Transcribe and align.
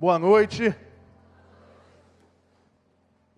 Boa 0.00 0.16
noite. 0.16 0.72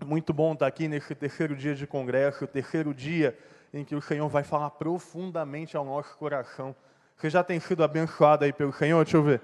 Muito 0.04 0.30
bom 0.30 0.52
estar 0.52 0.66
aqui 0.66 0.88
nesse 0.88 1.14
terceiro 1.14 1.56
dia 1.56 1.74
de 1.74 1.86
congresso, 1.86 2.44
o 2.44 2.46
terceiro 2.46 2.92
dia 2.92 3.34
em 3.72 3.82
que 3.82 3.94
o 3.94 4.02
Senhor 4.02 4.28
vai 4.28 4.42
falar 4.42 4.68
profundamente 4.68 5.74
ao 5.74 5.86
nosso 5.86 6.14
coração. 6.18 6.76
Você 7.16 7.30
já 7.30 7.42
tem 7.42 7.58
sido 7.58 7.82
abençoado 7.82 8.44
aí 8.44 8.52
pelo 8.52 8.74
Senhor? 8.74 9.02
Deixa 9.02 9.16
eu 9.16 9.22
ver. 9.22 9.40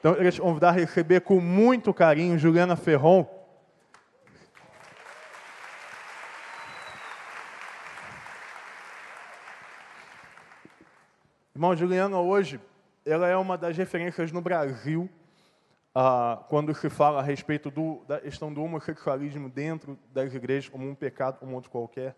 Então, 0.00 0.12
eu 0.12 0.16
queria 0.16 0.32
te 0.32 0.40
convidar 0.40 0.70
a 0.70 0.72
receber 0.72 1.20
com 1.20 1.38
muito 1.42 1.92
carinho 1.92 2.38
Juliana 2.38 2.74
Ferron. 2.74 3.28
Irmão, 11.54 11.76
Juliana 11.76 12.18
hoje, 12.18 12.58
ela 13.04 13.28
é 13.28 13.36
uma 13.36 13.58
das 13.58 13.76
referências 13.76 14.32
no 14.32 14.40
Brasil 14.40 15.06
ah, 15.94 16.42
quando 16.48 16.74
se 16.74 16.90
fala 16.90 17.20
a 17.20 17.22
respeito 17.22 17.70
do, 17.70 18.02
da 18.08 18.20
questão 18.20 18.52
do 18.52 18.62
homossexualismo 18.62 19.48
dentro 19.48 19.98
das 20.12 20.34
igrejas 20.34 20.68
como 20.68 20.88
um 20.88 20.94
pecado 20.94 21.38
como 21.38 21.54
outro 21.54 21.70
qualquer. 21.70 22.16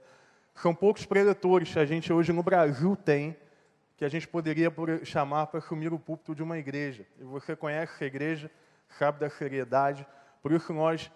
São 0.54 0.74
poucos 0.74 1.04
preletores 1.04 1.72
que 1.72 1.78
a 1.78 1.84
gente 1.84 2.12
hoje 2.12 2.32
no 2.32 2.42
Brasil 2.42 2.96
tem 2.96 3.36
que 3.96 4.04
a 4.04 4.08
gente 4.08 4.28
poderia 4.28 4.70
chamar 5.04 5.46
para 5.46 5.58
assumir 5.58 5.92
o 5.92 5.98
púlpito 5.98 6.34
de 6.34 6.42
uma 6.42 6.58
igreja. 6.58 7.06
E 7.18 7.24
você 7.24 7.56
conhece 7.56 7.94
essa 7.94 8.04
igreja, 8.04 8.50
sabe 8.98 9.18
da 9.18 9.30
seriedade, 9.30 10.06
por 10.42 10.52
isso 10.52 10.72
nós 10.72 11.10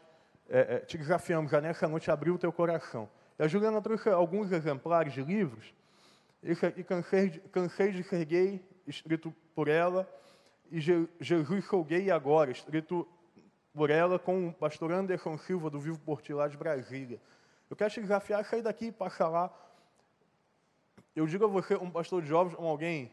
é, 0.49 0.77
é, 0.77 0.79
te 0.81 0.97
desafiamos 0.97 1.53
a 1.53 1.61
nessa 1.61 1.87
noite 1.87 2.11
abrir 2.11 2.31
o 2.31 2.39
teu 2.39 2.51
coração. 2.51 3.09
E 3.39 3.43
a 3.43 3.47
Juliana 3.47 3.81
trouxe 3.83 4.09
alguns 4.09 4.51
exemplares 4.51 5.13
de 5.13 5.23
livros. 5.23 5.75
Esse 6.43 6.65
aqui, 6.65 6.83
Cansei 6.83 7.29
de, 7.29 7.41
Cansei 7.41 7.93
de 7.93 8.03
Ser 8.03 8.25
Gay, 8.25 8.65
escrito 8.87 9.35
por 9.55 9.69
ela, 9.69 10.09
e 10.71 10.81
Jesus 10.81 11.67
Gay 11.87 12.11
Agora, 12.11 12.51
escrito 12.51 13.07
por 13.75 13.91
ela 13.91 14.19
com 14.19 14.49
o 14.49 14.53
pastor 14.53 14.93
Anderson 14.93 15.37
Silva, 15.37 15.69
do 15.69 15.81
Vivo 15.81 15.99
por 15.99 16.23
Ti, 16.23 16.33
lá 16.33 16.47
de 16.47 16.57
Brasília. 16.57 17.21
Eu 17.69 17.77
quero 17.77 17.91
te 17.91 18.01
desafiar 18.01 18.41
a 18.41 18.45
sair 18.45 18.63
daqui 18.63 18.87
e 18.87 18.93
passar 18.93 19.29
lá. 19.29 19.51
Eu 21.15 21.27
digo 21.27 21.45
a 21.45 21.49
você, 21.49 21.75
um 21.75 21.91
pastor 21.91 22.23
de 22.23 22.29
jovens, 22.29 22.57
um 22.59 22.67
alguém, 22.67 23.13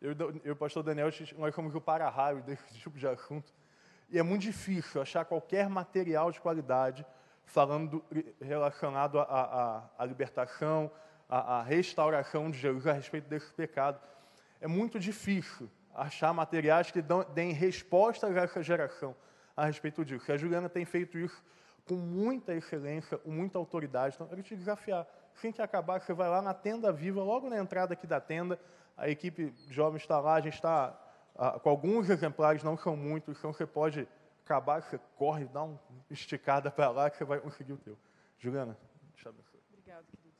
eu 0.00 0.14
e 0.44 0.50
o 0.50 0.56
pastor 0.56 0.82
Daniel, 0.84 1.08
nós 1.36 1.54
somos 1.54 1.74
o 1.74 1.80
para-raio 1.80 2.42
desse 2.42 2.62
tipo 2.78 2.96
de 2.96 3.06
assunto. 3.06 3.52
E 4.08 4.18
é 4.18 4.22
muito 4.22 4.42
difícil 4.42 5.02
achar 5.02 5.24
qualquer 5.24 5.68
material 5.68 6.30
de 6.30 6.40
qualidade 6.40 7.04
falando 7.44 8.04
relacionado 8.40 9.18
à 9.20 10.04
libertação, 10.06 10.90
à 11.28 11.62
restauração 11.62 12.50
de 12.50 12.58
Jesus 12.58 12.86
a 12.86 12.92
respeito 12.92 13.28
desse 13.28 13.52
pecado. 13.52 14.00
É 14.60 14.66
muito 14.66 14.98
difícil 14.98 15.68
achar 15.98 16.32
materiais 16.32 16.90
que 16.90 17.02
deem 17.34 17.52
respostas 17.52 18.36
a 18.36 18.40
essa 18.42 18.62
geração 18.62 19.14
a 19.56 19.66
respeito 19.66 20.04
disso. 20.04 20.30
E 20.30 20.32
a 20.32 20.36
Juliana 20.36 20.68
tem 20.68 20.84
feito 20.84 21.18
isso 21.18 21.42
com 21.86 21.94
muita 21.94 22.54
excelência, 22.54 23.18
com 23.18 23.30
muita 23.30 23.58
autoridade. 23.58 24.14
Então, 24.14 24.26
eu 24.26 24.30
quero 24.30 24.42
te 24.42 24.54
desafiar. 24.54 25.06
Assim 25.34 25.50
que 25.50 25.60
acabar, 25.60 26.00
você 26.00 26.12
vai 26.12 26.28
lá 26.28 26.40
na 26.40 26.54
tenda 26.54 26.92
viva, 26.92 27.22
logo 27.22 27.48
na 27.48 27.58
entrada 27.58 27.94
aqui 27.94 28.06
da 28.06 28.20
tenda, 28.20 28.58
a 28.96 29.08
equipe 29.08 29.50
de 29.50 29.74
jovens 29.74 30.02
está 30.02 30.20
lá, 30.20 30.34
a 30.34 30.40
gente 30.40 30.54
está 30.54 30.96
ah, 31.36 31.58
com 31.58 31.70
alguns 31.70 32.10
exemplares, 32.10 32.62
não 32.62 32.76
são 32.76 32.96
muitos, 32.96 33.38
então 33.38 33.52
você 33.52 33.66
pode 33.66 34.06
acabar, 34.44 34.82
você 34.82 34.98
corre, 35.16 35.44
dá 35.46 35.62
uma 35.62 35.78
esticada 36.10 36.70
para 36.70 36.90
lá 36.90 37.10
que 37.10 37.16
você 37.16 37.24
vai 37.24 37.40
conseguir 37.40 37.72
o 37.72 37.78
teu. 37.78 37.96
Juliana, 38.38 38.76
deixa 39.14 39.28
eu 39.28 39.34
Obrigado, 39.72 40.04
querido. 40.06 40.36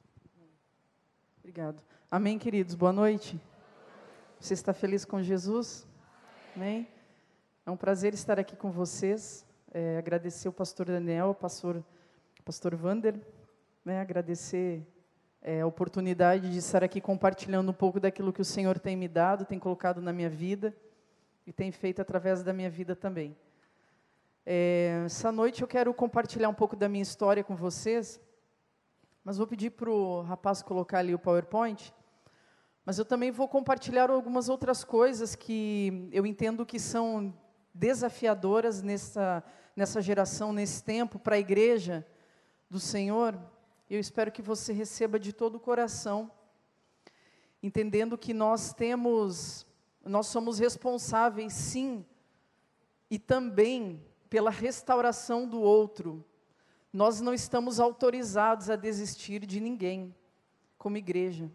Obrigado. 1.39 1.83
Amém, 2.11 2.39
queridos. 2.39 2.75
Boa 2.75 2.92
noite. 2.92 3.41
Você 4.41 4.55
está 4.55 4.72
feliz 4.72 5.05
com 5.05 5.20
Jesus? 5.20 5.84
Amém? 6.55 6.86
É 7.67 7.70
um 7.72 7.77
prazer 7.77 8.14
estar 8.14 8.39
aqui 8.39 8.55
com 8.55 8.70
vocês. 8.70 9.45
É, 9.75 9.98
agradecer 9.98 10.48
o 10.48 10.53
pastor 10.53 10.86
Daniel, 10.86 11.30
o 11.30 11.34
pastor, 11.34 11.84
pastor 12.45 12.77
Vander, 12.77 13.20
né, 13.84 14.00
agradecer 14.00 14.86
é, 15.42 15.63
a 15.63 15.67
oportunidade 15.67 16.52
de 16.52 16.58
estar 16.58 16.85
aqui 16.85 17.01
compartilhando 17.01 17.68
um 17.70 17.74
pouco 17.74 17.98
daquilo 17.98 18.33
que 18.33 18.40
o 18.40 18.45
Senhor 18.45 18.79
tem 18.79 18.96
me 18.96 19.08
dado, 19.08 19.45
tem 19.45 19.58
colocado 19.58 20.01
na 20.01 20.13
minha 20.13 20.30
vida 20.30 20.73
e 21.45 21.52
tem 21.52 21.73
feito 21.73 22.01
através 22.01 22.40
da 22.45 22.52
minha 22.52 22.70
vida 22.70 22.95
também. 22.95 23.36
É, 24.46 25.02
essa 25.05 25.33
noite 25.33 25.63
eu 25.63 25.68
quero 25.68 25.92
compartilhar 25.92 26.48
um 26.48 26.55
pouco 26.55 26.77
da 26.77 26.89
minha 26.89 27.02
história 27.02 27.42
com 27.42 27.57
vocês, 27.57 28.20
mas 29.24 29.36
vou 29.36 29.48
pedir 29.48 29.70
para 29.70 29.90
o 29.90 30.23
rapaz 30.23 30.63
colocar 30.63 31.01
ali 31.01 31.13
o 31.13 31.18
PowerPoint. 31.18 31.92
Mas 32.89 32.99
eu 32.99 33.05
também 33.05 33.31
vou 33.31 33.47
compartilhar 33.47 34.09
algumas 34.09 34.49
outras 34.49 34.83
coisas 34.83 35.35
que 35.35 36.09
eu 36.11 36.25
entendo 36.25 36.65
que 36.65 36.79
são 36.79 37.39
desafiadoras 37.75 38.81
nessa, 38.81 39.45
nessa 39.77 40.01
geração, 40.01 40.55
nesse 40.55 40.83
tempo, 40.83 41.19
para 41.19 41.37
a 41.37 41.39
igreja 41.39 42.07
do 42.71 42.81
Senhor. 42.81 43.39
Eu 43.91 44.01
espero 44.01 44.33
que 44.33 44.41
você 44.41 44.73
receba 44.73 45.19
de 45.19 45.35
todo 45.35 45.57
o 45.57 45.61
coração, 45.61 46.31
entendendo 47.63 48.17
que 48.17 48.33
nós 48.33 48.73
temos, 48.73 49.67
nós 50.03 50.29
somos 50.29 50.59
responsáveis, 50.59 51.53
sim, 51.53 52.07
e 53.11 53.19
também 53.19 54.03
pela 54.31 54.51
restauração 54.51 55.47
do 55.47 55.61
outro. 55.61 56.25
Nós 56.91 57.20
não 57.20 57.35
estamos 57.35 57.81
autorizados 57.81 58.70
a 58.70 58.77
desistir 58.77 59.45
de 59.45 59.61
ninguém, 59.61 60.15
como 60.79 60.97
igreja. 60.97 61.53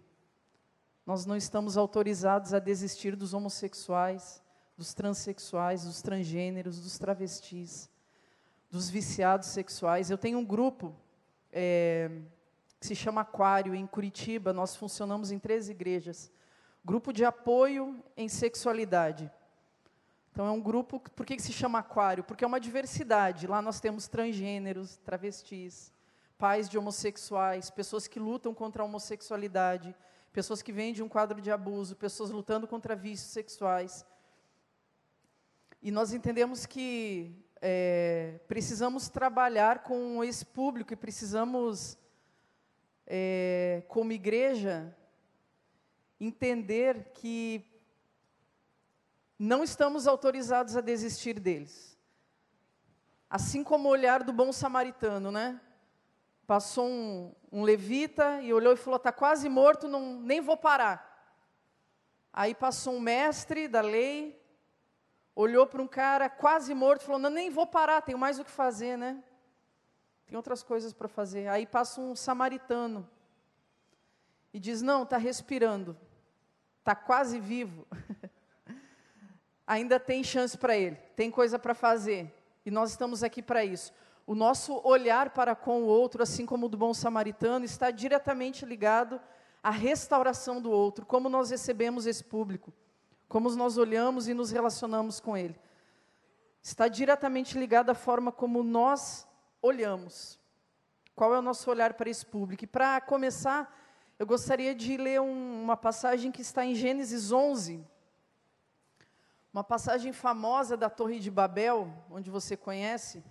Nós 1.05 1.25
não 1.25 1.35
estamos 1.35 1.75
autorizados 1.77 2.53
a 2.53 2.59
desistir 2.59 3.13
dos 3.15 3.33
homossexuais, 3.33 4.41
dos 4.77 4.93
transexuais, 4.93 5.83
dos 5.83 6.01
transgêneros, 6.01 6.79
dos 6.79 6.97
travestis, 6.97 7.89
dos 8.71 8.89
viciados 8.89 9.49
sexuais. 9.49 10.09
Eu 10.09 10.17
tenho 10.17 10.39
um 10.39 10.45
grupo 10.45 10.95
é, 11.51 12.09
que 12.79 12.87
se 12.87 12.95
chama 12.95 13.19
Aquário, 13.19 13.75
em 13.75 13.85
Curitiba. 13.85 14.53
Nós 14.53 14.77
funcionamos 14.77 15.29
em 15.29 15.37
três 15.37 15.67
igrejas. 15.67 16.31
Grupo 16.85 17.11
de 17.11 17.25
apoio 17.25 18.01
em 18.15 18.29
sexualidade. 18.29 19.29
Então, 20.31 20.47
é 20.47 20.51
um 20.51 20.61
grupo. 20.61 21.01
Por 21.01 21.25
que, 21.25 21.35
que 21.35 21.41
se 21.41 21.51
chama 21.51 21.79
Aquário? 21.79 22.23
Porque 22.23 22.45
é 22.45 22.47
uma 22.47 22.61
diversidade. 22.61 23.45
Lá 23.45 23.61
nós 23.61 23.81
temos 23.81 24.07
transgêneros, 24.07 24.95
travestis, 24.97 25.91
pais 26.37 26.69
de 26.69 26.77
homossexuais, 26.77 27.69
pessoas 27.69 28.07
que 28.07 28.19
lutam 28.19 28.53
contra 28.53 28.81
a 28.81 28.85
homossexualidade 28.85 29.93
pessoas 30.33 30.63
que 30.63 30.71
vêm 30.71 30.91
de 30.91 31.03
um 31.03 31.07
quadro 31.07 31.39
de 31.39 31.51
abuso, 31.51 31.95
pessoas 31.95 32.31
lutando 32.31 32.67
contra 32.67 32.95
vícios 32.95 33.29
sexuais. 33.29 34.03
E 35.79 35.91
nós 35.91 36.11
entendemos 36.11 36.65
que 36.65 37.31
é, 37.61 38.39
precisamos 38.47 39.07
trabalhar 39.09 39.83
com 39.83 40.23
esse 40.23 40.43
público 40.43 40.91
e 40.91 40.97
precisamos, 40.97 41.97
é, 43.05 43.83
como 43.87 44.11
igreja, 44.11 44.95
entender 46.19 47.11
que 47.13 47.63
não 49.37 49.63
estamos 49.63 50.07
autorizados 50.07 50.75
a 50.75 50.81
desistir 50.81 51.39
deles. 51.39 51.95
Assim 53.29 53.63
como 53.63 53.87
o 53.87 53.91
olhar 53.91 54.23
do 54.23 54.33
bom 54.33 54.51
samaritano, 54.51 55.31
né? 55.31 55.61
Passou 56.45 56.87
um, 56.87 57.33
um 57.51 57.63
levita 57.63 58.41
e 58.41 58.53
olhou 58.53 58.73
e 58.73 58.77
falou: 58.77 58.97
está 58.97 59.11
quase 59.11 59.47
morto, 59.47 59.87
não, 59.87 60.19
nem 60.19 60.41
vou 60.41 60.57
parar. 60.57 61.11
Aí 62.31 62.53
passou 62.53 62.95
um 62.95 62.99
mestre 62.99 63.67
da 63.67 63.81
lei, 63.81 64.41
olhou 65.35 65.65
para 65.67 65.81
um 65.81 65.87
cara 65.87 66.29
quase 66.29 66.73
morto 66.73 67.01
e 67.01 67.05
falou: 67.05 67.19
não, 67.21 67.29
nem 67.29 67.49
vou 67.49 67.65
parar, 67.67 68.01
tenho 68.01 68.17
mais 68.17 68.39
o 68.39 68.43
que 68.43 68.51
fazer, 68.51 68.97
né? 68.97 69.23
Tem 70.25 70.35
outras 70.35 70.63
coisas 70.63 70.93
para 70.93 71.07
fazer. 71.07 71.47
Aí 71.47 71.65
passa 71.65 72.01
um 72.01 72.15
samaritano 72.15 73.09
e 74.53 74.59
diz: 74.59 74.81
não, 74.81 75.03
está 75.03 75.17
respirando, 75.17 75.97
está 76.79 76.95
quase 76.95 77.39
vivo. 77.39 77.87
Ainda 79.65 79.99
tem 79.99 80.23
chance 80.23 80.57
para 80.57 80.75
ele, 80.75 80.97
tem 81.15 81.31
coisa 81.31 81.57
para 81.57 81.73
fazer. 81.73 82.33
E 82.65 82.71
nós 82.71 82.91
estamos 82.91 83.23
aqui 83.23 83.41
para 83.41 83.63
isso. 83.63 83.93
O 84.25 84.35
nosso 84.35 84.79
olhar 84.85 85.31
para 85.31 85.55
com 85.55 85.83
o 85.83 85.85
outro, 85.85 86.23
assim 86.23 86.45
como 86.45 86.67
o 86.67 86.69
do 86.69 86.77
bom 86.77 86.93
samaritano, 86.93 87.65
está 87.65 87.91
diretamente 87.91 88.65
ligado 88.65 89.19
à 89.61 89.69
restauração 89.69 90.61
do 90.61 90.71
outro, 90.71 91.05
como 91.05 91.27
nós 91.27 91.49
recebemos 91.49 92.05
esse 92.05 92.23
público, 92.23 92.73
como 93.27 93.49
nós 93.51 93.77
olhamos 93.77 94.27
e 94.27 94.33
nos 94.33 94.51
relacionamos 94.51 95.19
com 95.19 95.35
ele. 95.35 95.59
Está 96.61 96.87
diretamente 96.87 97.57
ligado 97.57 97.89
à 97.89 97.93
forma 97.93 98.31
como 98.31 98.63
nós 98.63 99.27
olhamos. 99.61 100.39
Qual 101.15 101.35
é 101.35 101.39
o 101.39 101.41
nosso 101.41 101.69
olhar 101.69 101.93
para 101.93 102.09
esse 102.09 102.25
público? 102.25 102.63
E 102.63 102.67
para 102.67 103.01
começar, 103.01 103.77
eu 104.17 104.25
gostaria 104.25 104.73
de 104.73 104.95
ler 104.95 105.19
um, 105.19 105.63
uma 105.63 105.75
passagem 105.75 106.31
que 106.31 106.41
está 106.41 106.65
em 106.65 106.73
Gênesis 106.73 107.31
11, 107.31 107.85
uma 109.53 109.63
passagem 109.63 110.13
famosa 110.13 110.77
da 110.77 110.89
Torre 110.89 111.19
de 111.19 111.29
Babel, 111.29 111.91
onde 112.09 112.31
você 112.31 112.55
conhece. 112.55 113.23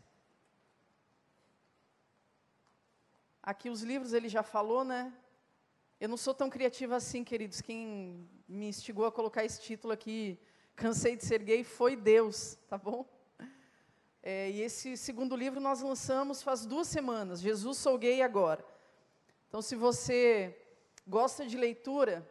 Aqui 3.43 3.69
os 3.69 3.83
livros 3.83 4.13
ele 4.13 4.29
já 4.29 4.45
falou, 4.45 4.85
né? 4.85 5.13
Eu 6.01 6.09
não 6.09 6.17
sou 6.17 6.33
tão 6.33 6.49
criativa 6.49 6.95
assim, 6.95 7.25
queridos. 7.25 7.61
Quem 7.61 8.29
me 8.49 8.69
instigou 8.69 9.05
a 9.05 9.11
colocar 9.11 9.45
esse 9.45 9.61
título 9.61 9.93
aqui, 9.93 10.39
Cansei 10.77 11.17
de 11.17 11.25
ser 11.25 11.43
gay, 11.43 11.65
foi 11.65 11.97
Deus, 11.97 12.57
tá 12.69 12.79
bom? 12.79 13.05
É, 14.23 14.49
e 14.51 14.63
esse 14.63 14.97
segundo 14.97 15.35
livro 15.35 15.61
nós 15.61 15.83
lançamos 15.83 16.41
faz 16.41 16.65
duas 16.65 16.87
semanas, 16.87 17.41
Jesus 17.41 17.79
Sou 17.79 17.99
Gay 17.99 18.23
Agora. 18.23 18.65
Então, 19.49 19.61
se 19.61 19.75
você 19.75 20.57
gosta 21.05 21.45
de 21.45 21.57
leitura, 21.57 22.25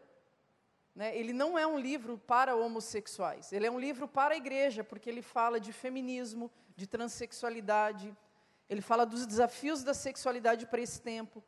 né, 0.96 1.16
ele 1.18 1.34
não 1.34 1.60
é 1.60 1.68
um 1.68 1.78
livro 1.78 2.18
para 2.18 2.56
homossexuais, 2.56 3.52
ele 3.52 3.68
é 3.68 3.72
um 3.72 3.80
livro 3.80 4.08
para 4.08 4.34
a 4.34 4.38
igreja, 4.38 4.82
porque 4.82 5.10
ele 5.10 5.22
fala 5.22 5.60
de 5.60 5.74
feminismo, 5.74 6.50
de 6.78 6.88
transexualidade, 6.88 8.16
ele 8.72 8.82
fala 8.82 9.06
dos 9.06 9.26
desafios 9.26 9.84
da 9.84 9.94
sexualidade 9.94 10.66
para 10.66 10.80
esse 10.80 11.02
tempo. 11.02 11.44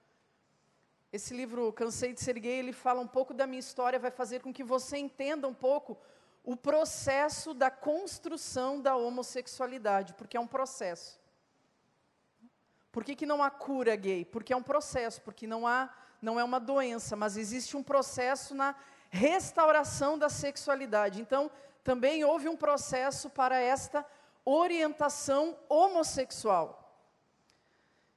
Esse 1.09 1.33
livro, 1.33 1.71
Cansei 1.71 2.11
de 2.11 2.19
Ser 2.19 2.37
Gay, 2.37 2.59
ele 2.59 2.73
fala 2.73 2.99
um 2.99 3.07
pouco 3.07 3.33
da 3.33 3.47
minha 3.47 3.61
história, 3.61 3.97
vai 3.97 4.11
fazer 4.11 4.41
com 4.41 4.53
que 4.53 4.61
você 4.61 4.97
entenda 4.97 5.47
um 5.47 5.53
pouco 5.53 5.97
o 6.43 6.57
processo 6.57 7.53
da 7.53 7.71
construção 7.71 8.81
da 8.81 8.97
homossexualidade, 8.97 10.15
porque 10.15 10.35
é 10.35 10.39
um 10.39 10.45
processo. 10.45 11.17
Por 12.91 13.05
que, 13.05 13.15
que 13.15 13.25
não 13.25 13.41
há 13.41 13.49
cura 13.49 13.95
gay? 13.95 14.25
Porque 14.25 14.51
é 14.51 14.57
um 14.57 14.61
processo, 14.61 15.21
porque 15.21 15.47
não 15.47 15.65
há, 15.65 15.89
não 16.21 16.37
é 16.37 16.43
uma 16.43 16.59
doença, 16.59 17.15
mas 17.15 17.37
existe 17.37 17.77
um 17.77 17.83
processo 17.83 18.53
na 18.53 18.75
restauração 19.09 20.17
da 20.17 20.27
sexualidade. 20.27 21.21
Então, 21.21 21.49
também 21.85 22.25
houve 22.25 22.49
um 22.49 22.57
processo 22.57 23.29
para 23.29 23.57
esta 23.57 24.05
orientação 24.43 25.57
homossexual. 25.69 26.82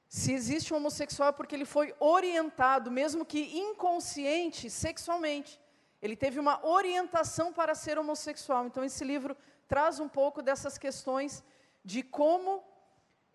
Se 0.07 0.31
existe 0.31 0.73
um 0.73 0.77
homossexual 0.77 1.29
é 1.29 1.31
porque 1.31 1.55
ele 1.55 1.65
foi 1.65 1.93
orientado, 1.99 2.89
mesmo 2.89 3.25
que 3.25 3.57
inconsciente, 3.57 4.69
sexualmente. 4.69 5.59
Ele 6.01 6.15
teve 6.15 6.39
uma 6.39 6.65
orientação 6.65 7.51
para 7.51 7.75
ser 7.75 7.97
homossexual. 7.97 8.65
Então, 8.65 8.83
esse 8.83 9.03
livro 9.03 9.35
traz 9.67 9.99
um 9.99 10.07
pouco 10.07 10.41
dessas 10.41 10.77
questões 10.77 11.43
de 11.83 12.03
como 12.03 12.63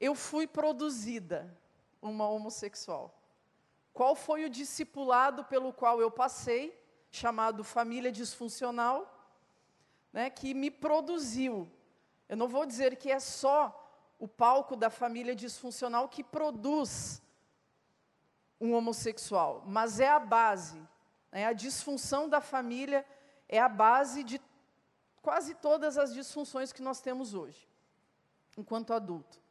eu 0.00 0.14
fui 0.14 0.46
produzida 0.46 1.56
uma 2.00 2.28
homossexual. 2.28 3.18
Qual 3.92 4.14
foi 4.14 4.44
o 4.44 4.50
discipulado 4.50 5.44
pelo 5.44 5.72
qual 5.72 6.00
eu 6.00 6.10
passei, 6.10 6.78
chamado 7.10 7.62
família 7.62 8.10
disfuncional, 8.10 9.22
né, 10.12 10.30
que 10.30 10.54
me 10.54 10.70
produziu. 10.70 11.70
Eu 12.28 12.36
não 12.36 12.48
vou 12.48 12.64
dizer 12.64 12.96
que 12.96 13.10
é 13.10 13.20
só 13.20 13.81
o 14.22 14.28
palco 14.28 14.76
da 14.76 14.88
família 14.88 15.34
disfuncional 15.34 16.08
que 16.08 16.22
produz 16.22 17.20
um 18.60 18.72
homossexual, 18.72 19.64
mas 19.66 19.98
é 19.98 20.08
a 20.08 20.20
base. 20.20 20.80
Né? 21.32 21.44
A 21.44 21.52
disfunção 21.52 22.28
da 22.28 22.40
família 22.40 23.04
é 23.48 23.58
a 23.58 23.68
base 23.68 24.22
de 24.22 24.40
quase 25.20 25.56
todas 25.56 25.98
as 25.98 26.14
disfunções 26.14 26.72
que 26.72 26.80
nós 26.80 27.00
temos 27.00 27.34
hoje, 27.34 27.68
enquanto 28.56 28.92
adulto. 28.92 29.42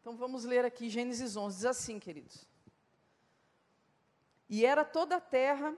Então 0.00 0.16
vamos 0.16 0.46
ler 0.46 0.64
aqui 0.64 0.88
Gênesis 0.88 1.36
11, 1.36 1.56
diz 1.56 1.66
assim, 1.66 1.98
queridos. 1.98 2.48
E 4.48 4.64
era 4.64 4.82
toda 4.82 5.16
a 5.16 5.20
terra 5.20 5.76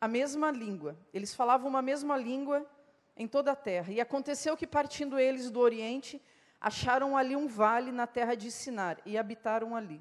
a 0.00 0.06
mesma 0.06 0.52
língua, 0.52 0.96
eles 1.12 1.34
falavam 1.34 1.68
uma 1.68 1.82
mesma 1.82 2.16
língua 2.16 2.64
em 3.16 3.26
toda 3.26 3.50
a 3.50 3.56
terra. 3.56 3.92
E 3.92 4.00
aconteceu 4.00 4.56
que, 4.56 4.68
partindo 4.68 5.18
eles 5.18 5.50
do 5.50 5.58
Oriente, 5.58 6.22
acharam 6.60 7.16
ali 7.16 7.36
um 7.36 7.46
vale 7.46 7.92
na 7.92 8.06
terra 8.06 8.34
de 8.34 8.50
Sinar 8.50 8.98
e 9.04 9.16
habitaram 9.16 9.74
ali. 9.74 10.00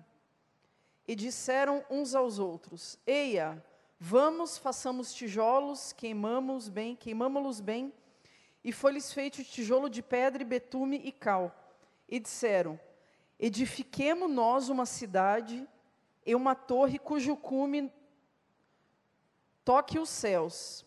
E 1.08 1.16
disseram 1.16 1.86
uns 1.90 2.16
aos 2.16 2.40
outros: 2.40 2.98
Eia, 3.06 3.64
Vamos, 4.00 4.58
façamos 4.58 5.14
tijolos, 5.14 5.94
queimamos 5.94 6.68
bem, 6.68 6.96
queimamos-los 6.96 7.62
bem. 7.62 7.94
E 8.64 8.72
foi-lhes 8.72 9.14
feito 9.14 9.44
tijolo 9.44 9.90
de 9.90 10.02
pedra, 10.02 10.42
e 10.42 10.46
betume 10.46 11.02
e 11.04 11.12
cal. 11.12 11.56
E 12.08 12.20
disseram: 12.20 12.80
Edifiquemo 13.40 14.28
nós 14.28 14.70
uma 14.70 14.86
cidade 14.86 15.68
e 16.26 16.36
uma 16.36 16.56
torre 16.56 17.00
cujo 17.00 17.36
cume 17.38 17.92
toque 19.64 19.98
os 19.98 20.10
céus, 20.10 20.86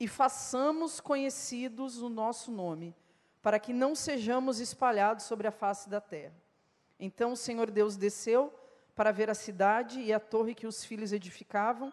e 0.00 0.08
façamos 0.08 1.00
conhecidos 1.00 2.02
o 2.02 2.08
nosso 2.08 2.50
nome, 2.50 2.92
para 3.46 3.60
que 3.60 3.72
não 3.72 3.94
sejamos 3.94 4.58
espalhados 4.58 5.24
sobre 5.24 5.46
a 5.46 5.52
face 5.52 5.88
da 5.88 6.00
terra. 6.00 6.34
Então 6.98 7.30
o 7.30 7.36
Senhor 7.36 7.70
Deus 7.70 7.96
desceu 7.96 8.52
para 8.92 9.12
ver 9.12 9.30
a 9.30 9.36
cidade 9.36 10.00
e 10.00 10.12
a 10.12 10.18
torre 10.18 10.52
que 10.52 10.66
os 10.66 10.84
filhos 10.84 11.12
edificavam. 11.12 11.92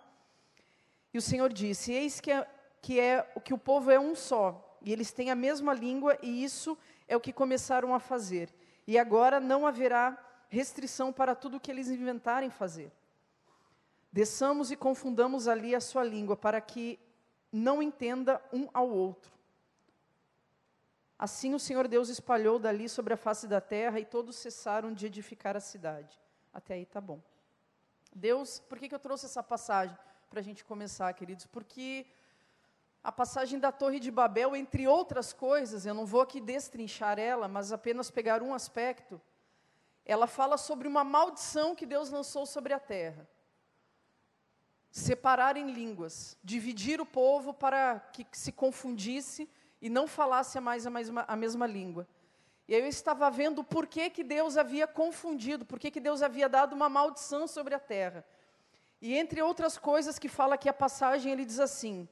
E 1.14 1.18
o 1.20 1.22
Senhor 1.22 1.54
disse: 1.54 1.94
Eis 1.94 2.20
que 2.20 2.32
é, 2.32 2.50
que 2.82 3.00
é 3.00 3.22
que 3.46 3.54
o 3.54 3.58
povo 3.60 3.92
é 3.92 4.00
um 4.00 4.16
só, 4.16 4.80
e 4.82 4.92
eles 4.92 5.12
têm 5.12 5.30
a 5.30 5.36
mesma 5.36 5.76
língua, 5.76 6.18
e 6.24 6.44
isso 6.44 6.76
é 7.08 7.16
o 7.16 7.22
que 7.22 7.32
começaram 7.32 7.94
a 7.94 8.00
fazer. 8.00 8.52
E 8.88 8.98
agora 8.98 9.40
não 9.40 9.68
haverá 9.68 10.18
restrição 10.50 11.14
para 11.14 11.36
tudo 11.36 11.58
o 11.58 11.60
que 11.60 11.70
eles 11.70 11.88
inventarem 11.88 12.50
fazer. 12.50 12.92
Desçamos 14.12 14.72
e 14.72 14.76
confundamos 14.76 15.48
ali 15.48 15.76
a 15.76 15.80
sua 15.80 16.04
língua, 16.04 16.36
para 16.36 16.60
que 16.60 17.00
não 17.52 17.80
entenda 17.80 18.42
um 18.52 18.68
ao 18.74 18.90
outro. 18.90 19.43
Assim 21.18 21.54
o 21.54 21.60
Senhor 21.60 21.88
Deus 21.88 22.10
espalhou 22.10 22.57
dali 22.60 22.89
sobre 22.89 23.13
a 23.13 23.18
face 23.18 23.48
da 23.48 23.62
terra, 23.62 24.00
e 24.00 24.06
todos 24.06 24.36
cessaram 24.36 24.94
de 24.94 25.06
edificar 25.06 25.56
a 25.56 25.60
cidade. 25.60 26.19
Até 26.54 26.75
aí 26.75 26.86
tá 26.86 27.00
bom. 27.00 27.21
Deus, 28.15 28.60
por 28.60 28.77
que, 28.77 28.89
que 28.89 28.95
eu 28.95 29.00
trouxe 29.00 29.25
essa 29.25 29.44
passagem? 29.44 29.98
para 30.33 30.39
a 30.39 30.44
gente 30.44 30.65
começar, 30.65 31.13
queridos, 31.13 31.45
porque 31.45 32.07
a 33.04 33.12
passagem 33.12 33.60
da 33.60 33.71
Torre 33.71 34.00
de 34.00 34.10
Babel, 34.10 34.56
entre 34.56 34.88
outras 34.88 35.31
coisas, 35.31 35.86
eu 35.86 35.94
não 35.94 36.07
vou 36.07 36.21
aqui 36.21 36.42
destrinchar 36.42 37.19
ela, 37.19 37.48
mas 37.48 37.71
apenas 37.71 38.10
pegar 38.10 38.42
um 38.42 38.51
aspecto, 38.51 39.21
ela 40.04 40.25
fala 40.25 40.57
sobre 40.57 40.88
uma 40.88 41.04
maldição 41.04 41.75
que 41.75 41.86
Deus 41.86 42.10
lançou 42.10 42.48
sobre 42.48 42.74
a 42.74 42.80
terra. 42.80 43.30
Separar 44.89 45.56
em 45.56 45.71
línguas, 45.71 46.36
dividir 46.44 47.00
o 47.00 47.06
povo 47.06 47.54
para 47.54 48.00
que 48.00 48.25
se 48.31 48.51
confundisse 48.51 49.48
e 49.84 49.90
não 49.90 50.08
falasse 50.08 50.58
mais 50.62 50.88
a 50.88 50.90
mesma, 50.90 51.26
a 51.28 51.36
mesma 51.36 51.68
língua. 51.68 52.08
E 52.70 52.74
aí 52.74 52.80
eu 52.80 52.88
estava 52.88 53.30
vendo 53.30 53.66
por 53.66 53.86
que, 53.86 54.10
que 54.10 54.24
Deus 54.24 54.56
havia 54.56 54.88
confundido, 54.88 55.66
por 55.66 55.78
que, 55.78 55.92
que 55.92 56.00
Deus 56.00 56.22
havia 56.22 56.48
dado 56.48 56.72
uma 56.72 56.88
maldição 56.88 57.46
sobre 57.50 57.76
a 57.76 57.80
terra. 57.80 58.26
E 59.02 59.14
entre 59.14 59.42
outras 59.42 59.78
coisas 59.78 60.18
que 60.18 60.30
fala 60.30 60.56
aqui 60.56 60.70
a 60.70 60.74
passagem, 60.74 61.34
ele 61.34 61.44
diz 61.44 61.60
assim: 61.60 62.08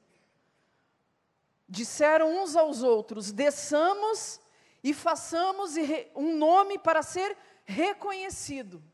Disseram 1.66 2.42
uns 2.42 2.56
aos 2.56 2.82
outros: 2.82 3.32
desçamos 3.32 4.38
e 4.84 4.92
façamos 4.92 5.72
um 6.14 6.36
nome 6.36 6.78
para 6.78 7.02
ser 7.02 7.34
reconhecido. 7.64 8.84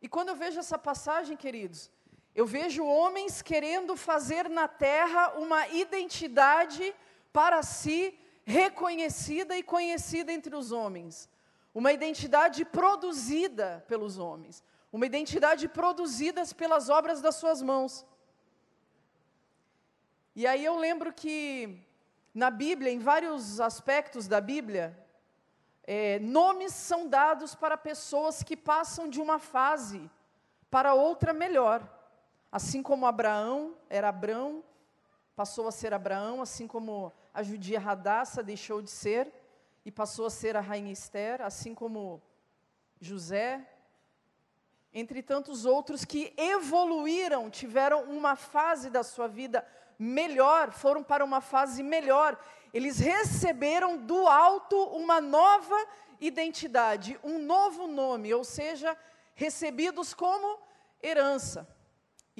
E 0.00 0.08
quando 0.08 0.28
eu 0.28 0.36
vejo 0.36 0.60
essa 0.60 0.78
passagem, 0.78 1.36
queridos, 1.36 1.90
eu 2.40 2.46
vejo 2.46 2.84
homens 2.84 3.42
querendo 3.42 3.96
fazer 3.96 4.48
na 4.48 4.66
terra 4.66 5.22
uma 5.44 5.68
identidade 5.68 6.94
para 7.32 7.62
si 7.62 8.18
reconhecida 8.44 9.56
e 9.56 9.62
conhecida 9.62 10.32
entre 10.32 10.54
os 10.60 10.72
homens. 10.72 11.28
Uma 11.74 11.92
identidade 11.92 12.64
produzida 12.64 13.84
pelos 13.86 14.18
homens 14.18 14.62
uma 14.92 15.06
identidade 15.06 15.68
produzida 15.68 16.42
pelas 16.56 16.88
obras 16.88 17.20
das 17.20 17.36
suas 17.36 17.62
mãos. 17.62 18.04
E 20.34 20.46
aí 20.46 20.64
eu 20.64 20.76
lembro 20.76 21.12
que 21.12 21.78
na 22.34 22.50
Bíblia, 22.50 22.90
em 22.90 22.98
vários 22.98 23.60
aspectos 23.60 24.26
da 24.26 24.40
Bíblia, 24.40 24.96
é, 25.84 26.18
nomes 26.18 26.72
são 26.72 27.08
dados 27.08 27.54
para 27.54 27.76
pessoas 27.76 28.42
que 28.42 28.56
passam 28.56 29.08
de 29.08 29.20
uma 29.20 29.38
fase 29.38 30.10
para 30.70 30.94
outra 30.94 31.32
melhor. 31.32 31.99
Assim 32.52 32.82
como 32.82 33.06
Abraão 33.06 33.76
era 33.88 34.08
Abrão, 34.08 34.64
passou 35.36 35.68
a 35.68 35.72
ser 35.72 35.94
Abraão, 35.94 36.42
assim 36.42 36.66
como 36.66 37.12
a 37.32 37.42
judia 37.42 37.78
Radassa 37.78 38.42
deixou 38.42 38.82
de 38.82 38.90
ser 38.90 39.32
e 39.84 39.90
passou 39.90 40.26
a 40.26 40.30
ser 40.30 40.56
a 40.56 40.60
rainha 40.60 40.92
Esther, 40.92 41.40
assim 41.42 41.74
como 41.74 42.20
José 43.00 43.66
entre 44.92 45.22
tantos 45.22 45.64
outros 45.64 46.04
que 46.04 46.34
evoluíram, 46.36 47.48
tiveram 47.48 48.02
uma 48.04 48.34
fase 48.34 48.90
da 48.90 49.04
sua 49.04 49.28
vida 49.28 49.64
melhor, 49.96 50.72
foram 50.72 51.02
para 51.02 51.24
uma 51.24 51.40
fase 51.40 51.82
melhor. 51.82 52.36
Eles 52.74 52.98
receberam 52.98 53.96
do 53.96 54.26
alto 54.26 54.76
uma 54.88 55.20
nova 55.20 55.76
identidade, 56.20 57.18
um 57.22 57.38
novo 57.38 57.86
nome, 57.86 58.34
ou 58.34 58.42
seja, 58.42 58.96
recebidos 59.34 60.12
como 60.12 60.58
herança 61.00 61.66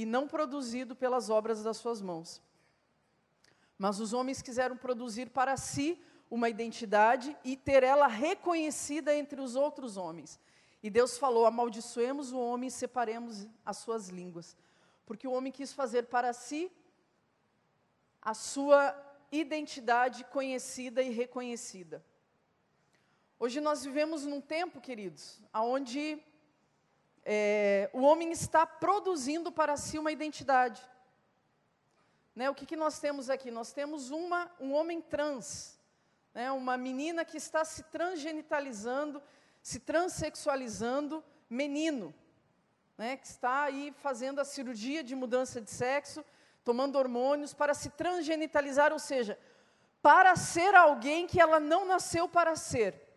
e 0.00 0.06
não 0.06 0.26
produzido 0.26 0.96
pelas 0.96 1.28
obras 1.28 1.62
das 1.62 1.76
suas 1.76 2.00
mãos. 2.00 2.40
Mas 3.76 4.00
os 4.00 4.14
homens 4.14 4.40
quiseram 4.40 4.74
produzir 4.74 5.28
para 5.28 5.58
si 5.58 6.02
uma 6.30 6.48
identidade 6.48 7.36
e 7.44 7.54
ter 7.54 7.82
ela 7.82 8.06
reconhecida 8.06 9.14
entre 9.14 9.42
os 9.42 9.56
outros 9.56 9.98
homens. 9.98 10.40
E 10.82 10.88
Deus 10.88 11.18
falou: 11.18 11.44
amaldiçoemos 11.44 12.32
o 12.32 12.38
homem 12.38 12.68
e 12.68 12.70
separemos 12.70 13.46
as 13.62 13.76
suas 13.76 14.08
línguas. 14.08 14.56
Porque 15.04 15.28
o 15.28 15.32
homem 15.32 15.52
quis 15.52 15.70
fazer 15.70 16.04
para 16.04 16.32
si 16.32 16.72
a 18.22 18.32
sua 18.32 18.96
identidade 19.30 20.24
conhecida 20.24 21.02
e 21.02 21.10
reconhecida. 21.10 22.02
Hoje 23.38 23.60
nós 23.60 23.84
vivemos 23.84 24.24
num 24.24 24.40
tempo, 24.40 24.80
queridos, 24.80 25.42
onde 25.52 26.22
é, 27.24 27.90
o 27.92 28.00
homem 28.02 28.32
está 28.32 28.66
produzindo 28.66 29.52
para 29.52 29.76
si 29.76 29.98
uma 29.98 30.12
identidade. 30.12 30.80
Né, 32.34 32.48
o 32.48 32.54
que, 32.54 32.64
que 32.64 32.76
nós 32.76 32.98
temos 32.98 33.28
aqui? 33.28 33.50
Nós 33.50 33.72
temos 33.72 34.10
uma, 34.10 34.50
um 34.58 34.72
homem 34.72 35.00
trans, 35.00 35.78
né, 36.32 36.50
uma 36.52 36.76
menina 36.76 37.24
que 37.24 37.36
está 37.36 37.64
se 37.64 37.82
transgenitalizando, 37.84 39.22
se 39.62 39.80
transexualizando, 39.80 41.22
menino, 41.48 42.14
né, 42.96 43.16
que 43.16 43.26
está 43.26 43.64
aí 43.64 43.92
fazendo 44.00 44.40
a 44.40 44.44
cirurgia 44.44 45.02
de 45.02 45.14
mudança 45.14 45.60
de 45.60 45.70
sexo, 45.70 46.24
tomando 46.64 46.96
hormônios 46.96 47.52
para 47.52 47.74
se 47.74 47.90
transgenitalizar, 47.90 48.92
ou 48.92 48.98
seja, 48.98 49.38
para 50.00 50.36
ser 50.36 50.74
alguém 50.74 51.26
que 51.26 51.40
ela 51.40 51.58
não 51.58 51.84
nasceu 51.84 52.28
para 52.28 52.56
ser. 52.56 53.09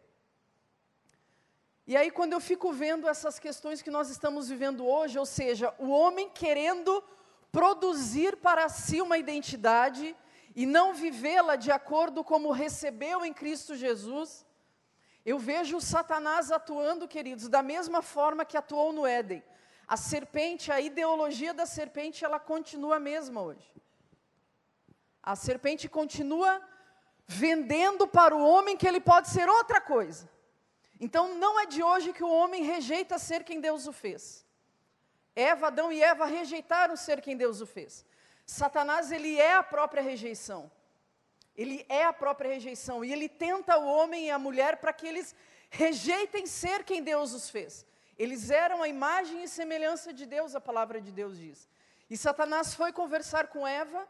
E 1.85 1.97
aí, 1.97 2.09
quando 2.09 2.31
eu 2.31 2.39
fico 2.39 2.71
vendo 2.71 3.09
essas 3.09 3.37
questões 3.37 3.81
que 3.81 3.91
nós 3.91 4.09
estamos 4.09 4.47
vivendo 4.47 4.87
hoje, 4.87 5.19
ou 5.19 5.25
seja, 5.25 5.73
o 5.77 5.89
homem 5.89 6.29
querendo 6.29 7.03
produzir 7.51 8.37
para 8.37 8.69
si 8.69 9.01
uma 9.01 9.17
identidade 9.17 10.15
e 10.55 10.65
não 10.65 10.93
vivê-la 10.93 11.55
de 11.57 11.71
acordo 11.71 12.23
como 12.23 12.51
recebeu 12.51 13.25
em 13.25 13.33
Cristo 13.33 13.75
Jesus, 13.75 14.45
eu 15.25 15.37
vejo 15.37 15.81
Satanás 15.81 16.51
atuando, 16.51 17.07
queridos, 17.07 17.49
da 17.49 17.61
mesma 17.61 18.01
forma 18.01 18.45
que 18.45 18.57
atuou 18.57 18.93
no 18.93 19.05
Éden. 19.05 19.43
A 19.85 19.97
serpente, 19.97 20.71
a 20.71 20.79
ideologia 20.79 21.53
da 21.53 21.65
serpente, 21.65 22.23
ela 22.23 22.39
continua 22.39 22.95
a 22.95 22.99
mesma 22.99 23.41
hoje. 23.41 23.73
A 25.21 25.35
serpente 25.35 25.89
continua 25.89 26.61
vendendo 27.27 28.07
para 28.07 28.35
o 28.35 28.45
homem 28.45 28.77
que 28.77 28.87
ele 28.87 29.01
pode 29.01 29.29
ser 29.29 29.49
outra 29.49 29.81
coisa. 29.81 30.29
Então 30.99 31.35
não 31.35 31.59
é 31.59 31.65
de 31.65 31.83
hoje 31.83 32.13
que 32.13 32.23
o 32.23 32.29
homem 32.29 32.63
rejeita 32.63 33.17
ser 33.17 33.43
quem 33.43 33.59
Deus 33.59 33.87
o 33.87 33.93
fez. 33.93 34.45
Eva, 35.35 35.67
Adão 35.67 35.91
e 35.91 36.01
Eva 36.01 36.25
rejeitaram 36.25 36.95
ser 36.95 37.21
quem 37.21 37.35
Deus 37.35 37.61
o 37.61 37.65
fez. 37.65 38.05
Satanás, 38.45 39.11
ele 39.11 39.39
é 39.39 39.55
a 39.55 39.63
própria 39.63 40.01
rejeição. 40.01 40.71
Ele 41.55 41.85
é 41.89 42.03
a 42.03 42.13
própria 42.13 42.51
rejeição. 42.51 43.03
E 43.03 43.11
ele 43.11 43.27
tenta 43.27 43.77
o 43.77 43.85
homem 43.85 44.27
e 44.27 44.31
a 44.31 44.39
mulher 44.39 44.77
para 44.77 44.93
que 44.93 45.07
eles 45.07 45.35
rejeitem 45.69 46.45
ser 46.45 46.83
quem 46.83 47.01
Deus 47.01 47.33
os 47.33 47.49
fez. 47.49 47.85
Eles 48.17 48.51
eram 48.51 48.83
a 48.83 48.87
imagem 48.87 49.43
e 49.43 49.47
semelhança 49.47 50.13
de 50.13 50.25
Deus, 50.25 50.55
a 50.55 50.61
palavra 50.61 51.01
de 51.01 51.11
Deus 51.11 51.37
diz. 51.37 51.67
E 52.09 52.15
Satanás 52.15 52.75
foi 52.75 52.91
conversar 52.91 53.47
com 53.47 53.67
Eva 53.67 54.07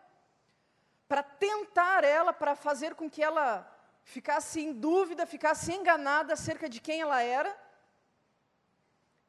para 1.08 1.24
tentar 1.24 2.04
ela, 2.04 2.34
para 2.34 2.56
fazer 2.56 2.96
com 2.96 3.10
que 3.10 3.24
ela 3.24 3.70
ficasse 4.04 4.60
em 4.62 4.74
dúvida, 4.74 5.26
ficasse 5.26 5.74
enganada 5.74 6.34
acerca 6.34 6.68
de 6.70 6.80
quem 6.80 7.02
ela 7.02 7.22
era. 7.22 7.56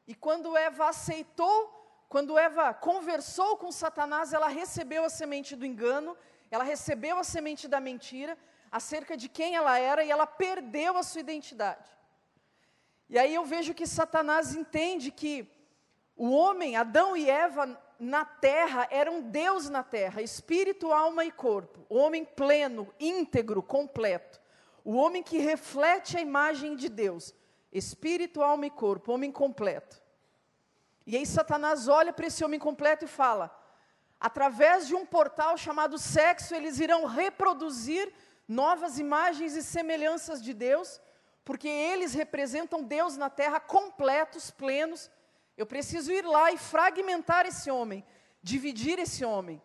E 0.07 0.13
quando 0.13 0.55
Eva 0.55 0.89
aceitou, 0.89 2.05
quando 2.07 2.37
Eva 2.37 2.73
conversou 2.73 3.57
com 3.57 3.71
Satanás, 3.71 4.33
ela 4.33 4.47
recebeu 4.47 5.03
a 5.03 5.09
semente 5.09 5.55
do 5.55 5.65
engano, 5.65 6.15
ela 6.51 6.63
recebeu 6.63 7.17
a 7.17 7.23
semente 7.23 7.67
da 7.67 7.79
mentira 7.79 8.37
acerca 8.71 9.15
de 9.17 9.27
quem 9.29 9.55
ela 9.55 9.79
era 9.79 10.03
e 10.03 10.11
ela 10.11 10.27
perdeu 10.27 10.97
a 10.97 11.03
sua 11.03 11.21
identidade. 11.21 11.89
E 13.09 13.17
aí 13.17 13.33
eu 13.33 13.45
vejo 13.45 13.73
que 13.73 13.87
Satanás 13.87 14.55
entende 14.55 15.11
que 15.11 15.47
o 16.15 16.31
homem, 16.31 16.75
Adão 16.75 17.15
e 17.15 17.29
Eva, 17.29 17.79
na 17.99 18.25
terra, 18.25 18.87
eram 18.89 19.21
Deus 19.21 19.69
na 19.69 19.83
terra, 19.83 20.21
espírito, 20.21 20.91
alma 20.91 21.23
e 21.25 21.31
corpo. 21.31 21.85
Homem 21.89 22.25
pleno, 22.25 22.93
íntegro, 22.99 23.61
completo. 23.61 24.41
O 24.85 24.93
homem 24.97 25.23
que 25.23 25.39
reflete 25.39 26.15
a 26.15 26.21
imagem 26.21 26.75
de 26.75 26.87
Deus, 26.87 27.33
espírito, 27.71 28.43
alma 28.43 28.67
e 28.67 28.69
corpo, 28.69 29.11
homem 29.11 29.31
completo. 29.31 29.99
E 31.07 31.17
aí 31.17 31.25
Satanás 31.25 31.87
olha 31.87 32.13
para 32.13 32.27
esse 32.27 32.45
homem 32.45 32.59
completo 32.59 33.03
e 33.03 33.07
fala: 33.07 33.49
através 34.19 34.85
de 34.85 34.93
um 34.93 35.03
portal 35.03 35.57
chamado 35.57 35.97
sexo, 35.97 36.53
eles 36.53 36.79
irão 36.79 37.05
reproduzir 37.05 38.13
novas 38.47 38.99
imagens 38.99 39.55
e 39.55 39.63
semelhanças 39.63 40.39
de 40.39 40.53
Deus, 40.53 41.01
porque 41.43 41.67
eles 41.67 42.13
representam 42.13 42.83
Deus 42.83 43.17
na 43.17 43.29
terra 43.29 43.59
completos, 43.59 44.51
plenos. 44.51 45.09
Eu 45.57 45.65
preciso 45.65 46.11
ir 46.11 46.23
lá 46.23 46.51
e 46.51 46.59
fragmentar 46.59 47.47
esse 47.47 47.71
homem, 47.71 48.05
dividir 48.39 48.99
esse 48.99 49.25
homem, 49.25 49.59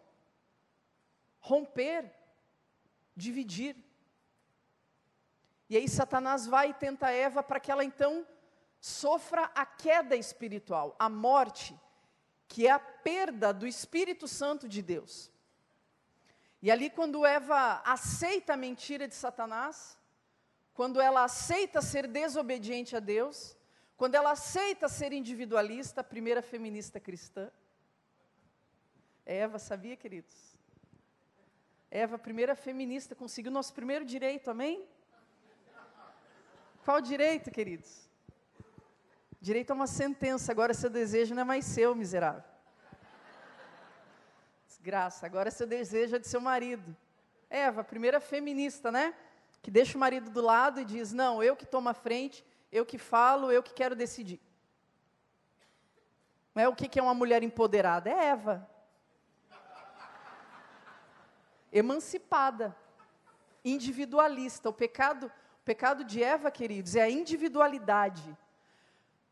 romper, 1.41 2.11
dividir. 3.15 3.77
E 5.71 5.77
aí 5.77 5.89
Satanás 5.89 6.49
vai 6.49 6.71
e 6.71 6.75
tenta 6.75 7.13
Eva 7.13 7.45
para 7.45 7.61
que 7.61 7.71
ela 7.71 7.85
então 7.85 8.27
sofra 8.81 9.45
a 9.55 9.65
queda 9.65 10.17
espiritual, 10.17 10.97
a 10.99 11.09
morte, 11.09 11.79
que 12.49 12.67
é 12.67 12.73
a 12.73 12.79
perda 12.81 13.53
do 13.53 13.69
Espírito 13.69 14.27
Santo 14.27 14.69
de 14.69 14.83
Deus. 14.83 15.31
E 16.61 16.73
ali, 16.73 16.91
quando 16.91 17.25
Eva 17.25 17.81
aceita 17.85 18.55
a 18.55 18.57
mentira 18.57 19.07
de 19.07 19.15
Satanás, 19.15 19.97
quando 20.75 21.01
ela 21.01 21.23
aceita 21.23 21.81
ser 21.81 22.09
desobediente 22.09 22.97
a 22.97 23.01
Deus, 23.01 23.57
quando 23.97 24.17
ela 24.17 24.33
aceita 24.33 24.89
ser 24.89 25.13
individualista, 25.13 26.01
a 26.01 26.05
primeira 26.05 26.43
feminista 26.43 26.99
cristã, 26.99 27.49
Eva, 29.25 29.61
sabia, 29.61 29.97
queridos? 29.97 30.35
Eva, 31.89 32.19
primeira 32.19 32.57
feminista, 32.57 33.15
conseguiu 33.15 33.53
nosso 33.53 33.73
primeiro 33.73 34.05
direito, 34.05 34.51
amém? 34.51 34.85
Qual 36.85 37.01
direito, 37.01 37.51
queridos? 37.51 38.09
Direito 39.41 39.71
a 39.71 39.75
uma 39.75 39.87
sentença. 39.87 40.51
Agora 40.51 40.73
seu 40.73 40.89
desejo 40.89 41.35
não 41.35 41.43
é 41.43 41.45
mais 41.45 41.65
seu, 41.65 41.95
miserável. 41.95 42.43
Desgraça. 44.67 45.27
Agora 45.27 45.51
seu 45.51 45.67
desejo 45.67 46.17
é 46.17 46.19
de 46.19 46.27
seu 46.27 46.41
marido. 46.41 46.97
Eva, 47.51 47.85
primeira 47.85 48.19
feminista, 48.19 48.91
né? 48.91 49.15
Que 49.61 49.71
deixa 49.71 49.97
o 49.97 50.01
marido 50.01 50.31
do 50.31 50.41
lado 50.41 50.81
e 50.81 50.85
diz: 50.85 51.13
Não, 51.13 51.43
eu 51.43 51.55
que 51.55 51.67
tomo 51.67 51.89
a 51.89 51.95
frente, 51.95 52.45
eu 52.73 52.87
que 52.87 52.97
falo, 52.97 53.53
eu 53.53 53.63
que 53.63 53.75
quero 53.75 53.95
decidir. 53.95 54.41
Não 56.55 56.63
é 56.63 56.69
o 56.69 56.75
que 56.75 56.99
é 56.99 57.03
uma 57.03 57.15
mulher 57.15 57.43
empoderada? 57.43 58.09
É 58.09 58.27
Eva. 58.27 58.69
Emancipada, 61.71 62.75
individualista. 63.63 64.69
O 64.69 64.73
pecado 64.73 65.27
o 65.27 65.31
pecado 65.71 66.03
de 66.03 66.21
Eva, 66.21 66.51
queridos, 66.51 66.97
é 66.97 67.03
a 67.03 67.09
individualidade. 67.09 68.37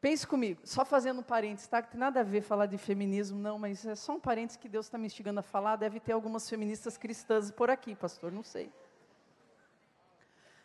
Pense 0.00 0.25
comigo, 0.25 0.61
só 0.64 0.85
fazendo 0.85 1.18
um 1.18 1.23
parênteses, 1.25 1.66
tá? 1.66 1.83
Que 1.83 1.90
tem 1.90 1.99
nada 1.99 2.21
a 2.21 2.23
ver 2.23 2.42
falar 2.42 2.66
de 2.66 2.78
feminismo, 2.78 3.37
não, 3.40 3.59
mas 3.59 3.85
é 3.85 3.97
só 3.97 4.12
um 4.12 4.21
parênteses 4.21 4.57
que 4.57 4.68
Deus 4.68 4.87
está 4.87 4.97
me 4.97 5.07
instigando 5.07 5.40
a 5.40 5.42
falar. 5.42 5.75
Deve 5.75 5.99
ter 5.99 6.12
algumas 6.12 6.49
feministas 6.49 6.97
cristãs 6.97 7.50
por 7.50 7.71
aqui, 7.71 7.97
pastor, 7.97 8.30
não 8.30 8.45
sei. 8.45 8.73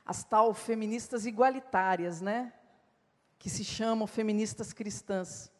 As 0.06 0.24
tal 0.24 0.54
feministas 0.54 1.26
igualitárias, 1.26 2.22
né? 2.22 2.54
Que 3.40 3.50
se 3.50 3.64
chamam 3.64 4.06
feministas 4.06 4.74
cristãs. 4.74 5.52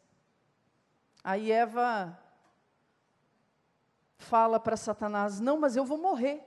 Aí 1.24 1.50
Eva 1.50 2.16
fala 4.16 4.60
para 4.60 4.76
Satanás: 4.76 5.40
Não, 5.40 5.58
mas 5.58 5.74
eu 5.74 5.84
vou 5.84 5.98
morrer. 5.98 6.40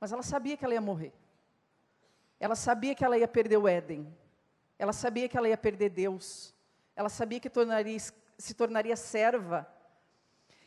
Mas 0.00 0.10
ela 0.10 0.24
sabia 0.24 0.56
que 0.56 0.64
ela 0.64 0.74
ia 0.74 0.80
morrer. 0.80 1.19
Ela 2.40 2.56
sabia 2.56 2.94
que 2.94 3.04
ela 3.04 3.18
ia 3.18 3.28
perder 3.28 3.58
o 3.58 3.68
Éden. 3.68 4.10
Ela 4.78 4.94
sabia 4.94 5.28
que 5.28 5.36
ela 5.36 5.46
ia 5.46 5.58
perder 5.58 5.90
Deus. 5.90 6.54
Ela 6.96 7.10
sabia 7.10 7.38
que 7.38 7.50
tornaria, 7.50 7.98
se 8.38 8.54
tornaria 8.54 8.96
serva. 8.96 9.70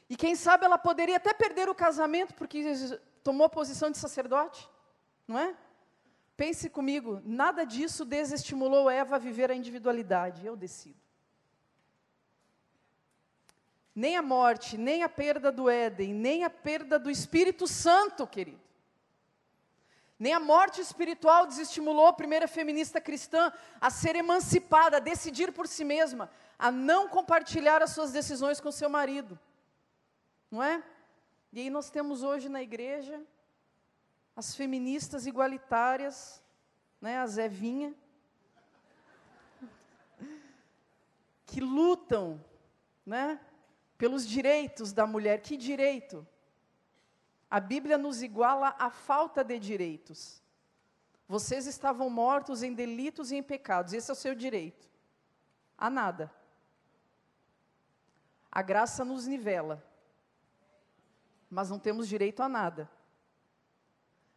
E 0.08 0.15
quem 0.15 0.36
sabe 0.36 0.65
ela 0.65 0.77
poderia 0.77 1.18
até 1.18 1.34
perder 1.34 1.68
o 1.68 1.75
casamento 1.75 2.36
porque 2.36 2.63
tomou 3.24 3.48
a 3.48 3.50
posição 3.50 3.89
de 3.89 3.98
sacerdote, 3.98 4.70
não 5.27 5.39
é? 5.39 5.56
Pense 6.38 6.70
comigo, 6.70 7.22
nada 7.25 7.63
disso 7.63 8.06
desestimulou 8.06 8.89
Eva 8.89 9.15
a 9.15 9.20
viver 9.20 9.50
a 9.50 9.56
individualidade. 9.56 10.46
Eu 10.46 10.56
decido. 10.56 11.01
Nem 13.96 14.18
a 14.18 14.22
morte, 14.22 14.77
nem 14.77 15.03
a 15.03 15.10
perda 15.10 15.51
do 15.51 15.70
Éden, 15.70 16.13
nem 16.13 16.44
a 16.44 16.50
perda 16.50 17.00
do 17.00 17.10
Espírito 17.10 17.68
Santo, 17.68 18.25
querido. 18.27 18.62
Nem 20.20 20.34
a 20.34 20.39
morte 20.39 20.79
espiritual 20.79 21.46
desestimulou 21.48 22.08
a 22.08 22.13
primeira 22.13 22.48
feminista 22.48 23.01
cristã 23.01 23.51
a 23.82 23.89
ser 23.89 24.15
emancipada, 24.15 24.98
a 24.98 25.00
decidir 25.00 25.51
por 25.51 25.67
si 25.67 25.84
mesma, 25.84 26.29
a 26.58 26.72
não 26.72 27.10
compartilhar 27.10 27.82
as 27.82 27.91
suas 27.91 28.12
decisões 28.12 28.60
com 28.60 28.72
seu 28.72 28.89
marido. 28.89 29.39
Não 30.50 30.62
é? 30.62 30.84
E 31.51 31.60
aí 31.62 31.70
nós 31.70 31.89
temos 31.89 32.24
hoje 32.24 32.48
na 32.48 32.62
igreja 32.62 33.22
as 34.36 34.55
feministas 34.55 35.27
igualitárias, 35.27 36.41
né, 37.00 37.17
a 37.17 37.27
Zevinha, 37.27 37.93
que 41.46 41.60
lutam, 41.60 42.43
né, 43.05 43.39
pelos 43.98 44.27
direitos 44.27 44.91
da 44.91 45.05
mulher. 45.05 45.41
Que 45.41 45.55
direito? 45.55 46.27
A 47.53 47.60
Bíblia 47.60 48.00
nos 48.00 48.24
iguala 48.24 48.75
à 48.79 48.89
falta 48.89 49.43
de 49.43 49.60
direitos. 49.60 50.41
Vocês 51.27 51.67
estavam 51.67 52.10
mortos 52.10 52.63
em 52.63 52.74
delitos 52.74 53.31
e 53.31 53.36
em 53.36 53.43
pecados, 53.43 53.93
esse 53.93 54.10
é 54.10 54.13
o 54.13 54.15
seu 54.15 54.33
direito. 54.33 54.89
A 55.77 55.88
nada. 55.88 56.33
A 58.51 58.60
graça 58.63 59.05
nos 59.05 59.27
nivela, 59.27 59.86
mas 61.48 61.69
não 61.69 61.77
temos 61.77 62.07
direito 62.07 62.41
a 62.41 62.50
nada. 62.50 62.89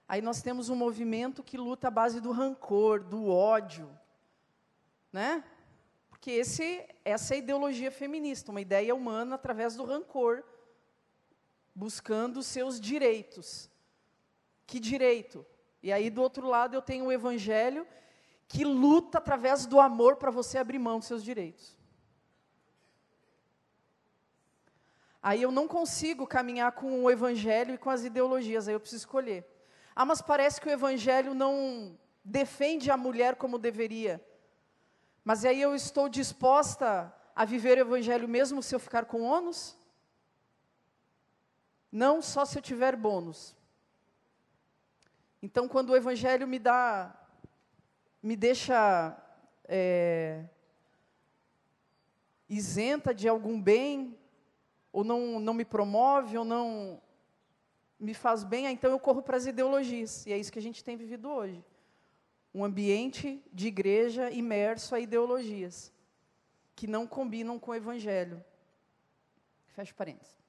Aí 0.06 0.20
nós 0.20 0.42
temos 0.42 0.68
um 0.68 0.76
movimento 0.76 1.42
que 1.42 1.56
luta 1.56 1.88
à 1.88 1.90
base 1.90 2.20
do 2.20 2.32
rancor, 2.32 3.02
do 3.02 3.30
ódio, 3.30 3.88
né? 5.10 5.42
Porque 6.10 6.32
esse, 6.32 6.86
essa 7.02 7.32
é 7.32 7.36
a 7.36 7.38
ideologia 7.38 7.90
feminista, 7.90 8.50
uma 8.50 8.60
ideia 8.60 8.94
humana 8.94 9.36
através 9.36 9.74
do 9.74 9.86
rancor, 9.86 10.44
buscando 11.76 12.42
seus 12.42 12.80
direitos. 12.80 13.70
Que 14.66 14.80
direito? 14.80 15.44
E 15.82 15.92
aí 15.92 16.08
do 16.08 16.22
outro 16.22 16.48
lado 16.48 16.74
eu 16.74 16.80
tenho 16.80 17.04
o 17.04 17.12
evangelho 17.12 17.86
que 18.48 18.64
luta 18.64 19.18
através 19.18 19.66
do 19.66 19.78
amor 19.78 20.16
para 20.16 20.30
você 20.30 20.56
abrir 20.56 20.78
mão 20.78 20.98
dos 20.98 21.06
seus 21.06 21.22
direitos. 21.22 21.76
Aí 25.22 25.42
eu 25.42 25.52
não 25.52 25.68
consigo 25.68 26.26
caminhar 26.26 26.72
com 26.72 27.04
o 27.04 27.10
evangelho 27.10 27.74
e 27.74 27.78
com 27.78 27.90
as 27.90 28.04
ideologias, 28.04 28.68
aí 28.68 28.74
eu 28.74 28.80
preciso 28.80 29.02
escolher. 29.02 29.46
Ah, 29.94 30.04
mas 30.04 30.22
parece 30.22 30.60
que 30.60 30.68
o 30.68 30.72
evangelho 30.72 31.34
não 31.34 31.98
defende 32.24 32.90
a 32.90 32.96
mulher 32.96 33.34
como 33.34 33.58
deveria. 33.58 34.24
Mas 35.24 35.44
aí 35.44 35.60
eu 35.60 35.74
estou 35.74 36.08
disposta 36.08 37.12
a 37.34 37.44
viver 37.44 37.76
o 37.76 37.80
evangelho 37.80 38.28
mesmo 38.28 38.62
se 38.62 38.74
eu 38.74 38.78
ficar 38.78 39.04
com 39.04 39.22
ônus? 39.22 39.76
Não 41.96 42.20
só 42.20 42.44
se 42.44 42.58
eu 42.58 42.62
tiver 42.62 42.94
bônus. 42.94 43.56
Então, 45.40 45.66
quando 45.66 45.88
o 45.88 45.96
evangelho 45.96 46.46
me 46.46 46.58
dá, 46.58 47.18
me 48.22 48.36
deixa 48.36 49.16
é, 49.64 50.44
isenta 52.50 53.14
de 53.14 53.26
algum 53.26 53.58
bem, 53.58 54.14
ou 54.92 55.02
não, 55.02 55.40
não 55.40 55.54
me 55.54 55.64
promove, 55.64 56.36
ou 56.36 56.44
não 56.44 57.00
me 57.98 58.12
faz 58.12 58.44
bem, 58.44 58.66
então 58.66 58.90
eu 58.90 59.00
corro 59.00 59.22
para 59.22 59.38
as 59.38 59.46
ideologias. 59.46 60.26
E 60.26 60.34
é 60.34 60.36
isso 60.36 60.52
que 60.52 60.58
a 60.58 60.66
gente 60.68 60.84
tem 60.84 60.98
vivido 60.98 61.30
hoje. 61.30 61.64
Um 62.52 62.62
ambiente 62.62 63.42
de 63.50 63.68
igreja 63.68 64.30
imerso 64.30 64.94
a 64.94 65.00
ideologias 65.00 65.90
que 66.74 66.86
não 66.86 67.06
combinam 67.06 67.58
com 67.58 67.70
o 67.70 67.74
evangelho. 67.74 68.44
Fecha 69.68 69.94
parênteses. 69.94 70.45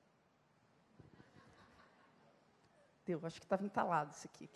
Deu, 3.07 3.21
acho 3.23 3.39
que 3.39 3.45
estava 3.45 3.63
entalado 3.63 4.11
isso 4.11 4.27
aqui. 4.27 4.49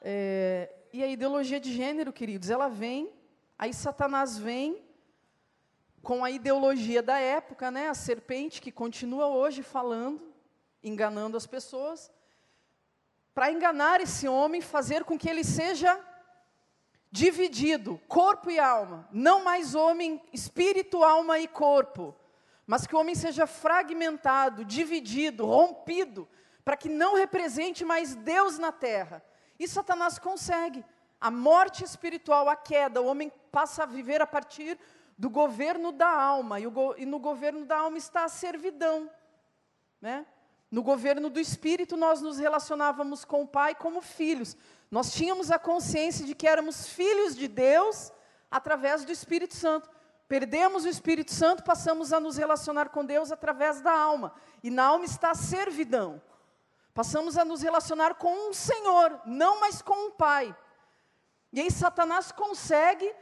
É, 0.00 0.72
e 0.92 1.02
a 1.02 1.08
ideologia 1.08 1.58
de 1.58 1.72
gênero, 1.72 2.12
queridos, 2.12 2.50
ela 2.50 2.68
vem, 2.68 3.12
aí 3.58 3.74
Satanás 3.74 4.38
vem 4.38 4.80
com 6.04 6.24
a 6.24 6.30
ideologia 6.30 7.02
da 7.02 7.18
época, 7.18 7.68
né, 7.68 7.88
a 7.88 7.94
serpente 7.94 8.62
que 8.62 8.70
continua 8.70 9.26
hoje 9.26 9.60
falando, 9.60 10.32
enganando 10.84 11.36
as 11.36 11.48
pessoas, 11.48 12.12
para 13.34 13.50
enganar 13.50 14.00
esse 14.00 14.28
homem, 14.28 14.60
fazer 14.60 15.02
com 15.02 15.18
que 15.18 15.28
ele 15.28 15.42
seja 15.42 16.00
dividido, 17.10 18.00
corpo 18.06 18.52
e 18.52 18.60
alma, 18.60 19.08
não 19.10 19.42
mais 19.42 19.74
homem, 19.74 20.22
espírito, 20.32 21.02
alma 21.02 21.40
e 21.40 21.48
corpo, 21.48 22.14
mas 22.64 22.86
que 22.86 22.94
o 22.94 23.00
homem 23.00 23.16
seja 23.16 23.48
fragmentado, 23.48 24.64
dividido, 24.64 25.44
rompido, 25.44 26.28
para 26.64 26.76
que 26.76 26.88
não 26.88 27.14
represente 27.14 27.84
mais 27.84 28.14
Deus 28.14 28.58
na 28.58 28.72
terra. 28.72 29.22
E 29.58 29.68
Satanás 29.68 30.18
consegue. 30.18 30.84
A 31.20 31.30
morte 31.30 31.84
espiritual, 31.84 32.48
a 32.48 32.56
queda, 32.56 33.00
o 33.00 33.06
homem 33.06 33.32
passa 33.50 33.82
a 33.82 33.86
viver 33.86 34.20
a 34.20 34.26
partir 34.26 34.78
do 35.16 35.30
governo 35.30 35.92
da 35.92 36.08
alma, 36.08 36.58
e, 36.58 36.66
go 36.66 36.94
e 36.98 37.06
no 37.06 37.18
governo 37.18 37.64
da 37.64 37.78
alma 37.78 37.96
está 37.98 38.24
a 38.24 38.28
servidão. 38.28 39.08
Né? 40.00 40.26
No 40.70 40.82
governo 40.82 41.30
do 41.30 41.38
Espírito, 41.38 41.96
nós 41.96 42.20
nos 42.20 42.38
relacionávamos 42.38 43.24
com 43.24 43.42
o 43.42 43.46
Pai 43.46 43.74
como 43.74 44.02
filhos. 44.02 44.56
Nós 44.90 45.12
tínhamos 45.12 45.50
a 45.50 45.58
consciência 45.58 46.26
de 46.26 46.34
que 46.34 46.48
éramos 46.48 46.88
filhos 46.88 47.36
de 47.36 47.46
Deus 47.46 48.12
através 48.50 49.04
do 49.04 49.12
Espírito 49.12 49.54
Santo. 49.54 49.88
Perdemos 50.26 50.84
o 50.84 50.88
Espírito 50.88 51.32
Santo, 51.32 51.62
passamos 51.62 52.12
a 52.12 52.18
nos 52.18 52.36
relacionar 52.36 52.88
com 52.88 53.04
Deus 53.04 53.30
através 53.30 53.80
da 53.80 53.92
alma. 53.92 54.34
E 54.62 54.70
na 54.70 54.84
alma 54.84 55.04
está 55.04 55.30
a 55.30 55.34
servidão. 55.34 56.20
Passamos 56.94 57.36
a 57.36 57.44
nos 57.44 57.60
relacionar 57.60 58.14
com 58.14 58.48
um 58.48 58.52
Senhor, 58.52 59.20
não 59.26 59.60
mais 59.60 59.82
com 59.82 60.06
um 60.06 60.10
Pai. 60.10 60.56
E 61.52 61.60
aí 61.60 61.70
Satanás 61.70 62.32
consegue 62.32 63.12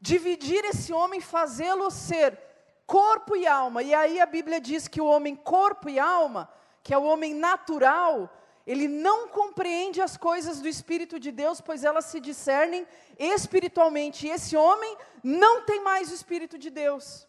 dividir 0.00 0.64
esse 0.64 0.92
homem, 0.92 1.20
fazê-lo 1.20 1.90
ser 1.90 2.38
corpo 2.86 3.34
e 3.34 3.46
alma. 3.46 3.82
E 3.82 3.94
aí 3.94 4.20
a 4.20 4.26
Bíblia 4.26 4.60
diz 4.60 4.86
que 4.86 5.00
o 5.00 5.06
homem 5.06 5.34
corpo 5.34 5.88
e 5.88 5.98
alma 5.98 6.48
que 6.82 6.92
é 6.92 6.98
o 6.98 7.04
homem 7.04 7.32
natural, 7.32 8.28
ele 8.66 8.88
não 8.88 9.28
compreende 9.28 10.02
as 10.02 10.16
coisas 10.16 10.60
do 10.60 10.68
Espírito 10.68 11.18
de 11.18 11.30
Deus, 11.30 11.60
pois 11.60 11.84
elas 11.84 12.06
se 12.06 12.20
discernem 12.20 12.86
espiritualmente. 13.18 14.26
E 14.26 14.30
esse 14.30 14.56
homem 14.56 14.96
não 15.22 15.62
tem 15.62 15.80
mais 15.80 16.10
o 16.10 16.14
Espírito 16.14 16.58
de 16.58 16.70
Deus. 16.70 17.26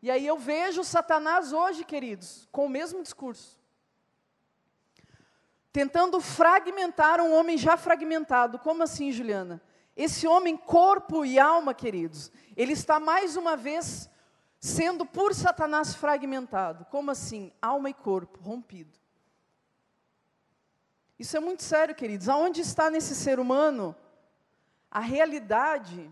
E 0.00 0.10
aí 0.10 0.24
eu 0.24 0.38
vejo 0.38 0.84
Satanás 0.84 1.52
hoje, 1.52 1.84
queridos, 1.84 2.48
com 2.52 2.66
o 2.66 2.68
mesmo 2.68 3.02
discurso. 3.02 3.57
Tentando 5.72 6.20
fragmentar 6.20 7.20
um 7.20 7.32
homem 7.34 7.58
já 7.58 7.76
fragmentado. 7.76 8.58
Como 8.58 8.82
assim, 8.82 9.12
Juliana? 9.12 9.62
Esse 9.96 10.26
homem, 10.26 10.56
corpo 10.56 11.24
e 11.24 11.38
alma, 11.38 11.74
queridos, 11.74 12.30
ele 12.56 12.72
está 12.72 13.00
mais 13.00 13.36
uma 13.36 13.56
vez 13.56 14.08
sendo 14.60 15.04
por 15.04 15.34
Satanás 15.34 15.94
fragmentado. 15.94 16.84
Como 16.86 17.10
assim? 17.10 17.52
Alma 17.60 17.90
e 17.90 17.94
corpo 17.94 18.40
rompido. 18.40 18.98
Isso 21.18 21.36
é 21.36 21.40
muito 21.40 21.64
sério, 21.64 21.94
queridos. 21.94 22.28
Aonde 22.28 22.60
está 22.60 22.88
nesse 22.88 23.14
ser 23.14 23.40
humano 23.40 23.94
a 24.90 25.00
realidade, 25.00 26.08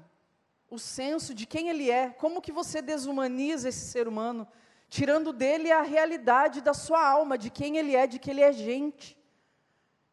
o 0.69 0.79
senso 0.79 1.33
de 1.33 1.47
quem 1.47 1.69
ele 1.69 1.91
é? 1.91 2.11
Como 2.11 2.43
que 2.43 2.53
você 2.53 2.83
desumaniza 2.83 3.69
esse 3.69 3.87
ser 3.87 4.09
humano, 4.09 4.47
tirando 4.89 5.33
dele 5.33 5.71
a 5.71 5.83
realidade 5.83 6.61
da 6.61 6.75
sua 6.75 7.09
alma, 7.09 7.39
de 7.39 7.51
quem 7.51 7.77
ele 7.77 7.95
é, 7.95 8.07
de 8.07 8.19
que 8.19 8.31
ele 8.31 8.41
é 8.41 8.53
gente, 8.53 9.16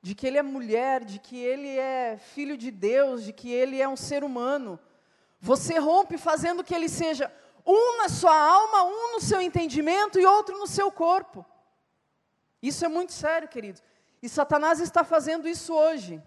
de 0.04 0.14
que 0.14 0.28
ele 0.28 0.38
é 0.38 0.44
mulher, 0.44 1.06
de 1.06 1.18
que 1.18 1.38
ele 1.38 1.80
é 1.80 2.18
filho 2.18 2.58
de 2.58 2.70
Deus, 2.70 3.24
de 3.24 3.32
que 3.32 3.50
ele 3.50 3.82
é 3.82 3.88
um 3.88 3.96
ser 3.96 4.22
humano. 4.22 4.78
Você 5.40 5.80
rompe 5.80 6.18
fazendo 6.18 6.62
que 6.62 6.76
ele 6.76 6.90
seja 6.90 7.34
um 7.66 8.00
na 8.00 8.10
sua 8.10 8.38
alma, 8.38 8.84
um 8.84 9.14
no 9.14 9.22
seu 9.22 9.40
entendimento 9.40 10.20
e 10.20 10.26
outro 10.26 10.58
no 10.60 10.68
seu 10.68 10.92
corpo. 10.92 11.46
Isso 12.62 12.84
é 12.84 12.90
muito 12.90 13.14
sério, 13.14 13.48
queridos. 13.48 13.82
E 14.22 14.28
Satanás 14.28 14.82
está 14.82 15.06
fazendo 15.06 15.48
isso 15.48 15.74
hoje. 15.74 16.22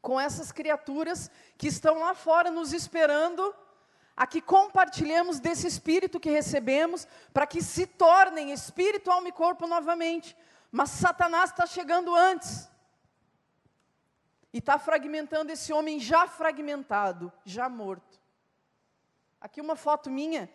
Com 0.00 0.20
essas 0.20 0.52
criaturas 0.52 1.28
que 1.58 1.66
estão 1.66 1.98
lá 1.98 2.14
fora 2.14 2.48
nos 2.48 2.72
esperando 2.72 3.52
a 4.16 4.24
que 4.24 4.40
compartilhemos 4.40 5.40
desse 5.40 5.66
espírito 5.66 6.20
que 6.20 6.30
recebemos, 6.30 7.08
para 7.34 7.44
que 7.44 7.60
se 7.60 7.88
tornem 7.88 8.52
espírito, 8.52 9.10
alma 9.10 9.28
e 9.28 9.32
corpo 9.32 9.66
novamente. 9.66 10.36
Mas 10.76 10.90
Satanás 10.90 11.48
está 11.48 11.64
chegando 11.64 12.14
antes. 12.14 12.68
E 14.52 14.58
está 14.58 14.78
fragmentando 14.78 15.50
esse 15.50 15.72
homem 15.72 15.98
já 15.98 16.28
fragmentado, 16.28 17.32
já 17.46 17.66
morto. 17.66 18.20
Aqui 19.40 19.58
uma 19.58 19.74
foto 19.74 20.10
minha. 20.10 20.50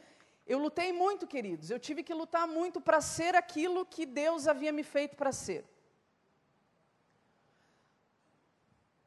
Eu 0.46 0.60
lutei 0.60 0.94
muito, 0.94 1.26
queridos. 1.26 1.72
Eu 1.72 1.80
tive 1.80 2.04
que 2.04 2.14
lutar 2.14 2.48
muito 2.48 2.80
para 2.80 3.02
ser 3.02 3.36
aquilo 3.36 3.84
que 3.84 4.06
Deus 4.06 4.48
havia 4.48 4.72
me 4.72 4.84
feito 4.84 5.16
para 5.16 5.32
ser. 5.32 5.66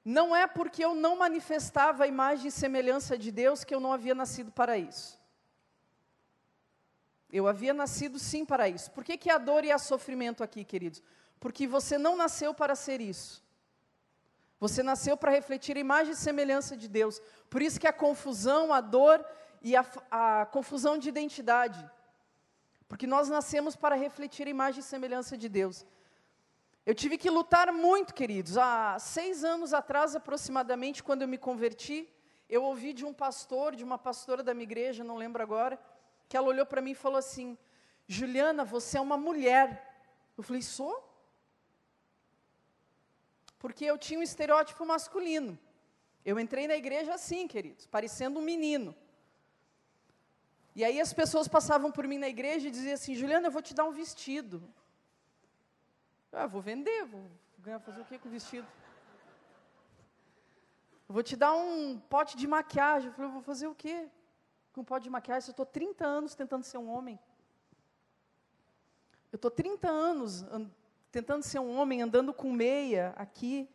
Não 0.05 0.35
é 0.35 0.48
porque 0.48 0.85
eu 0.85 0.96
não 0.96 1.14
manifestava 1.14 2.03
a 2.03 2.09
imagem 2.09 2.48
e 2.48 2.50
semelhança 2.50 3.16
de 3.16 3.31
Deus 3.31 3.62
que 3.62 3.72
eu 3.72 3.79
não 3.79 3.92
havia 3.92 4.16
nascido 4.16 4.50
para 4.50 4.77
isso. 4.77 5.23
Eu 7.37 7.49
havia 7.49 7.75
nascido 7.75 8.16
sim 8.16 8.44
para 8.44 8.68
isso. 8.68 8.92
Por 8.92 9.03
que, 9.03 9.18
que 9.18 9.29
a 9.29 9.38
dor 9.38 9.64
e 9.64 9.73
a 9.73 9.77
sofrimento 9.77 10.44
aqui, 10.44 10.62
queridos? 10.62 11.03
Porque 11.40 11.66
você 11.66 11.99
não 11.99 12.14
nasceu 12.14 12.55
para 12.55 12.77
ser 12.77 13.01
isso. 13.01 13.42
Você 14.61 14.85
nasceu 14.85 15.16
para 15.16 15.33
refletir 15.33 15.77
a 15.77 15.81
imagem 15.81 16.12
e 16.12 16.16
semelhança 16.16 16.77
de 16.77 16.87
Deus. 16.87 17.20
Por 17.51 17.61
isso 17.61 17.81
que 17.81 17.88
a 17.88 17.92
confusão, 17.92 18.73
a 18.73 18.81
dor 18.81 19.27
e 19.61 19.75
a, 19.75 19.85
a 20.12 20.47
confusão 20.47 20.97
de 20.97 21.09
identidade. 21.09 21.85
Porque 22.87 23.05
nós 23.05 23.29
nascemos 23.29 23.75
para 23.75 23.97
refletir 23.97 24.47
a 24.47 24.51
imagem 24.51 24.79
e 24.79 24.85
semelhança 24.85 25.37
de 25.37 25.49
Deus. 25.49 25.85
Eu 26.87 26.94
tive 26.94 27.18
que 27.18 27.29
lutar 27.29 27.73
muito, 27.73 28.14
queridos. 28.14 28.57
Há 28.57 28.97
seis 29.01 29.42
anos 29.42 29.75
atrás, 29.75 30.14
aproximadamente, 30.14 31.03
quando 31.03 31.23
eu 31.23 31.29
me 31.29 31.37
converti, 31.37 32.09
eu 32.49 32.62
ouvi 32.62 32.92
de 32.92 33.05
um 33.05 33.12
pastor, 33.12 33.75
de 33.75 33.83
uma 33.83 33.99
pastora 33.99 34.40
da 34.40 34.55
minha 34.55 34.62
igreja, 34.70 35.03
não 35.03 35.16
lembro 35.16 35.42
agora, 35.42 35.77
que 36.28 36.37
ela 36.37 36.48
olhou 36.48 36.66
para 36.66 36.80
mim 36.80 36.92
e 36.92 36.94
falou 36.94 37.18
assim: 37.18 37.58
Juliana, 38.06 38.64
você 38.64 38.98
é 38.98 39.00
uma 39.00 39.16
mulher. 39.16 39.66
Eu 40.37 40.42
falei: 40.42 40.62
sou? 40.62 41.14
porque 43.64 43.87
eu 43.87 43.96
tinha 43.96 44.20
um 44.20 44.22
estereótipo 44.22 44.84
masculino. 44.84 45.58
Eu 46.22 46.38
entrei 46.38 46.68
na 46.68 46.76
igreja 46.76 47.14
assim, 47.14 47.48
queridos, 47.48 47.87
parecendo 47.87 48.38
um 48.38 48.42
menino. 48.42 48.94
E 50.76 50.84
aí 50.84 51.00
as 51.00 51.14
pessoas 51.14 51.48
passavam 51.48 51.90
por 51.90 52.06
mim 52.06 52.18
na 52.18 52.28
igreja 52.28 52.68
e 52.68 52.70
diziam 52.70 52.92
assim: 52.92 53.14
Juliana, 53.14 53.46
eu 53.46 53.50
vou 53.50 53.62
te 53.62 53.72
dar 53.72 53.87
um 53.87 53.90
vestido. 53.90 54.62
Ah, 56.30 56.46
vou 56.46 56.60
vender, 56.60 57.06
vou 57.06 57.24
ganhar, 57.58 57.78
fazer 57.78 58.02
o 58.02 58.04
que 58.04 58.18
com 58.18 58.28
o 58.28 58.32
vestido? 58.32 58.68
Vou 61.08 61.22
te 61.22 61.34
dar 61.34 61.54
um 61.54 61.98
pote 61.98 62.37
de 62.37 62.46
maquiagem. 62.46 63.08
Eu 63.08 63.14
falei, 63.14 63.30
vou 63.30 63.40
fazer 63.40 63.66
o 63.66 63.74
quê 63.74 64.10
com 64.74 64.84
pote 64.84 65.04
de 65.04 65.10
maquiagem? 65.10 65.48
Eu 65.48 65.52
estou 65.52 65.64
30 65.64 66.04
anos 66.04 66.34
tentando 66.34 66.64
ser 66.64 66.78
um 66.78 66.90
homem. 66.90 67.18
Eu 69.30 69.37
estou 69.37 69.50
30 69.50 69.88
anos 69.88 70.44
tentando 71.12 71.44
ser 71.44 71.60
um 71.60 71.78
homem, 71.78 72.02
andando 72.02 72.34
com 72.34 72.52
meia 72.52 73.14
aqui, 73.16 73.68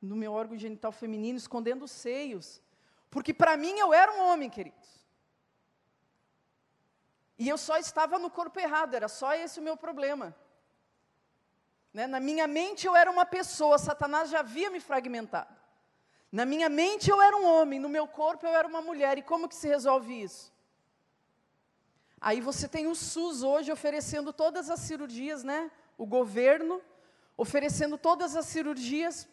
no 0.00 0.16
meu 0.16 0.32
órgão 0.32 0.56
genital 0.56 0.90
feminino, 0.90 1.36
escondendo 1.36 1.84
os 1.84 1.90
seios. 1.90 2.62
Porque 3.10 3.34
para 3.34 3.58
mim 3.58 3.78
eu 3.78 3.92
era 3.92 4.10
um 4.14 4.20
homem, 4.28 4.48
queridos. 4.48 5.06
E 7.38 7.46
eu 7.46 7.58
só 7.58 7.76
estava 7.76 8.18
no 8.18 8.30
corpo 8.30 8.58
errado, 8.58 8.94
era 8.94 9.08
só 9.08 9.34
esse 9.34 9.60
o 9.60 9.62
meu 9.62 9.76
problema. 9.76 10.34
Né? 11.92 12.06
Na 12.06 12.20
minha 12.20 12.46
mente 12.46 12.86
eu 12.86 12.96
era 12.96 13.10
uma 13.10 13.26
pessoa, 13.26 13.78
Satanás 13.78 14.30
já 14.30 14.40
havia 14.40 14.70
me 14.70 14.80
fragmentado. 14.80 15.54
Na 16.36 16.44
minha 16.44 16.68
mente 16.68 17.10
eu 17.10 17.22
era 17.22 17.34
um 17.34 17.46
homem, 17.46 17.80
no 17.80 17.88
meu 17.88 18.06
corpo 18.06 18.44
eu 18.44 18.54
era 18.54 18.68
uma 18.68 18.82
mulher. 18.82 19.16
E 19.16 19.22
como 19.22 19.48
que 19.48 19.54
se 19.54 19.66
resolve 19.66 20.12
isso? 20.22 20.52
Aí 22.20 22.42
você 22.42 22.68
tem 22.68 22.86
o 22.86 22.94
SUS 22.94 23.42
hoje 23.42 23.72
oferecendo 23.72 24.34
todas 24.34 24.68
as 24.68 24.80
cirurgias, 24.80 25.42
né? 25.42 25.70
o 25.96 26.04
governo 26.04 26.82
oferecendo 27.38 27.96
todas 27.96 28.36
as 28.36 28.44
cirurgias, 28.44 29.26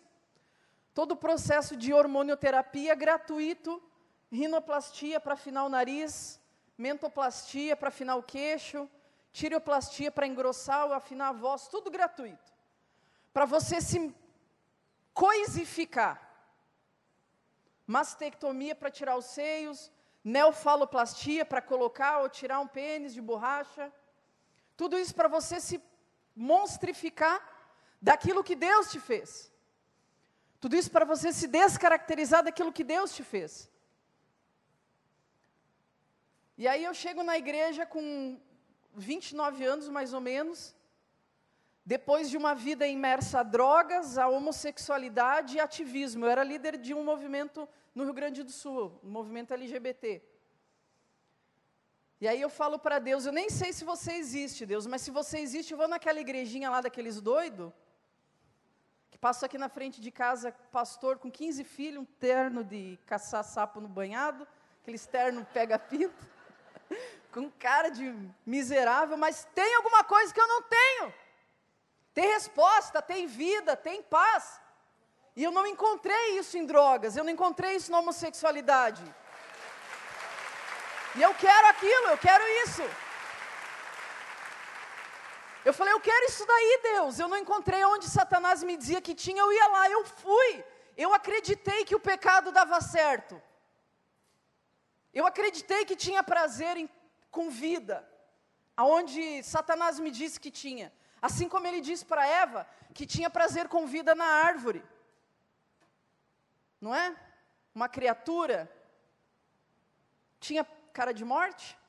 todo 0.93 1.11
o 1.11 1.17
processo 1.17 1.75
de 1.75 1.93
hormonioterapia 1.93 2.95
gratuito, 2.95 3.83
rinoplastia 4.31 5.19
para 5.19 5.33
afinar 5.33 5.65
o 5.65 5.69
nariz, 5.69 6.39
mentoplastia 6.77 7.75
para 7.75 7.89
afinar 7.89 8.15
o 8.15 8.23
queixo, 8.23 8.89
tireoplastia 9.33 10.09
para 10.09 10.25
engrossar 10.25 10.85
ou 10.85 10.93
afinar 10.93 11.27
a 11.29 11.33
voz, 11.33 11.67
tudo 11.67 11.91
gratuito. 11.91 12.53
Para 13.33 13.43
você 13.43 13.81
se 13.81 14.15
coisificar. 15.13 16.32
Mastectomia 17.85 18.75
para 18.75 18.89
tirar 18.89 19.17
os 19.17 19.25
seios, 19.25 19.91
neofaloplastia 20.23 21.45
para 21.45 21.61
colocar 21.61 22.19
ou 22.21 22.29
tirar 22.29 22.59
um 22.59 22.67
pênis 22.67 23.13
de 23.13 23.21
borracha. 23.21 23.91
Tudo 24.77 24.97
isso 24.97 25.13
para 25.13 25.27
você 25.27 25.59
se 25.59 25.81
monstrificar 26.35 27.41
daquilo 28.01 28.43
que 28.43 28.55
Deus 28.55 28.91
te 28.91 28.99
fez. 28.99 29.51
Tudo 30.59 30.75
isso 30.75 30.89
para 30.89 31.05
você 31.05 31.33
se 31.33 31.47
descaracterizar 31.47 32.43
daquilo 32.43 32.71
que 32.71 32.83
Deus 32.83 33.13
te 33.13 33.23
fez. 33.23 33.69
E 36.57 36.67
aí 36.67 36.83
eu 36.83 36.93
chego 36.93 37.21
na 37.23 37.37
igreja 37.37 37.85
com 37.85 38.39
29 38.95 39.65
anos, 39.65 39.89
mais 39.89 40.13
ou 40.13 40.21
menos, 40.21 40.75
depois 41.85 42.29
de 42.29 42.37
uma 42.37 42.55
vida 42.55 42.87
imersa 42.87 43.41
a 43.41 43.43
drogas, 43.43 44.17
a 44.17 44.27
homossexualidade 44.27 45.57
e 45.57 45.59
ativismo. 45.59 46.25
Eu 46.25 46.29
era 46.29 46.43
líder 46.43 46.77
de 46.77 46.93
um 46.93 47.03
movimento 47.03 47.67
no 47.93 48.03
Rio 48.05 48.13
Grande 48.13 48.41
do 48.41 48.51
Sul, 48.51 48.99
um 49.03 49.09
movimento 49.09 49.53
LGBT. 49.53 50.21
E 52.21 52.27
aí 52.27 52.39
eu 52.39 52.49
falo 52.49 52.79
para 52.79 52.99
Deus, 52.99 53.25
eu 53.25 53.33
nem 53.33 53.49
sei 53.49 53.73
se 53.73 53.83
você 53.83 54.13
existe, 54.13 54.65
Deus, 54.65 54.87
mas 54.87 55.01
se 55.01 55.11
você 55.11 55.39
existe, 55.39 55.73
eu 55.73 55.77
vou 55.77 55.89
naquela 55.89 56.21
igrejinha 56.21 56.69
lá 56.69 56.79
daqueles 56.79 57.19
doidos, 57.19 57.69
que 59.11 59.17
passou 59.17 59.45
aqui 59.45 59.57
na 59.57 59.67
frente 59.67 59.99
de 59.99 60.09
casa, 60.09 60.53
pastor 60.71 61.17
com 61.17 61.29
15 61.29 61.65
filhos, 61.65 62.01
um 62.01 62.05
terno 62.05 62.63
de 62.63 62.97
caçar 63.05 63.43
sapo 63.43 63.81
no 63.81 63.89
banhado, 63.89 64.47
aqueles 64.81 65.05
terno 65.05 65.45
pega-pinto, 65.53 66.25
com 67.33 67.51
cara 67.51 67.89
de 67.89 68.15
miserável, 68.45 69.17
mas 69.17 69.45
tem 69.53 69.75
alguma 69.75 70.05
coisa 70.05 70.33
que 70.33 70.39
eu 70.39 70.47
não 70.47 70.61
tenho. 70.61 71.13
Tem 72.13 72.27
resposta, 72.33 73.01
tem 73.01 73.25
vida, 73.25 73.75
tem 73.75 74.01
paz. 74.01 74.61
E 75.35 75.43
eu 75.43 75.51
não 75.51 75.65
encontrei 75.65 76.37
isso 76.37 76.57
em 76.57 76.65
drogas, 76.65 77.15
eu 77.15 77.23
não 77.23 77.31
encontrei 77.31 77.75
isso 77.75 77.91
na 77.91 77.99
homossexualidade. 77.99 79.03
E 81.15 81.21
eu 81.21 81.33
quero 81.35 81.67
aquilo, 81.67 82.07
eu 82.09 82.17
quero 82.17 82.43
isso. 82.63 82.83
Eu 85.65 85.73
falei, 85.73 85.93
eu 85.93 85.99
quero 85.99 86.25
isso 86.25 86.45
daí, 86.45 86.79
Deus. 86.83 87.19
Eu 87.19 87.27
não 87.27 87.37
encontrei 87.37 87.83
onde 87.85 88.05
Satanás 88.05 88.63
me 88.63 88.75
dizia 88.75 89.01
que 89.01 89.15
tinha, 89.15 89.41
eu 89.41 89.51
ia 89.51 89.67
lá, 89.67 89.89
eu 89.89 90.05
fui. 90.05 90.63
Eu 90.97 91.13
acreditei 91.13 91.85
que 91.85 91.95
o 91.95 91.99
pecado 91.99 92.51
dava 92.51 92.79
certo. 92.81 93.41
Eu 95.13 95.25
acreditei 95.25 95.85
que 95.85 95.95
tinha 95.95 96.23
prazer 96.23 96.75
em, 96.77 96.89
com 97.31 97.49
vida, 97.49 98.07
aonde 98.75 99.43
Satanás 99.43 99.99
me 99.99 100.11
disse 100.11 100.39
que 100.39 100.51
tinha. 100.51 100.91
Assim 101.27 101.47
como 101.47 101.65
ele 101.65 101.79
disse 101.79 102.05
para 102.05 102.27
Eva 102.27 102.67
que 102.93 103.05
tinha 103.05 103.29
prazer 103.29 103.69
com 103.69 103.87
vida 103.87 104.13
na 104.13 104.25
árvore. 104.25 104.83
Não 106.81 106.93
é? 106.93 107.15
Uma 107.73 107.87
criatura 107.87 108.69
tinha 110.37 110.65
cara 110.91 111.13
de 111.13 111.23
morte? 111.23 111.79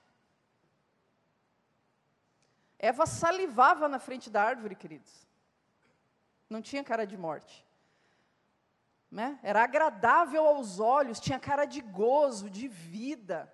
Eva 2.79 3.07
salivava 3.07 3.89
na 3.89 3.99
frente 3.99 4.31
da 4.31 4.41
árvore, 4.41 4.77
queridos. 4.77 5.27
Não 6.49 6.63
tinha 6.63 6.85
cara 6.85 7.05
de 7.05 7.17
morte. 7.17 7.67
Né? 9.11 9.37
Era 9.43 9.65
agradável 9.65 10.47
aos 10.47 10.79
olhos, 10.79 11.19
tinha 11.19 11.41
cara 11.41 11.65
de 11.65 11.81
gozo, 11.81 12.49
de 12.49 12.69
vida. 12.69 13.53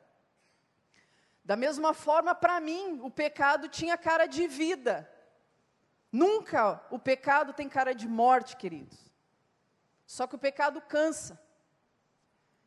Da 1.42 1.56
mesma 1.56 1.94
forma, 1.94 2.34
para 2.34 2.60
mim, 2.60 3.00
o 3.02 3.10
pecado 3.10 3.66
tinha 3.66 3.96
cara 3.96 4.26
de 4.26 4.46
vida. 4.46 5.10
Nunca 6.12 6.84
o 6.90 6.98
pecado 6.98 7.52
tem 7.52 7.68
cara 7.68 7.94
de 7.94 8.08
morte, 8.08 8.56
queridos. 8.56 8.98
Só 10.06 10.26
que 10.26 10.34
o 10.34 10.38
pecado 10.38 10.80
cansa. 10.80 11.40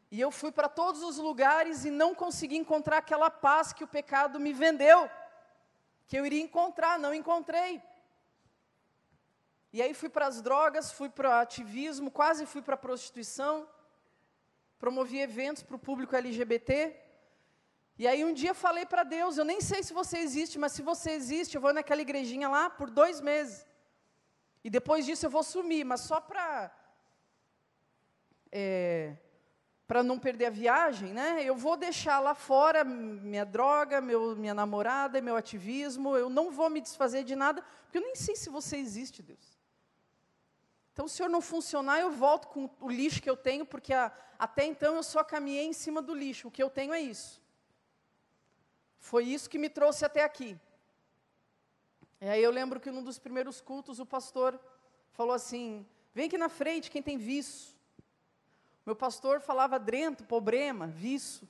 E 0.09 0.21
eu 0.21 0.31
fui 0.31 0.51
para 0.51 0.69
todos 0.69 1.01
os 1.03 1.17
lugares 1.17 1.83
e 1.83 1.91
não 1.91 2.13
consegui 2.15 2.55
encontrar 2.55 2.99
aquela 2.99 3.29
paz 3.29 3.73
que 3.73 3.83
o 3.83 3.87
pecado 3.87 4.39
me 4.39 4.53
vendeu, 4.53 5.09
que 6.07 6.17
eu 6.17 6.25
iria 6.25 6.41
encontrar, 6.41 6.99
não 6.99 7.13
encontrei. 7.13 7.81
E 9.73 9.81
aí 9.81 9.93
fui 9.93 10.07
para 10.07 10.27
as 10.27 10.39
drogas, 10.39 10.91
fui 10.91 11.09
para 11.09 11.29
o 11.29 11.41
ativismo, 11.41 12.11
quase 12.11 12.45
fui 12.45 12.61
para 12.61 12.75
a 12.75 12.77
prostituição, 12.77 13.67
promovi 14.77 15.19
eventos 15.19 15.63
para 15.63 15.75
o 15.75 15.79
público 15.79 16.15
LGBT. 16.15 16.95
E 17.97 18.07
aí 18.07 18.25
um 18.25 18.33
dia 18.33 18.53
falei 18.53 18.85
para 18.85 19.03
Deus, 19.03 19.37
eu 19.37 19.45
nem 19.45 19.61
sei 19.61 19.83
se 19.83 19.93
você 19.93 20.17
existe, 20.17 20.57
mas 20.57 20.71
se 20.71 20.81
você 20.81 21.11
existe, 21.11 21.55
eu 21.55 21.61
vou 21.61 21.73
naquela 21.73 22.01
igrejinha 22.01 22.49
lá 22.49 22.69
por 22.69 22.89
dois 22.89 23.21
meses. 23.21 23.65
E 24.63 24.69
depois 24.69 25.05
disso 25.05 25.25
eu 25.25 25.29
vou 25.29 25.43
sumir, 25.43 25.83
mas 25.83 26.01
só 26.01 26.19
para 26.19 26.71
é, 28.51 29.15
para 29.85 30.01
não 30.01 30.17
perder 30.17 30.45
a 30.45 30.49
viagem, 30.49 31.13
né? 31.13 31.43
Eu 31.43 31.55
vou 31.55 31.75
deixar 31.75 32.19
lá 32.19 32.33
fora 32.33 32.83
minha 32.83 33.45
droga, 33.45 33.99
meu, 33.99 34.35
minha 34.35 34.53
namorada, 34.53 35.21
meu 35.21 35.35
ativismo. 35.35 36.15
Eu 36.15 36.29
não 36.29 36.49
vou 36.49 36.69
me 36.69 36.81
desfazer 36.81 37.23
de 37.23 37.35
nada, 37.35 37.61
porque 37.83 37.97
eu 37.97 38.01
nem 38.01 38.15
sei 38.15 38.35
se 38.35 38.49
você 38.49 38.77
existe, 38.77 39.21
Deus. 39.21 39.59
Então, 40.93 41.07
se 41.07 41.15
o 41.15 41.17
Senhor 41.17 41.29
não 41.29 41.41
funcionar, 41.41 41.99
eu 41.99 42.11
volto 42.11 42.47
com 42.47 42.69
o 42.79 42.89
lixo 42.89 43.21
que 43.21 43.29
eu 43.29 43.35
tenho, 43.35 43.65
porque 43.65 43.93
a, 43.93 44.11
até 44.39 44.63
então 44.65 44.95
eu 44.95 45.03
só 45.03 45.23
caminhei 45.23 45.65
em 45.65 45.73
cima 45.73 46.01
do 46.01 46.13
lixo. 46.13 46.47
O 46.47 46.51
que 46.51 46.63
eu 46.63 46.69
tenho 46.69 46.93
é 46.93 47.01
isso. 47.01 47.42
Foi 49.03 49.25
isso 49.25 49.49
que 49.49 49.57
me 49.57 49.69
trouxe 49.69 50.05
até 50.05 50.23
aqui. 50.23 50.57
E 52.21 52.29
aí 52.29 52.41
eu 52.41 52.49
lembro 52.49 52.79
que 52.79 52.89
num 52.89 53.03
dos 53.03 53.19
primeiros 53.19 53.59
cultos 53.59 53.99
o 53.99 54.05
pastor 54.05 54.57
falou 55.11 55.33
assim: 55.33 55.85
vem 56.13 56.27
aqui 56.27 56.37
na 56.37 56.47
frente 56.47 56.89
quem 56.89 57.03
tem 57.03 57.17
vício. 57.17 57.75
Meu 58.85 58.95
pastor 58.95 59.41
falava 59.41 59.77
drento, 59.77 60.23
problema, 60.23 60.87
vício. 60.87 61.45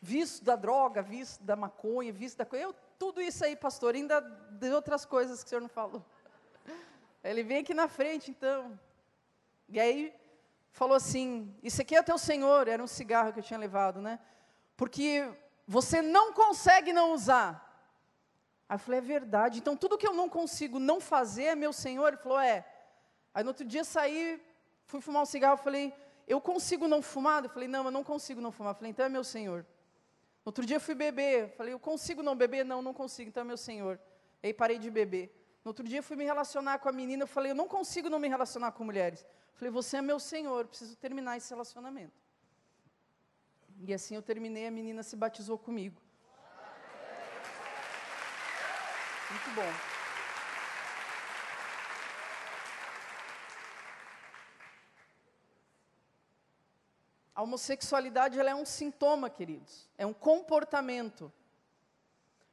Vício 0.00 0.42
da 0.42 0.56
droga, 0.56 1.02
vício 1.02 1.42
da 1.44 1.54
maconha, 1.54 2.10
vício 2.10 2.38
da 2.38 2.46
coisa. 2.46 2.64
Eu, 2.64 2.74
tudo 2.98 3.20
isso 3.20 3.44
aí, 3.44 3.54
pastor, 3.54 3.94
ainda 3.94 4.18
de 4.20 4.70
outras 4.70 5.04
coisas 5.04 5.42
que 5.42 5.48
o 5.48 5.50
senhor 5.50 5.60
não 5.60 5.68
falou. 5.68 6.02
Ele 7.22 7.42
vem 7.42 7.58
aqui 7.58 7.74
na 7.74 7.86
frente, 7.86 8.30
então. 8.30 8.80
E 9.68 9.78
aí 9.78 10.14
falou 10.78 10.96
assim: 10.96 11.52
Isso 11.62 11.82
aqui 11.82 11.96
é 11.96 12.02
teu 12.02 12.16
Senhor. 12.16 12.68
Era 12.68 12.82
um 12.82 12.86
cigarro 12.86 13.32
que 13.32 13.40
eu 13.40 13.42
tinha 13.42 13.58
levado, 13.58 14.00
né? 14.00 14.20
Porque 14.76 15.28
você 15.66 16.00
não 16.00 16.32
consegue 16.32 16.92
não 16.92 17.12
usar. 17.12 17.50
Aí 18.68 18.76
eu 18.76 18.78
falei, 18.78 18.98
é 18.98 19.02
verdade. 19.02 19.58
Então 19.58 19.76
tudo 19.76 19.98
que 19.98 20.06
eu 20.06 20.14
não 20.14 20.28
consigo 20.28 20.78
não 20.78 21.00
fazer 21.00 21.44
é 21.44 21.56
meu 21.56 21.72
Senhor. 21.72 22.08
Ele 22.08 22.16
falou, 22.16 22.38
é. 22.38 22.64
Aí 23.34 23.42
no 23.42 23.50
outro 23.50 23.64
dia 23.64 23.82
saí, 23.82 24.40
fui 24.86 25.00
fumar 25.00 25.22
um 25.22 25.26
cigarro, 25.26 25.56
falei, 25.56 25.92
eu 26.26 26.40
consigo 26.40 26.86
não 26.86 27.02
fumar? 27.02 27.42
Eu 27.42 27.50
falei, 27.50 27.68
não, 27.68 27.84
eu 27.86 27.90
não 27.90 28.04
consigo 28.04 28.40
não 28.40 28.52
fumar. 28.52 28.72
Eu 28.72 28.76
falei, 28.76 28.90
então 28.90 29.04
é 29.04 29.08
meu 29.08 29.24
Senhor. 29.24 29.66
No 30.44 30.50
outro 30.50 30.64
dia 30.64 30.78
fui 30.78 30.94
beber, 30.94 31.54
falei, 31.56 31.72
eu 31.72 31.80
consigo 31.80 32.22
não 32.22 32.36
beber? 32.36 32.64
Não, 32.64 32.80
não 32.80 32.94
consigo, 32.94 33.28
então 33.28 33.40
é 33.40 33.44
meu 33.44 33.56
Senhor. 33.56 33.98
Aí 34.42 34.54
parei 34.54 34.78
de 34.78 34.90
beber. 34.90 35.34
No 35.64 35.70
outro 35.70 35.84
dia 35.84 36.02
fui 36.02 36.16
me 36.16 36.24
relacionar 36.24 36.78
com 36.78 36.88
a 36.88 36.92
menina, 36.92 37.24
eu 37.24 37.26
falei, 37.26 37.50
eu 37.50 37.56
não 37.56 37.66
consigo 37.66 38.08
não 38.08 38.18
me 38.18 38.28
relacionar 38.28 38.72
com 38.72 38.84
mulheres. 38.84 39.26
Falei, 39.58 39.72
você 39.72 39.96
é 39.96 40.02
meu 40.02 40.20
senhor, 40.20 40.68
preciso 40.68 40.96
terminar 40.96 41.36
esse 41.36 41.50
relacionamento. 41.50 42.14
E 43.80 43.92
assim 43.92 44.14
eu 44.14 44.22
terminei, 44.22 44.68
a 44.68 44.70
menina 44.70 45.02
se 45.02 45.16
batizou 45.16 45.58
comigo. 45.58 46.00
Muito 49.30 49.50
bom. 49.56 49.98
A 57.34 57.42
homossexualidade 57.42 58.38
ela 58.38 58.50
é 58.50 58.54
um 58.54 58.64
sintoma, 58.64 59.28
queridos. 59.28 59.88
É 59.98 60.06
um 60.06 60.14
comportamento. 60.14 61.32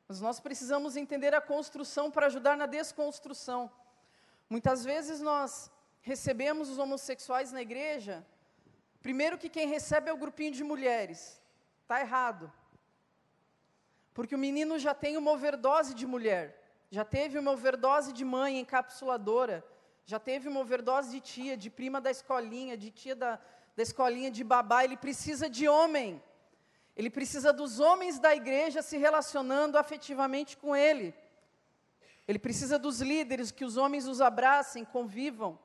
Mas 0.07 0.19
nós 0.19 0.39
precisamos 0.39 0.97
entender 0.97 1.35
a 1.35 1.41
construção 1.41 2.09
para 2.09 2.25
ajudar 2.25 2.57
na 2.57 2.65
desconstrução. 2.65 3.71
Muitas 4.49 4.83
vezes 4.83 5.21
nós 5.21 5.71
recebemos 6.05 6.69
os 6.69 6.77
homossexuais 6.77 7.51
na 7.51 7.63
igreja, 7.63 8.23
primeiro 9.01 9.39
que 9.39 9.49
quem 9.49 9.67
recebe 9.67 10.07
é 10.07 10.13
o 10.13 10.21
grupinho 10.23 10.51
de 10.51 10.63
mulheres. 10.63 11.41
Está 11.81 11.99
errado. 11.99 12.53
Porque 14.13 14.35
o 14.35 14.37
menino 14.37 14.77
já 14.77 14.93
tem 14.93 15.17
uma 15.17 15.31
overdose 15.31 15.95
de 15.95 16.05
mulher, 16.05 16.43
já 16.91 17.03
teve 17.03 17.39
uma 17.39 17.51
overdose 17.51 18.13
de 18.13 18.23
mãe 18.23 18.59
encapsuladora, 18.59 19.65
já 20.05 20.19
teve 20.19 20.47
uma 20.47 20.59
overdose 20.59 21.09
de 21.09 21.19
tia, 21.19 21.57
de 21.57 21.71
prima 21.71 21.99
da 21.99 22.11
escolinha, 22.11 22.77
de 22.77 22.91
tia 22.91 23.15
da, 23.15 23.39
da 23.75 23.81
escolinha 23.81 24.29
de 24.29 24.43
babá, 24.43 24.83
ele 24.83 24.95
precisa 24.95 25.49
de 25.49 25.67
homem. 25.67 26.21
Ele 26.95 27.09
precisa 27.09 27.51
dos 27.51 27.79
homens 27.79 28.19
da 28.19 28.35
igreja 28.35 28.83
se 28.83 28.95
relacionando 28.95 29.75
afetivamente 29.75 30.55
com 30.55 30.75
ele. 30.75 31.15
Ele 32.27 32.37
precisa 32.37 32.77
dos 32.77 33.01
líderes, 33.01 33.49
que 33.49 33.65
os 33.65 33.75
homens 33.75 34.05
os 34.07 34.21
abracem, 34.21 34.85
convivam. 34.85 35.64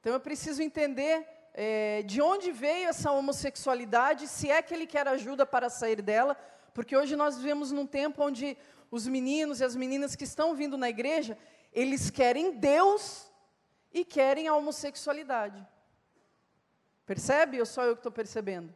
Então 0.00 0.12
eu 0.12 0.20
preciso 0.20 0.62
entender 0.62 1.26
é, 1.52 2.02
de 2.02 2.22
onde 2.22 2.50
veio 2.52 2.88
essa 2.88 3.12
homossexualidade, 3.12 4.26
se 4.28 4.50
é 4.50 4.62
que 4.62 4.72
ele 4.72 4.86
quer 4.86 5.06
ajuda 5.06 5.44
para 5.44 5.68
sair 5.68 6.00
dela, 6.00 6.34
porque 6.72 6.96
hoje 6.96 7.16
nós 7.16 7.36
vivemos 7.36 7.70
num 7.70 7.86
tempo 7.86 8.22
onde 8.22 8.56
os 8.90 9.06
meninos 9.06 9.60
e 9.60 9.64
as 9.64 9.76
meninas 9.76 10.16
que 10.16 10.24
estão 10.24 10.54
vindo 10.54 10.78
na 10.78 10.88
igreja, 10.88 11.36
eles 11.72 12.10
querem 12.10 12.52
Deus 12.52 13.30
e 13.92 14.04
querem 14.04 14.48
a 14.48 14.54
homossexualidade. 14.54 15.66
Percebe 17.04 17.60
ou 17.60 17.66
só 17.66 17.84
eu 17.84 17.94
que 17.94 18.00
estou 18.00 18.12
percebendo? 18.12 18.72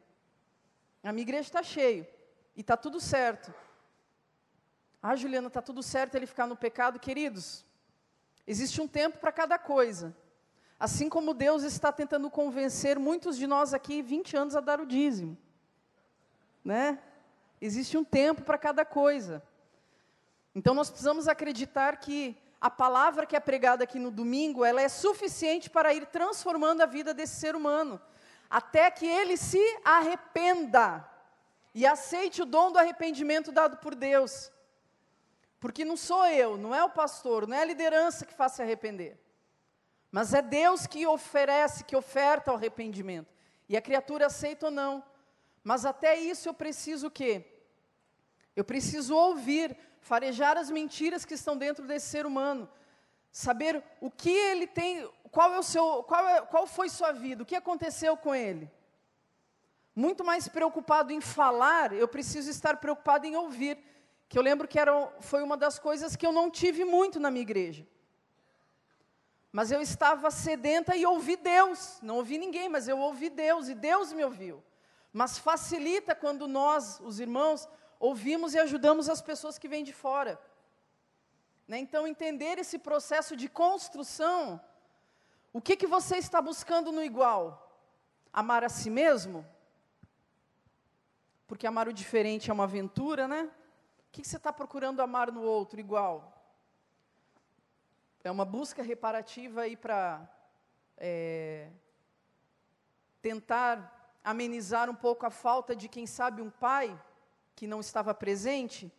A 1.03 1.13
minha 1.13 1.23
igreja 1.23 1.49
está 1.49 1.63
cheio 1.63 2.07
e 2.57 2.61
está 2.61 2.77
tudo 2.77 3.01
certo. 3.01 3.53
Ah, 5.03 5.15
Juliana, 5.17 5.49
está 5.49 5.63
tudo 5.63 5.83
certo 5.83 6.15
ele 6.15 6.27
ficar 6.27 6.47
no 6.47 6.57
pecado, 6.57 6.99
queridos. 6.99 7.65
Existe 8.47 8.81
um 8.81 8.89
tempo 8.89 9.19
para 9.19 9.31
cada 9.31 9.59
coisa. 9.59 10.17
Assim 10.85 11.09
como 11.09 11.33
Deus 11.33 11.63
está 11.63 11.91
tentando 11.91 12.29
convencer 12.29 12.99
muitos 12.99 13.39
de 13.39 13.47
nós 13.47 13.73
aqui 13.73 14.03
20 14.03 14.37
anos 14.37 14.55
a 14.55 14.61
dar 14.61 14.83
o 14.83 14.85
dízimo. 14.85 15.35
Né? 16.63 16.99
Existe 17.59 17.97
um 17.97 18.05
tempo 18.05 18.43
para 18.43 18.59
cada 18.59 18.85
coisa. 18.85 19.43
Então 20.55 20.75
nós 20.75 20.91
precisamos 20.91 21.27
acreditar 21.27 21.97
que 21.97 22.37
a 22.61 22.69
palavra 22.69 23.25
que 23.25 23.35
é 23.35 23.41
pregada 23.41 23.83
aqui 23.83 23.99
no 23.99 24.11
domingo, 24.11 24.63
ela 24.63 24.83
é 24.83 24.91
suficiente 24.91 25.71
para 25.71 25.95
ir 25.95 26.05
transformando 26.05 26.83
a 26.83 26.87
vida 26.87 27.15
desse 27.15 27.37
ser 27.37 27.57
humano 27.57 27.99
até 28.51 28.91
que 28.91 29.07
ele 29.07 29.39
se 29.39 29.65
arrependa 29.83 31.03
e 31.75 31.87
aceite 31.87 32.43
o 32.43 32.45
dom 32.45 32.71
do 32.71 32.79
arrependimento 32.79 33.51
dado 33.51 33.79
por 33.79 33.95
Deus. 33.95 34.53
Porque 35.59 35.83
não 35.83 35.97
sou 35.97 36.27
eu, 36.27 36.59
não 36.59 36.75
é 36.75 36.85
o 36.85 36.91
pastor, 36.91 37.47
não 37.47 37.57
é 37.57 37.63
a 37.63 37.65
liderança 37.65 38.27
que 38.27 38.35
faz 38.35 38.53
se 38.53 38.61
arrepender. 38.61 39.24
Mas 40.15 40.33
é 40.33 40.41
Deus 40.41 40.87
que 40.87 41.05
oferece, 41.09 41.83
que 41.83 41.97
oferta 41.97 42.53
o 42.53 42.55
arrependimento. 42.55 43.27
E 43.69 43.77
a 43.77 43.83
criatura 43.83 44.27
aceita 44.27 44.67
ou 44.67 44.71
não. 44.71 45.03
Mas 45.65 45.85
até 45.85 46.15
isso 46.17 46.49
eu 46.49 46.55
preciso 46.55 47.09
o 47.09 47.11
quê? 47.11 47.45
Eu 48.55 48.65
preciso 48.65 49.17
ouvir, 49.17 49.77
farejar 49.99 50.57
as 50.57 50.71
mentiras 50.71 51.25
que 51.25 51.35
estão 51.35 51.57
dentro 51.57 51.85
desse 51.85 52.07
ser 52.07 52.27
humano. 52.27 52.71
Saber 53.33 53.83
o 54.01 54.09
que 54.09 54.31
ele 54.31 54.69
tem, 54.69 55.05
qual, 55.33 55.53
é 55.53 55.59
o 55.59 55.65
seu, 55.65 56.05
qual, 56.05 56.29
é, 56.29 56.43
qual 56.43 56.65
foi 56.65 56.89
sua 56.89 57.11
vida? 57.11 57.43
O 57.43 57.47
que 57.47 57.57
aconteceu 57.57 58.17
com 58.17 58.33
ele? 58.33 58.71
Muito 59.97 60.25
mais 60.25 60.47
preocupado 60.47 61.13
em 61.13 61.21
falar, 61.21 61.93
eu 61.93 62.07
preciso 62.07 62.49
estar 62.49 62.77
preocupado 62.77 63.27
em 63.27 63.35
ouvir. 63.35 63.79
Que 64.29 64.39
eu 64.39 64.43
lembro 64.43 64.69
que 64.69 64.79
era, 64.79 64.93
foi 65.19 65.43
uma 65.43 65.57
das 65.57 65.81
coisas 65.81 66.15
que 66.15 66.25
eu 66.25 66.31
não 66.31 66.53
tive 66.53 66.85
muito 66.85 67.19
na 67.19 67.33
minha 67.33 67.43
igreja. 67.43 67.85
Mas 69.55 69.71
eu 69.71 69.81
estava 69.81 70.31
sedenta 70.31 70.97
e 70.97 71.07
ouvi 71.07 71.37
Deus. 71.37 71.99
Não 72.03 72.17
ouvi 72.17 72.37
ninguém, 72.37 72.69
mas 72.69 72.89
eu 72.89 72.99
ouvi 72.99 73.31
Deus 73.31 73.69
e 73.69 73.75
Deus 73.75 74.13
me 74.13 74.25
ouviu. 74.25 74.63
Mas 75.13 75.39
facilita 75.39 76.13
quando 76.15 76.49
nós, 76.49 76.99
os 77.01 77.21
irmãos, 77.21 77.69
ouvimos 78.01 78.55
e 78.55 78.59
ajudamos 78.59 79.09
as 79.09 79.23
pessoas 79.23 79.57
que 79.57 79.69
vêm 79.69 79.85
de 79.85 79.93
fora. 79.93 80.41
Né? 81.69 81.79
Então, 81.79 82.05
entender 82.05 82.59
esse 82.59 82.81
processo 82.81 83.37
de 83.37 83.49
construção 83.49 84.61
o 85.55 85.61
que, 85.61 85.77
que 85.77 85.87
você 85.87 86.17
está 86.17 86.43
buscando 86.43 86.91
no 86.91 87.01
igual? 87.01 87.79
Amar 88.33 88.65
a 88.65 88.69
si 88.69 88.91
mesmo? 88.91 89.47
Porque 91.47 91.65
amar 91.65 91.87
o 91.87 91.93
diferente 91.93 92.51
é 92.51 92.53
uma 92.53 92.65
aventura, 92.65 93.29
né? 93.29 93.49
O 94.09 94.11
que, 94.11 94.23
que 94.23 94.27
você 94.27 94.37
está 94.37 94.53
procurando 94.53 95.01
amar 95.01 95.31
no 95.31 95.43
outro 95.43 95.79
igual? 95.79 96.34
É 98.25 98.31
uma 98.31 98.47
busca 98.47 98.83
reparativa 98.83 99.61
aí 99.61 99.77
para 99.77 100.27
é, 100.97 101.69
tentar 103.21 104.19
amenizar 104.25 104.89
um 104.89 104.95
pouco 104.95 105.27
a 105.27 105.31
falta 105.31 105.77
de, 105.77 105.89
quem 105.89 106.07
sabe, 106.07 106.41
um 106.41 106.51
pai 106.51 106.99
que 107.55 107.67
não 107.67 107.81
estava 107.81 108.15
presente, 108.15 108.91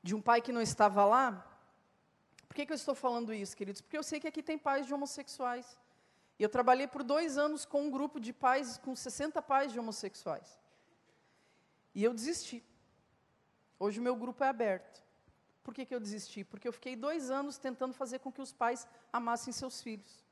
de 0.00 0.14
um 0.14 0.22
pai 0.22 0.40
que 0.40 0.52
não 0.52 0.62
estava 0.62 1.04
lá. 1.04 1.44
Por 2.46 2.54
que, 2.54 2.64
que 2.64 2.72
eu 2.72 2.76
estou 2.76 2.94
falando 2.94 3.34
isso, 3.34 3.56
queridos? 3.56 3.80
Porque 3.80 3.98
eu 3.98 4.04
sei 4.04 4.20
que 4.20 4.28
aqui 4.28 4.42
tem 4.42 4.56
pais 4.56 4.86
de 4.86 4.94
homossexuais. 4.94 5.76
E 6.38 6.42
eu 6.44 6.48
trabalhei 6.48 6.86
por 6.86 7.02
dois 7.02 7.36
anos 7.36 7.64
com 7.64 7.82
um 7.82 7.90
grupo 7.90 8.20
de 8.20 8.32
pais, 8.32 8.78
com 8.78 8.94
60 8.94 9.42
pais 9.42 9.72
de 9.72 9.80
homossexuais. 9.80 10.56
E 11.92 12.04
eu 12.04 12.14
desisti. 12.14 12.64
Hoje 13.78 13.98
o 13.98 14.02
meu 14.02 14.14
grupo 14.14 14.44
é 14.44 14.48
aberto. 14.48 15.05
Por 15.66 15.74
que, 15.74 15.84
que 15.84 15.92
eu 15.92 15.98
desisti? 15.98 16.44
Porque 16.44 16.68
eu 16.68 16.72
fiquei 16.72 16.94
dois 16.94 17.28
anos 17.28 17.58
tentando 17.58 17.92
fazer 17.92 18.20
com 18.20 18.30
que 18.30 18.40
os 18.40 18.52
pais 18.52 18.86
amassem 19.12 19.52
seus 19.52 19.82
filhos. 19.82 20.24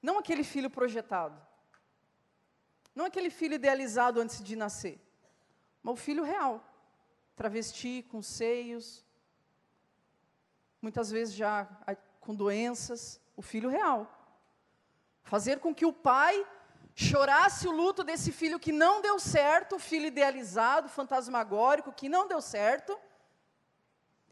Não 0.00 0.16
aquele 0.16 0.44
filho 0.44 0.70
projetado. 0.70 1.36
Não 2.94 3.06
aquele 3.06 3.30
filho 3.30 3.54
idealizado 3.54 4.20
antes 4.20 4.40
de 4.44 4.54
nascer. 4.54 5.00
Mas 5.82 5.94
o 5.94 5.96
filho 5.96 6.22
real. 6.22 6.64
Travesti, 7.34 8.06
com 8.08 8.22
seios, 8.22 9.04
muitas 10.80 11.10
vezes 11.10 11.34
já 11.34 11.68
com 12.20 12.32
doenças, 12.32 13.20
o 13.36 13.42
filho 13.42 13.68
real. 13.68 14.00
Fazer 15.24 15.58
com 15.58 15.74
que 15.74 15.84
o 15.84 15.92
pai 15.92 16.46
chorasse 16.94 17.66
o 17.66 17.72
luto 17.72 18.04
desse 18.04 18.30
filho 18.30 18.60
que 18.60 18.70
não 18.70 19.02
deu 19.02 19.18
certo, 19.18 19.74
o 19.74 19.80
filho 19.80 20.06
idealizado, 20.06 20.88
fantasmagórico, 20.88 21.92
que 21.92 22.08
não 22.08 22.28
deu 22.28 22.40
certo, 22.40 22.96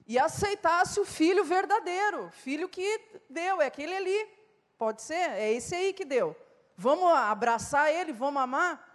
e 0.06 0.18
aceitasse 0.18 1.00
o 1.00 1.04
filho 1.04 1.44
verdadeiro, 1.44 2.30
filho 2.30 2.68
que 2.68 3.00
deu, 3.28 3.60
é 3.60 3.66
aquele 3.66 3.94
ali, 3.94 4.28
pode 4.76 5.02
ser, 5.02 5.30
é 5.30 5.52
esse 5.52 5.74
aí 5.74 5.92
que 5.92 6.04
deu. 6.04 6.36
Vamos 6.76 7.10
abraçar 7.12 7.92
ele, 7.92 8.12
vamos 8.12 8.42
amar? 8.42 8.92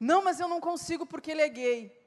Não, 0.00 0.22
mas 0.22 0.40
eu 0.40 0.48
não 0.48 0.60
consigo 0.60 1.06
porque 1.06 1.30
ele 1.30 1.42
é 1.42 1.48
gay. 1.48 2.04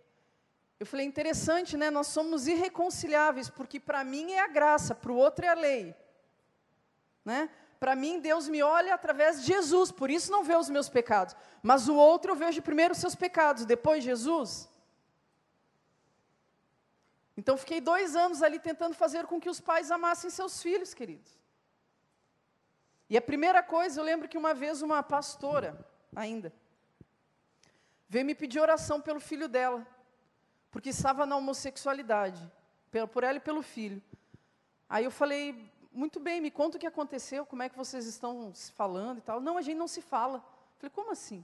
Eu 0.80 0.86
falei, 0.86 1.06
interessante, 1.06 1.76
né? 1.76 1.90
Nós 1.90 2.08
somos 2.08 2.48
irreconciliáveis, 2.48 3.50
porque 3.50 3.80
para 3.80 4.04
mim 4.04 4.34
é 4.34 4.40
a 4.40 4.48
graça, 4.48 4.94
para 4.94 5.12
o 5.12 5.16
outro 5.16 5.46
é 5.46 5.50
a 5.50 5.56
lei. 5.56 5.96
Né? 7.26 7.50
Para 7.80 7.96
mim, 7.96 8.20
Deus 8.20 8.48
me 8.48 8.62
olha 8.62 8.94
através 8.94 9.42
de 9.42 9.48
Jesus, 9.48 9.92
por 9.92 10.10
isso 10.10 10.32
não 10.32 10.44
vê 10.44 10.56
os 10.56 10.70
meus 10.70 10.90
pecados. 10.90 11.36
Mas 11.64 11.88
o 11.88 11.96
outro 11.96 12.32
eu 12.32 12.36
vejo 12.36 12.62
primeiro 12.62 12.94
os 12.94 13.00
seus 13.00 13.16
pecados, 13.16 13.66
depois 13.66 14.04
Jesus. 14.04 14.70
Então, 17.38 17.56
fiquei 17.56 17.80
dois 17.80 18.16
anos 18.16 18.42
ali 18.42 18.60
tentando 18.60 18.96
fazer 18.96 19.28
com 19.28 19.40
que 19.40 19.50
os 19.50 19.62
pais 19.62 19.92
amassem 19.92 20.30
seus 20.30 20.62
filhos, 20.62 20.94
queridos. 20.94 21.32
E 23.10 23.16
a 23.16 23.22
primeira 23.22 23.64
coisa, 23.64 24.02
eu 24.02 24.04
lembro 24.04 24.28
que 24.28 24.38
uma 24.38 24.54
vez 24.54 24.82
uma 24.82 25.02
pastora, 25.04 25.80
ainda, 26.16 26.52
veio 28.10 28.26
me 28.26 28.36
pedir 28.36 28.60
oração 28.60 29.00
pelo 29.00 29.20
filho 29.20 29.48
dela 29.48 29.86
porque 30.72 30.90
estava 30.90 31.26
na 31.26 31.36
homossexualidade, 31.36 32.52
por 33.12 33.24
ela 33.24 33.38
e 33.38 33.42
pelo 33.42 33.62
filho. 33.62 34.02
Aí 34.90 35.06
eu 35.06 35.12
falei, 35.12 35.72
muito 35.92 36.20
bem, 36.20 36.42
me 36.42 36.52
conta 36.52 36.78
o 36.78 36.80
que 36.80 36.86
aconteceu, 36.86 37.46
como 37.46 37.64
é 37.64 37.70
que 37.70 37.78
vocês 37.78 38.06
estão 38.06 38.54
se 38.54 38.72
falando 38.72 39.18
e 39.20 39.22
tal. 39.22 39.40
Não, 39.42 39.58
a 39.58 39.62
gente 39.62 39.78
não 39.78 39.88
se 39.88 40.02
fala. 40.02 40.38
Eu 40.38 40.78
falei, 40.78 40.92
como 40.94 41.12
assim? 41.12 41.44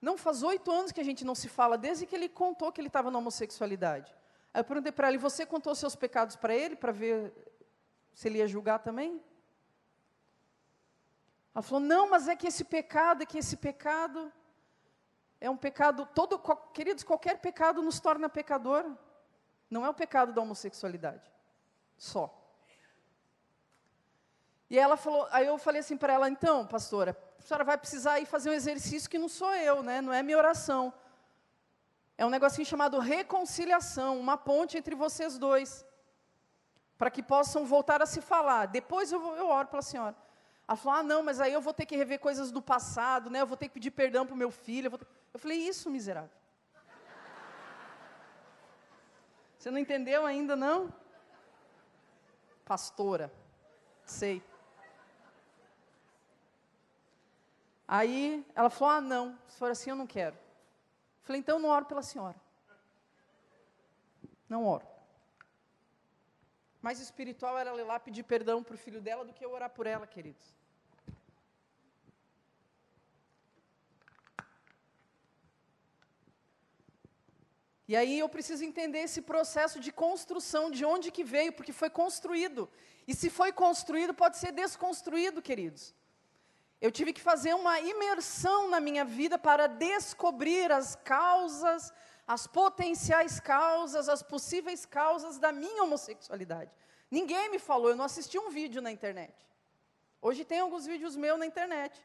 Não, 0.00 0.16
faz 0.16 0.42
oito 0.42 0.70
anos 0.70 0.90
que 0.90 1.00
a 1.00 1.04
gente 1.04 1.24
não 1.24 1.34
se 1.34 1.48
fala, 1.48 1.78
desde 1.78 2.06
que 2.06 2.14
ele 2.14 2.28
contou 2.28 2.72
que 2.72 2.80
ele 2.80 2.88
estava 2.88 3.10
na 3.10 3.18
homossexualidade. 3.18 4.12
Aí 4.52 4.60
eu 4.60 4.64
perguntei 4.64 4.92
para 4.92 5.08
ela, 5.08 5.16
e 5.16 5.18
você 5.18 5.44
contou 5.44 5.74
seus 5.74 5.94
pecados 5.94 6.36
para 6.36 6.54
ele, 6.54 6.76
para 6.76 6.92
ver 6.92 7.32
se 8.12 8.28
ele 8.28 8.38
ia 8.38 8.48
julgar 8.48 8.78
também? 8.80 9.22
Ela 11.54 11.62
falou, 11.62 11.80
não, 11.80 12.08
mas 12.08 12.28
é 12.28 12.36
que 12.36 12.46
esse 12.46 12.64
pecado, 12.64 13.22
é 13.22 13.26
que 13.26 13.38
esse 13.38 13.56
pecado 13.56 14.32
é 15.40 15.48
um 15.48 15.56
pecado, 15.56 16.06
todo, 16.14 16.38
queridos, 16.72 17.04
qualquer 17.04 17.38
pecado 17.38 17.82
nos 17.82 18.00
torna 18.00 18.28
pecador. 18.28 18.84
Não 19.70 19.84
é 19.84 19.88
o 19.88 19.94
pecado 19.94 20.32
da 20.32 20.40
homossexualidade, 20.40 21.30
só. 21.96 22.34
E 24.70 24.78
ela 24.78 24.96
falou, 24.96 25.26
aí 25.30 25.46
eu 25.46 25.58
falei 25.58 25.80
assim 25.80 25.96
para 25.96 26.12
ela, 26.12 26.28
então, 26.28 26.66
pastora, 26.66 27.16
a 27.38 27.42
senhora 27.42 27.64
vai 27.64 27.78
precisar 27.78 28.18
ir 28.20 28.26
fazer 28.26 28.50
um 28.50 28.54
exercício 28.54 29.08
que 29.08 29.18
não 29.18 29.28
sou 29.28 29.54
eu, 29.54 29.82
né? 29.82 30.00
Não 30.00 30.12
é 30.12 30.22
minha 30.22 30.36
oração. 30.36 30.92
É 32.18 32.26
um 32.26 32.30
negocinho 32.30 32.66
chamado 32.66 32.98
reconciliação, 32.98 34.18
uma 34.18 34.36
ponte 34.36 34.76
entre 34.76 34.96
vocês 34.96 35.38
dois, 35.38 35.86
para 36.98 37.12
que 37.12 37.22
possam 37.22 37.64
voltar 37.64 38.02
a 38.02 38.06
se 38.06 38.20
falar. 38.20 38.66
Depois 38.66 39.12
eu, 39.12 39.36
eu 39.36 39.46
oro 39.46 39.68
pela 39.68 39.82
senhora. 39.82 40.16
Ela 40.66 40.76
falou: 40.76 40.98
ah, 40.98 41.02
não, 41.04 41.22
mas 41.22 41.40
aí 41.40 41.52
eu 41.52 41.60
vou 41.60 41.72
ter 41.72 41.86
que 41.86 41.96
rever 41.96 42.18
coisas 42.18 42.50
do 42.50 42.60
passado, 42.60 43.30
né? 43.30 43.40
Eu 43.40 43.46
vou 43.46 43.56
ter 43.56 43.68
que 43.68 43.74
pedir 43.74 43.92
perdão 43.92 44.26
para 44.26 44.34
o 44.34 44.36
meu 44.36 44.50
filho. 44.50 44.92
Eu, 44.92 45.00
eu 45.32 45.38
falei: 45.38 45.58
isso, 45.58 45.88
miserável. 45.88 46.36
Você 49.56 49.70
não 49.70 49.78
entendeu 49.78 50.26
ainda, 50.26 50.56
não? 50.56 50.92
Pastora, 52.64 53.32
sei. 54.04 54.42
Aí 57.86 58.44
ela 58.56 58.70
falou: 58.70 58.94
ah, 58.94 59.00
não, 59.00 59.38
se 59.46 59.56
for 59.56 59.70
assim 59.70 59.90
eu 59.90 59.96
não 59.96 60.06
quero. 60.06 60.47
Falei: 61.28 61.40
então 61.40 61.58
não 61.58 61.68
oro 61.68 61.84
pela 61.84 62.02
senhora. 62.10 62.40
Não 64.48 64.64
oro. 64.64 64.86
Mais 66.80 67.00
espiritual 67.06 67.58
era 67.58 67.68
ela 67.68 67.82
ir 67.82 67.88
lá 67.90 68.00
pedir 68.00 68.22
perdão 68.22 68.62
para 68.62 68.76
o 68.76 68.78
filho 68.84 69.00
dela 69.06 69.26
do 69.26 69.34
que 69.34 69.44
eu 69.44 69.52
orar 69.52 69.68
por 69.68 69.86
ela, 69.86 70.06
queridos. 70.06 70.46
E 77.86 77.94
aí 77.94 78.18
eu 78.18 78.28
preciso 78.36 78.64
entender 78.64 79.00
esse 79.00 79.20
processo 79.20 79.78
de 79.80 79.92
construção, 79.92 80.70
de 80.70 80.82
onde 80.94 81.10
que 81.10 81.24
veio, 81.24 81.52
porque 81.52 81.74
foi 81.82 81.90
construído. 81.90 82.70
E 83.06 83.14
se 83.14 83.28
foi 83.28 83.52
construído, 83.52 84.14
pode 84.14 84.38
ser 84.38 84.52
desconstruído, 84.52 85.42
queridos. 85.42 85.94
Eu 86.80 86.92
tive 86.92 87.12
que 87.12 87.20
fazer 87.20 87.54
uma 87.54 87.80
imersão 87.80 88.68
na 88.68 88.78
minha 88.78 89.04
vida 89.04 89.36
para 89.36 89.66
descobrir 89.66 90.70
as 90.70 90.94
causas, 90.94 91.92
as 92.26 92.46
potenciais 92.46 93.40
causas, 93.40 94.08
as 94.08 94.22
possíveis 94.22 94.86
causas 94.86 95.38
da 95.38 95.50
minha 95.50 95.82
homossexualidade. 95.82 96.70
Ninguém 97.10 97.50
me 97.50 97.58
falou, 97.58 97.90
eu 97.90 97.96
não 97.96 98.04
assisti 98.04 98.38
um 98.38 98.50
vídeo 98.50 98.80
na 98.80 98.92
internet. 98.92 99.34
Hoje 100.22 100.44
tem 100.44 100.60
alguns 100.60 100.86
vídeos 100.86 101.16
meus 101.16 101.38
na 101.38 101.46
internet. 101.46 102.00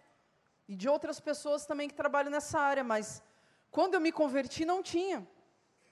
E 0.68 0.76
de 0.76 0.90
outras 0.90 1.20
pessoas 1.20 1.66
também 1.66 1.88
que 1.88 1.94
trabalham 1.94 2.32
nessa 2.32 2.60
área, 2.60 2.84
mas 2.84 3.22
quando 3.70 3.94
eu 3.94 4.02
me 4.02 4.12
converti 4.12 4.66
não 4.66 4.82
tinha. 4.82 5.28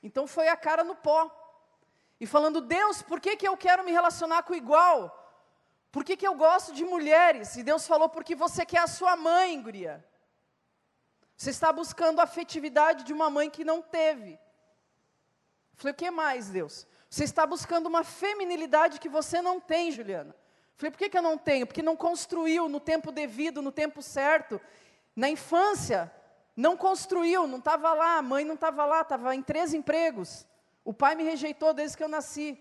Então 0.01 0.25
foi 0.25 0.47
a 0.47 0.55
cara 0.55 0.83
no 0.83 0.95
pó. 0.95 1.29
E 2.19 2.25
falando, 2.25 2.61
Deus, 2.61 3.01
por 3.01 3.19
que, 3.19 3.35
que 3.35 3.47
eu 3.47 3.55
quero 3.57 3.83
me 3.83 3.91
relacionar 3.91 4.43
com 4.43 4.53
o 4.53 4.55
igual? 4.55 5.20
Por 5.91 6.05
que, 6.05 6.15
que 6.15 6.25
eu 6.25 6.35
gosto 6.35 6.71
de 6.73 6.85
mulheres? 6.85 7.57
E 7.57 7.63
Deus 7.63 7.85
falou, 7.85 8.07
porque 8.07 8.33
você 8.33 8.65
quer 8.65 8.79
a 8.79 8.87
sua 8.87 9.15
mãe, 9.17 9.61
guria. 9.61 10.03
Você 11.35 11.49
está 11.49 11.73
buscando 11.73 12.21
a 12.21 12.23
afetividade 12.23 13.03
de 13.03 13.11
uma 13.11 13.29
mãe 13.29 13.49
que 13.49 13.65
não 13.65 13.81
teve. 13.81 14.39
Falei, 15.75 15.91
o 15.91 15.95
que 15.95 16.09
mais, 16.09 16.49
Deus? 16.49 16.87
Você 17.09 17.25
está 17.25 17.45
buscando 17.45 17.87
uma 17.87 18.05
feminilidade 18.05 18.99
que 18.99 19.09
você 19.09 19.41
não 19.41 19.59
tem, 19.59 19.91
Juliana. 19.91 20.33
Falei, 20.77 20.91
por 20.91 20.97
que, 20.97 21.09
que 21.09 21.17
eu 21.17 21.21
não 21.21 21.37
tenho? 21.37 21.67
Porque 21.67 21.81
não 21.81 21.97
construiu 21.97 22.69
no 22.69 22.79
tempo 22.79 23.11
devido, 23.11 23.61
no 23.61 23.71
tempo 23.71 24.01
certo. 24.01 24.61
Na 25.13 25.29
infância, 25.29 26.09
não 26.55 26.77
construiu, 26.77 27.47
não 27.47 27.57
estava 27.57 27.93
lá, 27.93 28.17
a 28.17 28.21
mãe 28.21 28.45
não 28.45 28.55
estava 28.55 28.85
lá, 28.85 29.01
estava 29.01 29.35
em 29.35 29.41
três 29.41 29.73
empregos. 29.73 30.47
O 30.85 30.93
pai 30.93 31.15
me 31.15 31.23
rejeitou 31.23 31.73
desde 31.73 31.97
que 31.97 32.03
eu 32.03 32.07
nasci. 32.07 32.57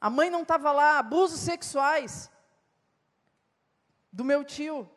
A 0.00 0.10
mãe 0.10 0.28
não 0.28 0.42
estava 0.42 0.72
lá, 0.72 0.98
abusos 0.98 1.38
sexuais 1.38 2.33
do 4.14 4.24
meu 4.24 4.44
tio. 4.44 4.88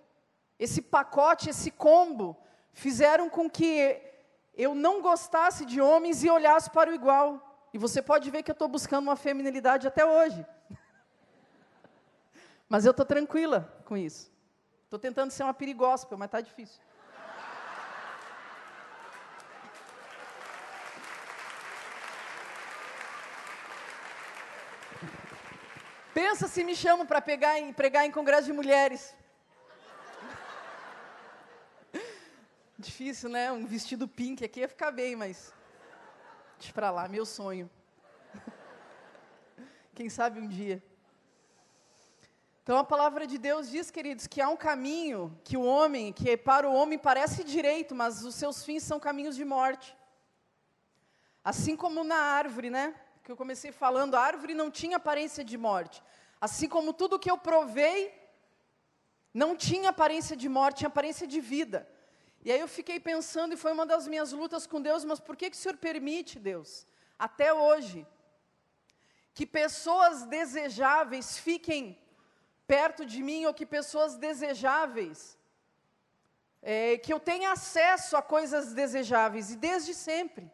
Esse 0.59 0.79
pacote, 0.79 1.49
esse 1.49 1.71
combo, 1.71 2.37
fizeram 2.71 3.29
com 3.29 3.49
que 3.49 3.99
eu 4.53 4.75
não 4.75 5.01
gostasse 5.01 5.65
de 5.65 5.81
homens 5.81 6.23
e 6.23 6.29
olhasse 6.29 6.69
para 6.69 6.91
o 6.91 6.93
igual. 6.93 7.67
E 7.73 7.79
você 7.79 7.99
pode 7.99 8.29
ver 8.29 8.43
que 8.43 8.51
eu 8.51 8.59
estou 8.59 8.67
buscando 8.67 9.07
uma 9.07 9.15
feminilidade 9.15 9.87
até 9.87 10.05
hoje. 10.05 10.45
mas 12.69 12.85
eu 12.85 12.91
estou 12.91 13.05
tranquila 13.05 13.61
com 13.85 13.97
isso. 13.97 14.31
Estou 14.83 14.99
tentando 14.99 15.31
ser 15.31 15.43
uma 15.43 15.53
perigosa, 15.53 16.07
mas 16.11 16.27
está 16.27 16.39
difícil. 16.39 16.79
Pensa 26.17 26.47
se 26.47 26.63
me 26.63 26.75
chamam 26.75 27.05
para 27.05 27.21
pegar 27.21 27.59
em, 27.59 27.71
pregar 27.71 28.03
em 28.03 28.11
congresso 28.11 28.47
de 28.47 28.51
mulheres. 28.51 29.15
Difícil, 32.75 33.29
né? 33.29 33.51
Um 33.51 33.67
vestido 33.67 34.07
pink 34.07 34.43
aqui 34.43 34.61
ia 34.61 34.67
ficar 34.67 34.89
bem, 34.89 35.15
mas. 35.15 35.53
Deixa 36.57 36.73
para 36.73 36.89
lá, 36.89 37.07
meu 37.07 37.23
sonho. 37.23 37.69
Quem 39.93 40.09
sabe 40.09 40.39
um 40.39 40.47
dia. 40.47 40.83
Então 42.63 42.79
a 42.79 42.83
palavra 42.83 43.27
de 43.27 43.37
Deus 43.37 43.69
diz, 43.69 43.91
queridos, 43.91 44.25
que 44.25 44.41
há 44.41 44.49
um 44.49 44.57
caminho 44.57 45.39
que 45.43 45.55
o 45.55 45.61
homem, 45.61 46.11
que 46.11 46.35
para 46.35 46.67
o 46.67 46.73
homem 46.73 46.97
parece 46.97 47.43
direito, 47.43 47.93
mas 47.93 48.25
os 48.25 48.33
seus 48.33 48.65
fins 48.65 48.81
são 48.81 48.99
caminhos 48.99 49.35
de 49.35 49.45
morte. 49.45 49.95
Assim 51.43 51.75
como 51.75 52.03
na 52.03 52.17
árvore, 52.17 52.71
né? 52.71 52.95
Que 53.27 53.31
eu 53.33 53.35
comecei 53.35 53.73
falando, 53.73 54.15
a 54.15 54.21
árvore 54.21 54.53
não 54.53 54.71
tinha 54.71 54.95
aparência 54.95 55.43
de 55.43 55.57
morte. 55.57 56.01
Assim 56.39 56.69
como 56.69 56.93
tudo 56.93 57.19
que 57.19 57.29
eu 57.29 57.37
provei 57.37 57.99
não 59.33 59.53
tinha 59.53 59.89
aparência 59.89 60.33
de 60.37 60.47
morte, 60.47 60.77
tinha 60.77 60.87
aparência 60.87 61.27
de 61.27 61.41
vida. 61.41 61.85
E 62.45 62.49
aí 62.49 62.61
eu 62.61 62.69
fiquei 62.69 63.01
pensando, 63.01 63.53
e 63.53 63.57
foi 63.57 63.73
uma 63.73 63.85
das 63.85 64.07
minhas 64.07 64.31
lutas 64.31 64.65
com 64.65 64.81
Deus, 64.81 65.03
mas 65.03 65.19
por 65.19 65.35
que, 65.35 65.49
que 65.49 65.57
o 65.57 65.59
Senhor 65.59 65.75
permite, 65.75 66.39
Deus, 66.39 66.87
até 67.19 67.53
hoje, 67.53 68.07
que 69.33 69.45
pessoas 69.45 70.23
desejáveis 70.23 71.37
fiquem 71.37 71.99
perto 72.65 73.05
de 73.05 73.21
mim, 73.21 73.43
ou 73.45 73.53
que 73.53 73.65
pessoas 73.65 74.15
desejáveis, 74.15 75.37
é, 76.61 76.97
que 76.97 77.11
eu 77.11 77.19
tenha 77.19 77.51
acesso 77.51 78.15
a 78.15 78.21
coisas 78.21 78.73
desejáveis, 78.73 79.51
e 79.51 79.57
desde 79.57 79.93
sempre. 79.93 80.49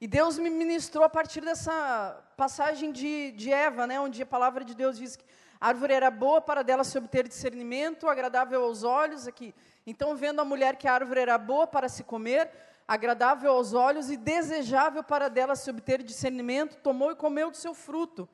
E 0.00 0.08
Deus 0.08 0.38
me 0.38 0.48
ministrou 0.48 1.04
a 1.04 1.10
partir 1.10 1.42
dessa 1.42 2.24
passagem 2.34 2.90
de, 2.90 3.32
de 3.32 3.52
Eva, 3.52 3.86
né, 3.86 4.00
onde 4.00 4.22
a 4.22 4.26
palavra 4.26 4.64
de 4.64 4.74
Deus 4.74 4.96
diz 4.96 5.14
que 5.14 5.24
a 5.60 5.68
árvore 5.68 5.92
era 5.92 6.10
boa 6.10 6.40
para 6.40 6.62
dela 6.62 6.84
se 6.84 6.96
obter 6.96 7.28
discernimento, 7.28 8.08
agradável 8.08 8.64
aos 8.64 8.82
olhos. 8.82 9.28
Aqui. 9.28 9.54
Então, 9.86 10.16
vendo 10.16 10.40
a 10.40 10.44
mulher 10.44 10.76
que 10.76 10.88
a 10.88 10.94
árvore 10.94 11.20
era 11.20 11.36
boa 11.36 11.66
para 11.66 11.86
se 11.86 12.02
comer, 12.02 12.50
agradável 12.88 13.52
aos 13.52 13.74
olhos 13.74 14.10
e 14.10 14.16
desejável 14.16 15.04
para 15.04 15.28
dela 15.28 15.54
se 15.54 15.68
obter 15.68 16.02
discernimento, 16.02 16.78
tomou 16.78 17.10
e 17.10 17.14
comeu 17.14 17.50
do 17.50 17.58
seu 17.58 17.74
fruto. 17.74 18.26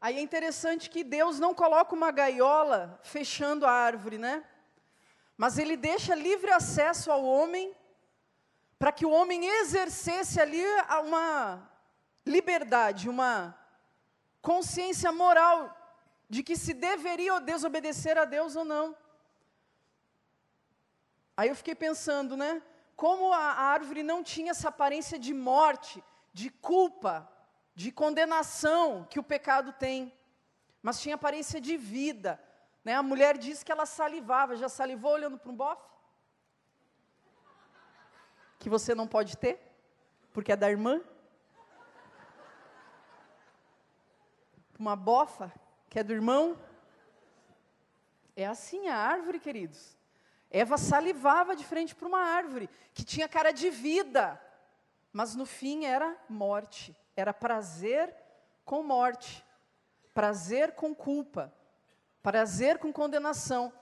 Aí 0.00 0.18
é 0.18 0.20
interessante 0.20 0.90
que 0.90 1.04
Deus 1.04 1.38
não 1.38 1.54
coloca 1.54 1.94
uma 1.94 2.10
gaiola 2.10 2.98
fechando 3.04 3.64
a 3.64 3.70
árvore, 3.70 4.18
né? 4.18 4.42
Mas 5.36 5.56
ele 5.56 5.76
deixa 5.76 6.16
livre 6.16 6.50
acesso 6.50 7.12
ao 7.12 7.24
homem 7.24 7.72
para 8.82 8.90
que 8.90 9.06
o 9.06 9.12
homem 9.12 9.46
exercesse 9.46 10.40
ali 10.40 10.60
uma 11.04 11.70
liberdade, 12.26 13.08
uma 13.08 13.56
consciência 14.40 15.12
moral 15.12 15.72
de 16.28 16.42
que 16.42 16.56
se 16.56 16.74
deveria 16.74 17.38
desobedecer 17.38 18.18
a 18.18 18.24
Deus 18.24 18.56
ou 18.56 18.64
não. 18.64 18.96
Aí 21.36 21.48
eu 21.48 21.54
fiquei 21.54 21.76
pensando, 21.76 22.36
né? 22.36 22.60
Como 22.96 23.32
a 23.32 23.52
árvore 23.52 24.02
não 24.02 24.20
tinha 24.20 24.50
essa 24.50 24.70
aparência 24.70 25.16
de 25.16 25.32
morte, 25.32 26.02
de 26.32 26.50
culpa, 26.50 27.30
de 27.76 27.92
condenação 27.92 29.06
que 29.08 29.20
o 29.20 29.22
pecado 29.22 29.72
tem, 29.74 30.12
mas 30.82 31.00
tinha 31.00 31.14
aparência 31.14 31.60
de 31.60 31.76
vida. 31.76 32.42
Né? 32.84 32.96
A 32.96 33.02
mulher 33.04 33.38
disse 33.38 33.64
que 33.64 33.70
ela 33.70 33.86
salivava, 33.86 34.56
já 34.56 34.68
salivou 34.68 35.12
olhando 35.12 35.38
para 35.38 35.52
um 35.52 35.54
bofe? 35.54 35.91
Que 38.62 38.70
você 38.70 38.94
não 38.94 39.08
pode 39.08 39.36
ter, 39.36 39.60
porque 40.32 40.52
é 40.52 40.56
da 40.56 40.70
irmã. 40.70 41.00
Uma 44.78 44.94
bofa, 44.94 45.52
que 45.90 45.98
é 45.98 46.04
do 46.04 46.12
irmão. 46.12 46.56
É 48.36 48.46
assim 48.46 48.86
a 48.86 48.96
árvore, 48.96 49.40
queridos. 49.40 49.98
Eva 50.48 50.78
salivava 50.78 51.56
de 51.56 51.64
frente 51.64 51.92
para 51.92 52.06
uma 52.06 52.20
árvore 52.20 52.70
que 52.94 53.04
tinha 53.04 53.28
cara 53.28 53.50
de 53.50 53.68
vida. 53.68 54.40
Mas 55.12 55.34
no 55.34 55.44
fim 55.44 55.84
era 55.84 56.16
morte, 56.28 56.96
era 57.16 57.34
prazer 57.34 58.14
com 58.64 58.84
morte, 58.84 59.44
prazer 60.14 60.72
com 60.76 60.94
culpa, 60.94 61.52
prazer 62.22 62.78
com 62.78 62.92
condenação. 62.92 63.72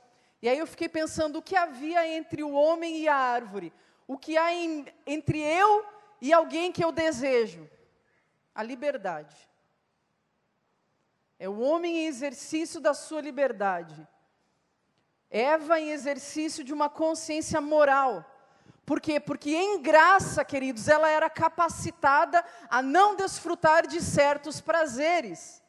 E 0.40 0.48
aí 0.48 0.56
eu 0.56 0.66
fiquei 0.66 0.88
pensando 0.88 1.38
o 1.38 1.42
que 1.42 1.54
havia 1.54 2.08
entre 2.08 2.42
o 2.42 2.52
homem 2.52 3.00
e 3.00 3.08
a 3.08 3.14
árvore, 3.14 3.74
o 4.12 4.18
que 4.18 4.36
há 4.36 4.52
em, 4.52 4.84
entre 5.06 5.38
eu 5.38 5.86
e 6.20 6.32
alguém 6.32 6.72
que 6.72 6.82
eu 6.82 6.90
desejo? 6.90 7.70
A 8.52 8.60
liberdade. 8.60 9.36
É 11.38 11.48
o 11.48 11.60
homem 11.60 11.98
em 11.98 12.06
exercício 12.08 12.80
da 12.80 12.92
sua 12.92 13.20
liberdade. 13.20 14.08
Eva 15.30 15.78
em 15.78 15.92
exercício 15.92 16.64
de 16.64 16.72
uma 16.72 16.88
consciência 16.88 17.60
moral. 17.60 18.28
Por 18.84 19.00
quê? 19.00 19.20
Porque 19.20 19.54
em 19.54 19.80
graça, 19.80 20.44
queridos, 20.44 20.88
ela 20.88 21.08
era 21.08 21.30
capacitada 21.30 22.44
a 22.68 22.82
não 22.82 23.14
desfrutar 23.14 23.86
de 23.86 24.00
certos 24.00 24.60
prazeres. 24.60 25.62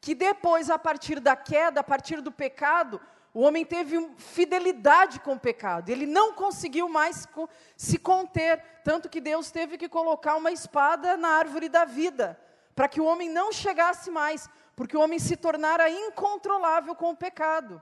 Que 0.00 0.14
depois, 0.14 0.70
a 0.70 0.78
partir 0.78 1.18
da 1.18 1.34
queda, 1.34 1.80
a 1.80 1.84
partir 1.84 2.20
do 2.20 2.30
pecado, 2.30 3.00
o 3.32 3.42
homem 3.42 3.64
teve 3.64 3.96
fidelidade 4.16 5.20
com 5.20 5.34
o 5.34 5.40
pecado, 5.40 5.88
ele 5.88 6.06
não 6.06 6.32
conseguiu 6.32 6.88
mais 6.88 7.28
se 7.76 7.98
conter, 7.98 8.62
tanto 8.84 9.08
que 9.08 9.20
Deus 9.20 9.50
teve 9.50 9.78
que 9.78 9.88
colocar 9.88 10.36
uma 10.36 10.50
espada 10.50 11.16
na 11.16 11.28
árvore 11.28 11.68
da 11.68 11.84
vida, 11.84 12.40
para 12.74 12.88
que 12.88 13.00
o 13.00 13.04
homem 13.04 13.28
não 13.28 13.52
chegasse 13.52 14.10
mais, 14.10 14.48
porque 14.74 14.96
o 14.96 15.00
homem 15.00 15.18
se 15.18 15.36
tornara 15.36 15.88
incontrolável 15.88 16.94
com 16.94 17.10
o 17.10 17.16
pecado. 17.16 17.80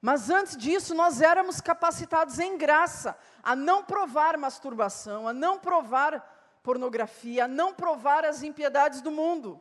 Mas 0.00 0.30
antes 0.30 0.56
disso, 0.56 0.94
nós 0.94 1.20
éramos 1.20 1.60
capacitados 1.60 2.38
em 2.38 2.56
graça 2.56 3.18
a 3.42 3.56
não 3.56 3.82
provar 3.82 4.36
masturbação, 4.36 5.26
a 5.26 5.32
não 5.32 5.58
provar 5.58 6.60
pornografia, 6.62 7.46
a 7.46 7.48
não 7.48 7.74
provar 7.74 8.24
as 8.24 8.42
impiedades 8.42 9.00
do 9.00 9.10
mundo. 9.10 9.60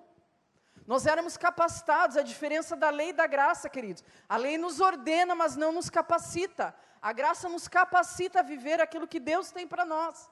Nós 0.86 1.08
éramos 1.08 1.36
capacitados, 1.36 2.16
a 2.16 2.22
diferença 2.22 2.76
da 2.76 2.92
lei 2.92 3.10
e 3.10 3.14
da 3.14 3.26
graça, 3.26 3.68
queridos. 3.68 4.04
A 4.30 4.38
lei 4.38 4.58
nos 4.58 4.80
ordena, 4.80 5.34
mas 5.34 5.56
não 5.56 5.72
nos 5.72 5.90
capacita. 5.90 6.76
A 7.02 7.12
graça 7.12 7.50
nos 7.50 7.68
capacita 7.68 8.40
a 8.40 8.44
viver 8.44 8.80
aquilo 8.80 9.08
que 9.08 9.20
Deus 9.20 9.52
tem 9.52 9.68
para 9.68 9.84
nós. 9.84 10.30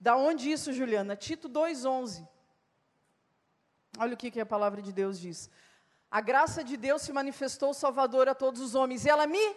Da 0.00 0.16
onde 0.16 0.50
isso, 0.50 0.72
Juliana? 0.72 1.14
Tito 1.14 1.46
2:11. 1.48 2.26
Olha 3.98 4.14
o 4.14 4.16
que, 4.16 4.30
que 4.30 4.40
a 4.40 4.46
palavra 4.46 4.80
de 4.80 4.92
Deus 4.92 5.20
diz. 5.20 5.50
A 6.10 6.22
graça 6.22 6.64
de 6.64 6.76
Deus 6.76 7.02
se 7.02 7.12
manifestou 7.12 7.74
salvador 7.74 8.28
a 8.28 8.34
todos 8.34 8.62
os 8.62 8.74
homens, 8.74 9.04
e 9.04 9.10
ela 9.10 9.26
me 9.26 9.56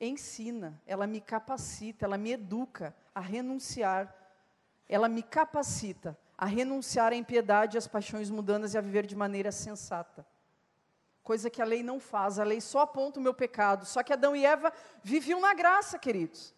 ensina, 0.00 0.80
ela 0.86 1.06
me 1.06 1.20
capacita, 1.20 2.06
ela 2.06 2.16
me 2.16 2.32
educa 2.32 2.96
a 3.14 3.20
renunciar, 3.20 4.12
ela 4.88 5.08
me 5.08 5.22
capacita 5.22 6.18
a 6.42 6.44
renunciar 6.44 7.12
à 7.12 7.14
impiedade 7.14 7.76
e 7.76 7.78
às 7.78 7.86
paixões 7.86 8.28
mundanas 8.28 8.74
e 8.74 8.78
a 8.78 8.80
viver 8.80 9.06
de 9.06 9.14
maneira 9.14 9.52
sensata. 9.52 10.26
Coisa 11.22 11.48
que 11.48 11.62
a 11.62 11.64
lei 11.64 11.84
não 11.84 12.00
faz, 12.00 12.40
a 12.40 12.42
lei 12.42 12.60
só 12.60 12.80
aponta 12.80 13.20
o 13.20 13.22
meu 13.22 13.32
pecado. 13.32 13.86
Só 13.86 14.02
que 14.02 14.12
Adão 14.12 14.34
e 14.34 14.44
Eva 14.44 14.72
viviam 15.04 15.40
na 15.40 15.54
graça, 15.54 16.00
queridos. 16.00 16.52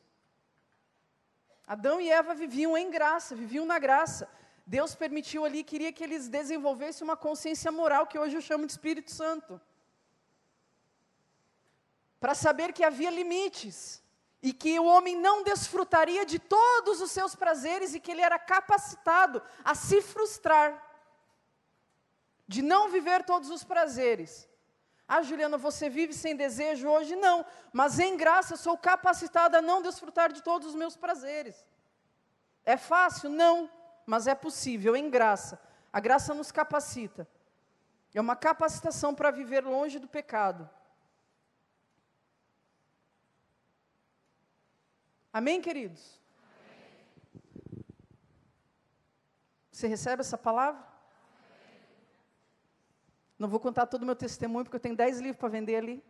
Adão 1.66 2.00
e 2.00 2.10
Eva 2.10 2.34
viviam 2.34 2.78
em 2.78 2.90
graça, 2.90 3.36
viviam 3.36 3.66
na 3.66 3.78
graça. 3.78 4.26
Deus 4.66 4.94
permitiu 4.94 5.44
ali, 5.44 5.62
queria 5.62 5.92
que 5.92 6.02
eles 6.02 6.28
desenvolvessem 6.28 7.04
uma 7.04 7.18
consciência 7.26 7.70
moral, 7.70 8.06
que 8.06 8.18
hoje 8.18 8.36
eu 8.38 8.40
chamo 8.40 8.64
de 8.64 8.72
Espírito 8.72 9.10
Santo. 9.10 9.60
Para 12.18 12.34
saber 12.34 12.72
que 12.72 12.82
havia 12.82 13.10
limites 13.10 14.02
e 14.44 14.52
que 14.52 14.78
o 14.78 14.84
homem 14.84 15.16
não 15.16 15.42
desfrutaria 15.42 16.26
de 16.26 16.38
todos 16.38 17.00
os 17.00 17.10
seus 17.10 17.34
prazeres 17.34 17.94
e 17.94 17.98
que 17.98 18.10
ele 18.10 18.20
era 18.20 18.38
capacitado 18.38 19.42
a 19.64 19.74
se 19.74 20.02
frustrar, 20.02 20.70
de 22.46 22.60
não 22.60 22.90
viver 22.90 23.24
todos 23.24 23.48
os 23.48 23.64
prazeres. 23.64 24.46
Ah, 25.08 25.22
Juliana, 25.22 25.56
você 25.56 25.88
vive 25.88 26.12
sem 26.12 26.36
desejo 26.36 26.86
hoje? 26.86 27.16
Não, 27.16 27.42
mas 27.72 27.98
em 27.98 28.18
graça 28.18 28.54
sou 28.54 28.76
capacitada 28.76 29.58
a 29.58 29.62
não 29.62 29.80
desfrutar 29.80 30.30
de 30.30 30.42
todos 30.42 30.68
os 30.68 30.74
meus 30.74 30.94
prazeres. 30.94 31.66
É 32.66 32.76
fácil? 32.76 33.30
Não, 33.30 33.70
mas 34.04 34.26
é 34.26 34.34
possível, 34.34 34.94
em 34.94 35.08
graça. 35.08 35.58
A 35.90 36.00
graça 36.00 36.34
nos 36.34 36.52
capacita. 36.52 37.26
É 38.12 38.20
uma 38.20 38.36
capacitação 38.36 39.14
para 39.14 39.30
viver 39.30 39.64
longe 39.64 39.98
do 39.98 40.06
pecado. 40.06 40.68
Amém, 45.38 45.60
queridos? 45.60 46.20
Você 49.68 49.88
recebe 49.88 50.20
essa 50.20 50.38
palavra? 50.38 50.80
Não 53.36 53.48
vou 53.48 53.58
contar 53.58 53.86
todo 53.86 54.04
o 54.04 54.06
meu 54.06 54.14
testemunho, 54.14 54.64
porque 54.64 54.76
eu 54.76 54.80
tenho 54.80 54.94
dez 54.94 55.18
livros 55.18 55.40
para 55.40 55.48
vender 55.48 55.74
ali. 55.74 56.04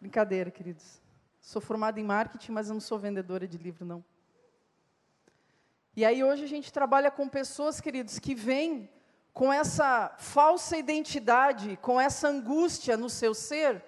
Brincadeira, 0.00 0.50
queridos. 0.50 1.02
Sou 1.38 1.60
formada 1.60 2.00
em 2.00 2.02
marketing, 2.02 2.52
mas 2.52 2.70
eu 2.70 2.72
não 2.72 2.80
sou 2.80 2.98
vendedora 2.98 3.46
de 3.46 3.58
livro, 3.58 3.84
não. 3.84 4.02
E 5.94 6.06
aí 6.06 6.24
hoje 6.24 6.44
a 6.44 6.48
gente 6.48 6.72
trabalha 6.72 7.10
com 7.10 7.28
pessoas, 7.28 7.78
queridos, 7.78 8.18
que 8.18 8.34
vêm 8.34 8.88
com 9.34 9.52
essa 9.52 10.14
falsa 10.16 10.78
identidade, 10.78 11.76
com 11.82 12.00
essa 12.00 12.26
angústia 12.26 12.96
no 12.96 13.10
seu 13.10 13.34
ser, 13.34 13.84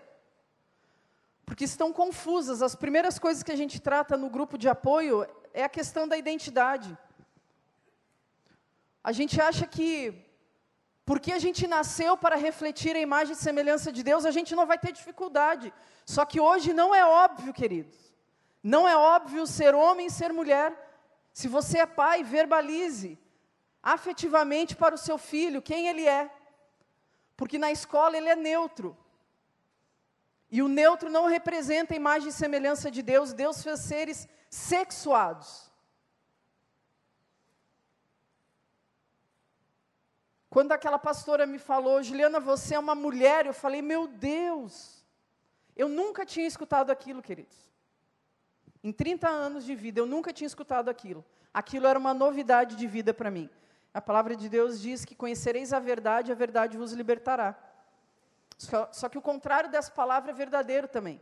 porque 1.44 1.64
estão 1.64 1.92
confusas. 1.92 2.62
As 2.62 2.74
primeiras 2.74 3.18
coisas 3.18 3.42
que 3.42 3.52
a 3.52 3.56
gente 3.56 3.80
trata 3.80 4.16
no 4.16 4.30
grupo 4.30 4.56
de 4.56 4.68
apoio 4.68 5.26
é 5.52 5.62
a 5.64 5.68
questão 5.68 6.06
da 6.06 6.16
identidade. 6.16 6.96
A 9.02 9.12
gente 9.12 9.40
acha 9.40 9.66
que, 9.66 10.14
porque 11.04 11.32
a 11.32 11.38
gente 11.38 11.66
nasceu 11.66 12.16
para 12.16 12.36
refletir 12.36 12.94
a 12.94 13.00
imagem 13.00 13.32
e 13.32 13.36
semelhança 13.36 13.90
de 13.90 14.02
Deus, 14.02 14.24
a 14.24 14.30
gente 14.30 14.54
não 14.54 14.66
vai 14.66 14.78
ter 14.78 14.92
dificuldade. 14.92 15.72
Só 16.04 16.24
que 16.24 16.40
hoje 16.40 16.72
não 16.72 16.94
é 16.94 17.04
óbvio, 17.04 17.52
queridos. 17.52 17.96
Não 18.62 18.86
é 18.86 18.96
óbvio 18.96 19.46
ser 19.46 19.74
homem 19.74 20.06
e 20.06 20.10
ser 20.10 20.32
mulher. 20.32 20.68
Se 21.32 21.48
você 21.48 21.78
é 21.78 21.86
pai, 21.86 22.22
verbalize 22.22 23.18
afetivamente 23.82 24.76
para 24.76 24.94
o 24.94 24.98
seu 24.98 25.16
filho 25.16 25.62
quem 25.62 25.88
ele 25.88 26.06
é. 26.06 26.30
Porque 27.36 27.58
na 27.58 27.72
escola 27.72 28.16
ele 28.16 28.28
é 28.28 28.36
neutro. 28.36 28.96
E 30.50 30.62
o 30.62 30.68
neutro 30.68 31.08
não 31.08 31.26
representa 31.26 31.94
a 31.94 31.96
imagem 31.96 32.28
e 32.28 32.32
semelhança 32.32 32.90
de 32.90 33.02
Deus, 33.02 33.32
Deus 33.32 33.62
fez 33.62 33.80
seres 33.80 34.28
sexuados. 34.48 35.70
Quando 40.48 40.72
aquela 40.72 40.98
pastora 40.98 41.46
me 41.46 41.58
falou, 41.58 42.02
Juliana, 42.02 42.40
você 42.40 42.74
é 42.74 42.78
uma 42.78 42.96
mulher, 42.96 43.46
eu 43.46 43.54
falei, 43.54 43.80
meu 43.80 44.08
Deus, 44.08 45.04
eu 45.76 45.88
nunca 45.88 46.26
tinha 46.26 46.46
escutado 46.46 46.90
aquilo, 46.90 47.22
queridos. 47.22 47.56
Em 48.82 48.90
30 48.90 49.28
anos 49.28 49.64
de 49.64 49.76
vida, 49.76 50.00
eu 50.00 50.06
nunca 50.06 50.32
tinha 50.32 50.46
escutado 50.46 50.88
aquilo. 50.88 51.24
Aquilo 51.54 51.86
era 51.86 51.98
uma 51.98 52.12
novidade 52.12 52.74
de 52.74 52.86
vida 52.88 53.14
para 53.14 53.30
mim. 53.30 53.48
A 53.94 54.00
palavra 54.00 54.34
de 54.34 54.48
Deus 54.48 54.80
diz 54.80 55.04
que 55.04 55.14
conhecereis 55.14 55.72
a 55.72 55.78
verdade, 55.78 56.32
a 56.32 56.34
verdade 56.34 56.76
vos 56.76 56.92
libertará. 56.92 57.56
Só, 58.60 58.92
só 58.92 59.08
que 59.08 59.16
o 59.16 59.22
contrário 59.22 59.70
dessa 59.70 59.90
palavra 59.90 60.32
é 60.32 60.34
verdadeiro 60.34 60.86
também. 60.86 61.18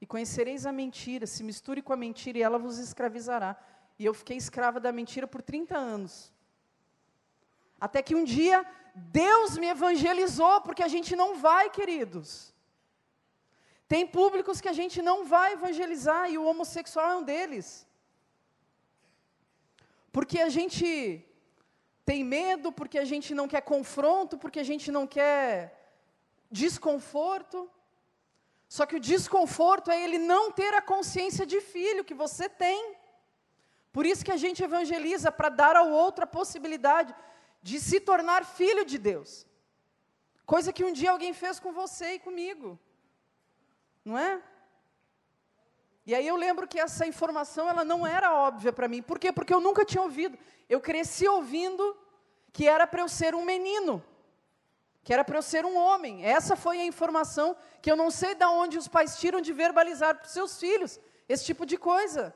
E 0.00 0.06
conhecereis 0.06 0.64
a 0.64 0.72
mentira, 0.72 1.26
se 1.26 1.44
misture 1.44 1.82
com 1.82 1.92
a 1.92 1.98
mentira 1.98 2.38
e 2.38 2.42
ela 2.42 2.58
vos 2.58 2.78
escravizará. 2.78 3.54
E 3.98 4.06
eu 4.06 4.14
fiquei 4.14 4.38
escrava 4.38 4.80
da 4.80 4.90
mentira 4.90 5.26
por 5.26 5.42
30 5.42 5.76
anos. 5.76 6.32
Até 7.78 8.00
que 8.00 8.14
um 8.14 8.24
dia 8.24 8.64
Deus 8.94 9.58
me 9.58 9.66
evangelizou, 9.66 10.62
porque 10.62 10.82
a 10.82 10.88
gente 10.88 11.14
não 11.14 11.36
vai, 11.36 11.68
queridos. 11.68 12.54
Tem 13.86 14.06
públicos 14.06 14.58
que 14.58 14.70
a 14.70 14.78
gente 14.80 15.02
não 15.02 15.26
vai 15.26 15.52
evangelizar 15.52 16.30
e 16.30 16.38
o 16.38 16.46
homossexual 16.46 17.10
é 17.10 17.16
um 17.16 17.22
deles. 17.22 17.86
Porque 20.10 20.40
a 20.40 20.48
gente 20.48 21.22
tem 22.02 22.24
medo, 22.24 22.72
porque 22.72 22.98
a 22.98 23.04
gente 23.04 23.34
não 23.34 23.46
quer 23.46 23.60
confronto, 23.60 24.38
porque 24.38 24.58
a 24.58 24.68
gente 24.70 24.90
não 24.90 25.06
quer 25.06 25.75
desconforto. 26.62 27.58
Só 28.76 28.84
que 28.88 28.96
o 28.96 29.04
desconforto 29.12 29.90
é 29.90 29.98
ele 30.04 30.18
não 30.32 30.50
ter 30.60 30.72
a 30.74 30.82
consciência 30.92 31.44
de 31.52 31.60
filho 31.60 32.06
que 32.08 32.14
você 32.24 32.48
tem. 32.48 32.80
Por 33.92 34.04
isso 34.10 34.24
que 34.24 34.34
a 34.36 34.42
gente 34.44 34.62
evangeliza 34.68 35.30
para 35.30 35.48
dar 35.48 35.76
ao 35.76 35.88
outro 35.90 36.24
a 36.24 36.34
possibilidade 36.38 37.14
de 37.62 37.78
se 37.88 37.98
tornar 38.00 38.44
filho 38.44 38.84
de 38.84 38.98
Deus. 39.10 39.46
Coisa 40.44 40.72
que 40.72 40.84
um 40.88 40.92
dia 40.92 41.10
alguém 41.12 41.32
fez 41.32 41.58
com 41.58 41.72
você 41.72 42.14
e 42.14 42.18
comigo. 42.26 42.78
Não 44.04 44.16
é? 44.18 44.32
E 46.08 46.14
aí 46.14 46.26
eu 46.26 46.36
lembro 46.36 46.68
que 46.68 46.78
essa 46.78 47.04
informação 47.12 47.68
ela 47.68 47.84
não 47.84 48.06
era 48.06 48.32
óbvia 48.32 48.72
para 48.72 48.86
mim. 48.92 49.02
Por 49.02 49.18
quê? 49.18 49.32
Porque 49.32 49.52
eu 49.52 49.60
nunca 49.60 49.84
tinha 49.84 50.02
ouvido. 50.02 50.38
Eu 50.68 50.80
cresci 50.80 51.26
ouvindo 51.26 51.96
que 52.52 52.68
era 52.68 52.86
para 52.86 53.02
eu 53.02 53.08
ser 53.08 53.34
um 53.34 53.44
menino 53.44 53.94
que 55.06 55.12
era 55.12 55.24
para 55.24 55.38
eu 55.38 55.42
ser 55.42 55.64
um 55.64 55.76
homem. 55.76 56.24
Essa 56.24 56.56
foi 56.56 56.80
a 56.80 56.84
informação 56.84 57.56
que 57.80 57.88
eu 57.88 57.94
não 57.94 58.10
sei 58.10 58.34
de 58.34 58.44
onde 58.44 58.76
os 58.76 58.88
pais 58.88 59.20
tiram 59.20 59.40
de 59.40 59.52
verbalizar 59.52 60.16
para 60.16 60.26
os 60.26 60.32
seus 60.32 60.58
filhos 60.58 60.98
esse 61.28 61.44
tipo 61.44 61.64
de 61.64 61.76
coisa. 61.76 62.34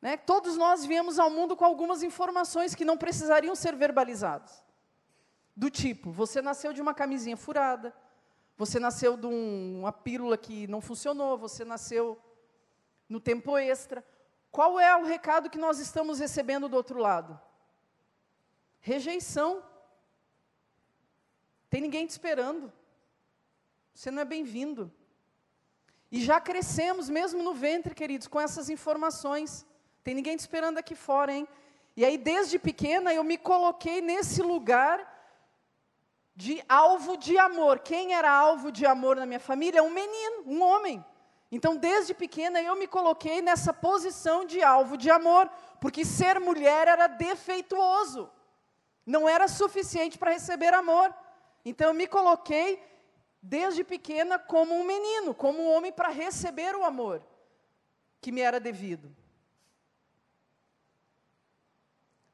Né? 0.00 0.16
Todos 0.16 0.56
nós 0.56 0.86
viemos 0.86 1.18
ao 1.18 1.28
mundo 1.28 1.54
com 1.54 1.66
algumas 1.66 2.02
informações 2.02 2.74
que 2.74 2.82
não 2.82 2.96
precisariam 2.96 3.54
ser 3.54 3.76
verbalizadas. 3.76 4.64
Do 5.54 5.68
tipo, 5.68 6.10
você 6.10 6.40
nasceu 6.40 6.72
de 6.72 6.80
uma 6.80 6.94
camisinha 6.94 7.36
furada, 7.36 7.94
você 8.56 8.80
nasceu 8.80 9.14
de 9.14 9.26
um, 9.26 9.80
uma 9.80 9.92
pílula 9.92 10.38
que 10.38 10.66
não 10.66 10.80
funcionou, 10.80 11.36
você 11.36 11.62
nasceu 11.62 12.18
no 13.06 13.20
tempo 13.20 13.58
extra. 13.58 14.02
Qual 14.50 14.80
é 14.80 14.96
o 14.96 15.04
recado 15.04 15.50
que 15.50 15.58
nós 15.58 15.78
estamos 15.78 16.20
recebendo 16.20 16.70
do 16.70 16.76
outro 16.76 16.98
lado? 16.98 17.38
Rejeição. 18.80 19.67
Tem 21.70 21.80
ninguém 21.80 22.06
te 22.06 22.10
esperando. 22.10 22.72
Você 23.94 24.10
não 24.10 24.22
é 24.22 24.24
bem-vindo. 24.24 24.92
E 26.10 26.20
já 26.22 26.40
crescemos, 26.40 27.08
mesmo 27.08 27.42
no 27.42 27.52
ventre, 27.52 27.94
queridos, 27.94 28.26
com 28.26 28.40
essas 28.40 28.70
informações. 28.70 29.66
Tem 30.02 30.14
ninguém 30.14 30.36
te 30.36 30.40
esperando 30.40 30.78
aqui 30.78 30.94
fora, 30.94 31.32
hein? 31.32 31.46
E 31.96 32.04
aí, 32.04 32.16
desde 32.16 32.58
pequena, 32.58 33.12
eu 33.12 33.22
me 33.24 33.36
coloquei 33.36 34.00
nesse 34.00 34.40
lugar 34.40 35.16
de 36.34 36.62
alvo 36.68 37.16
de 37.16 37.36
amor. 37.36 37.80
Quem 37.80 38.14
era 38.14 38.30
alvo 38.30 38.70
de 38.70 38.86
amor 38.86 39.16
na 39.16 39.26
minha 39.26 39.40
família? 39.40 39.82
Um 39.82 39.90
menino, 39.90 40.44
um 40.46 40.62
homem. 40.62 41.04
Então, 41.50 41.76
desde 41.76 42.14
pequena, 42.14 42.62
eu 42.62 42.76
me 42.76 42.86
coloquei 42.86 43.42
nessa 43.42 43.72
posição 43.72 44.44
de 44.44 44.62
alvo 44.62 44.96
de 44.96 45.10
amor, 45.10 45.50
porque 45.80 46.04
ser 46.04 46.38
mulher 46.38 46.86
era 46.86 47.06
defeituoso, 47.06 48.30
não 49.04 49.28
era 49.28 49.48
suficiente 49.48 50.18
para 50.18 50.30
receber 50.30 50.72
amor. 50.72 51.12
Então, 51.64 51.88
eu 51.88 51.94
me 51.94 52.06
coloquei, 52.06 52.82
desde 53.42 53.84
pequena, 53.84 54.38
como 54.38 54.74
um 54.74 54.84
menino, 54.84 55.34
como 55.34 55.60
um 55.60 55.70
homem 55.72 55.92
para 55.92 56.08
receber 56.08 56.74
o 56.74 56.84
amor 56.84 57.22
que 58.20 58.32
me 58.32 58.40
era 58.40 58.58
devido. 58.58 59.14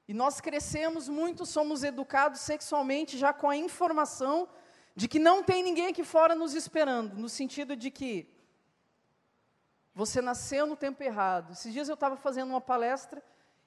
E 0.06 0.12
nós 0.12 0.40
crescemos 0.40 1.08
muito, 1.08 1.46
somos 1.46 1.82
educados 1.82 2.40
sexualmente 2.40 3.16
já 3.16 3.32
com 3.32 3.48
a 3.48 3.56
informação 3.56 4.48
de 4.94 5.08
que 5.08 5.18
não 5.18 5.42
tem 5.42 5.62
ninguém 5.62 5.88
aqui 5.88 6.04
fora 6.04 6.34
nos 6.34 6.54
esperando, 6.54 7.16
no 7.16 7.28
sentido 7.28 7.74
de 7.74 7.90
que 7.90 8.30
você 9.94 10.20
nasceu 10.20 10.66
no 10.66 10.76
tempo 10.76 11.02
errado. 11.02 11.52
Esses 11.52 11.72
dias 11.72 11.88
eu 11.88 11.94
estava 11.94 12.16
fazendo 12.16 12.50
uma 12.50 12.60
palestra 12.60 13.22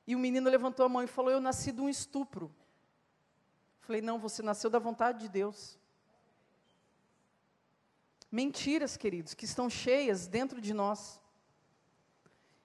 e 0.06 0.16
o 0.16 0.20
menino 0.20 0.50
levantou 0.50 0.86
a 0.86 0.90
mão 0.90 1.04
e 1.04 1.08
falou: 1.08 1.32
Eu 1.32 1.42
nasci 1.42 1.72
de 1.72 1.82
um 1.82 1.90
estupro. 1.90 2.54
Falei: 3.88 4.02
Não, 4.02 4.20
você 4.20 4.44
nasceu 4.44 4.70
da 4.70 4.80
vontade 4.80 5.20
de 5.22 5.30
Deus. 5.30 5.80
Mentiras, 8.30 8.98
queridos, 8.98 9.34
que 9.34 9.46
estão 9.46 9.70
cheias 9.70 10.28
dentro 10.28 10.60
de 10.60 10.74
nós 10.74 11.22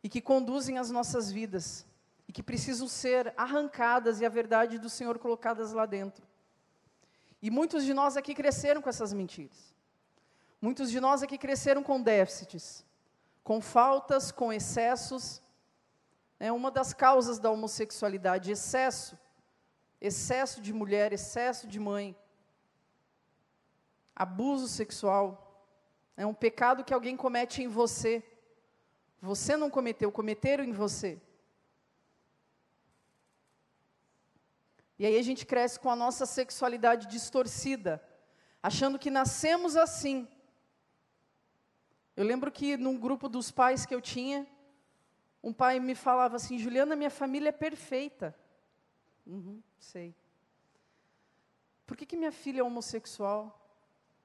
e 0.02 0.08
que 0.08 0.20
conduzem 0.20 0.78
as 0.78 0.90
nossas 0.90 1.30
vidas 1.30 1.86
e 2.26 2.32
que 2.32 2.42
precisam 2.42 2.88
ser 2.88 3.32
arrancadas 3.36 4.20
e 4.20 4.26
a 4.26 4.28
verdade 4.28 4.80
do 4.80 4.90
Senhor 4.90 5.16
colocadas 5.20 5.72
lá 5.72 5.86
dentro. 5.86 6.26
E 7.40 7.52
muitos 7.52 7.84
de 7.84 7.94
nós 7.94 8.16
aqui 8.16 8.34
cresceram 8.34 8.82
com 8.82 8.88
essas 8.88 9.12
mentiras. 9.12 9.72
Muitos 10.60 10.90
de 10.90 10.98
nós 10.98 11.22
aqui 11.22 11.38
cresceram 11.38 11.84
com 11.84 12.02
déficits, 12.02 12.84
com 13.44 13.60
faltas, 13.60 14.32
com 14.32 14.52
excessos. 14.52 15.40
É 16.40 16.50
uma 16.50 16.68
das 16.68 16.92
causas 16.92 17.38
da 17.38 17.48
homossexualidade, 17.48 18.50
excesso. 18.50 19.16
Excesso 20.04 20.60
de 20.60 20.72
mulher, 20.72 21.12
excesso 21.12 21.68
de 21.68 21.78
mãe. 21.78 22.16
Abuso 24.16 24.66
sexual. 24.66 25.26
É 26.16 26.26
um 26.26 26.34
pecado 26.34 26.82
que 26.82 26.92
alguém 26.92 27.16
comete 27.16 27.62
em 27.62 27.68
você. 27.68 28.20
Você 29.20 29.56
não 29.56 29.70
cometeu, 29.70 30.10
cometeram 30.10 30.64
em 30.64 30.72
você. 30.72 31.22
E 34.98 35.06
aí 35.06 35.16
a 35.16 35.22
gente 35.22 35.46
cresce 35.46 35.78
com 35.78 35.88
a 35.88 35.94
nossa 35.94 36.26
sexualidade 36.26 37.06
distorcida, 37.06 38.02
achando 38.60 38.98
que 38.98 39.08
nascemos 39.08 39.76
assim. 39.76 40.26
Eu 42.16 42.24
lembro 42.24 42.50
que 42.50 42.76
num 42.76 42.98
grupo 42.98 43.28
dos 43.28 43.52
pais 43.52 43.86
que 43.86 43.94
eu 43.94 44.00
tinha, 44.00 44.44
um 45.40 45.52
pai 45.52 45.78
me 45.78 45.94
falava 45.94 46.34
assim: 46.34 46.58
Juliana, 46.58 46.96
minha 46.96 47.10
família 47.10 47.50
é 47.50 47.52
perfeita. 47.52 48.36
Uhum, 49.26 49.62
sei. 49.78 50.14
Por 51.86 51.96
que, 51.96 52.06
que 52.06 52.16
minha 52.16 52.32
filha 52.32 52.60
é 52.60 52.64
homossexual? 52.64 53.58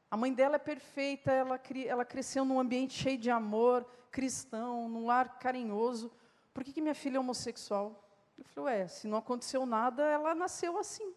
A 0.10 0.16
mãe 0.16 0.34
dela 0.34 0.56
é 0.56 0.60
perfeita, 0.60 1.32
ela, 1.32 1.60
ela 1.86 2.06
cresceu 2.06 2.46
num 2.46 2.60
ambiente 2.60 2.94
cheio 2.94 3.18
de 3.18 3.30
amor, 3.30 3.86
cristão, 4.10 4.88
num 4.88 5.06
lar 5.06 5.38
carinhoso. 5.38 6.12
Por 6.54 6.64
que, 6.64 6.72
que 6.72 6.82
minha 6.82 6.96
filha 6.96 7.18
é 7.18 7.20
homossexual? 7.20 8.04
Ele 8.38 8.48
falou: 8.48 8.70
É, 8.70 8.88
se 8.88 9.08
não 9.08 9.18
aconteceu 9.18 9.66
nada, 9.66 10.04
ela 10.04 10.34
nasceu 10.34 10.78
assim. 10.78 11.14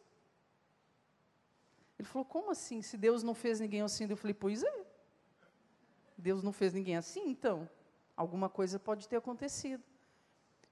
Ele 1.99 2.09
falou: 2.09 2.25
Como 2.25 2.51
assim? 2.51 2.83
Se 2.83 2.97
Deus 2.97 3.23
não 3.23 3.35
fez 3.35 3.61
ninguém 3.61 3.83
assim? 3.83 4.07
Eu 4.09 4.17
falei: 4.17 4.35
Pois 4.35 4.63
é. 4.63 4.87
Deus 6.19 6.43
não 6.43 6.53
fez 6.53 6.75
ninguém 6.75 6.97
assim, 6.97 7.31
então 7.31 7.69
alguma 8.17 8.49
coisa 8.49 8.79
pode 8.79 9.09
ter 9.09 9.17
acontecido. 9.17 9.83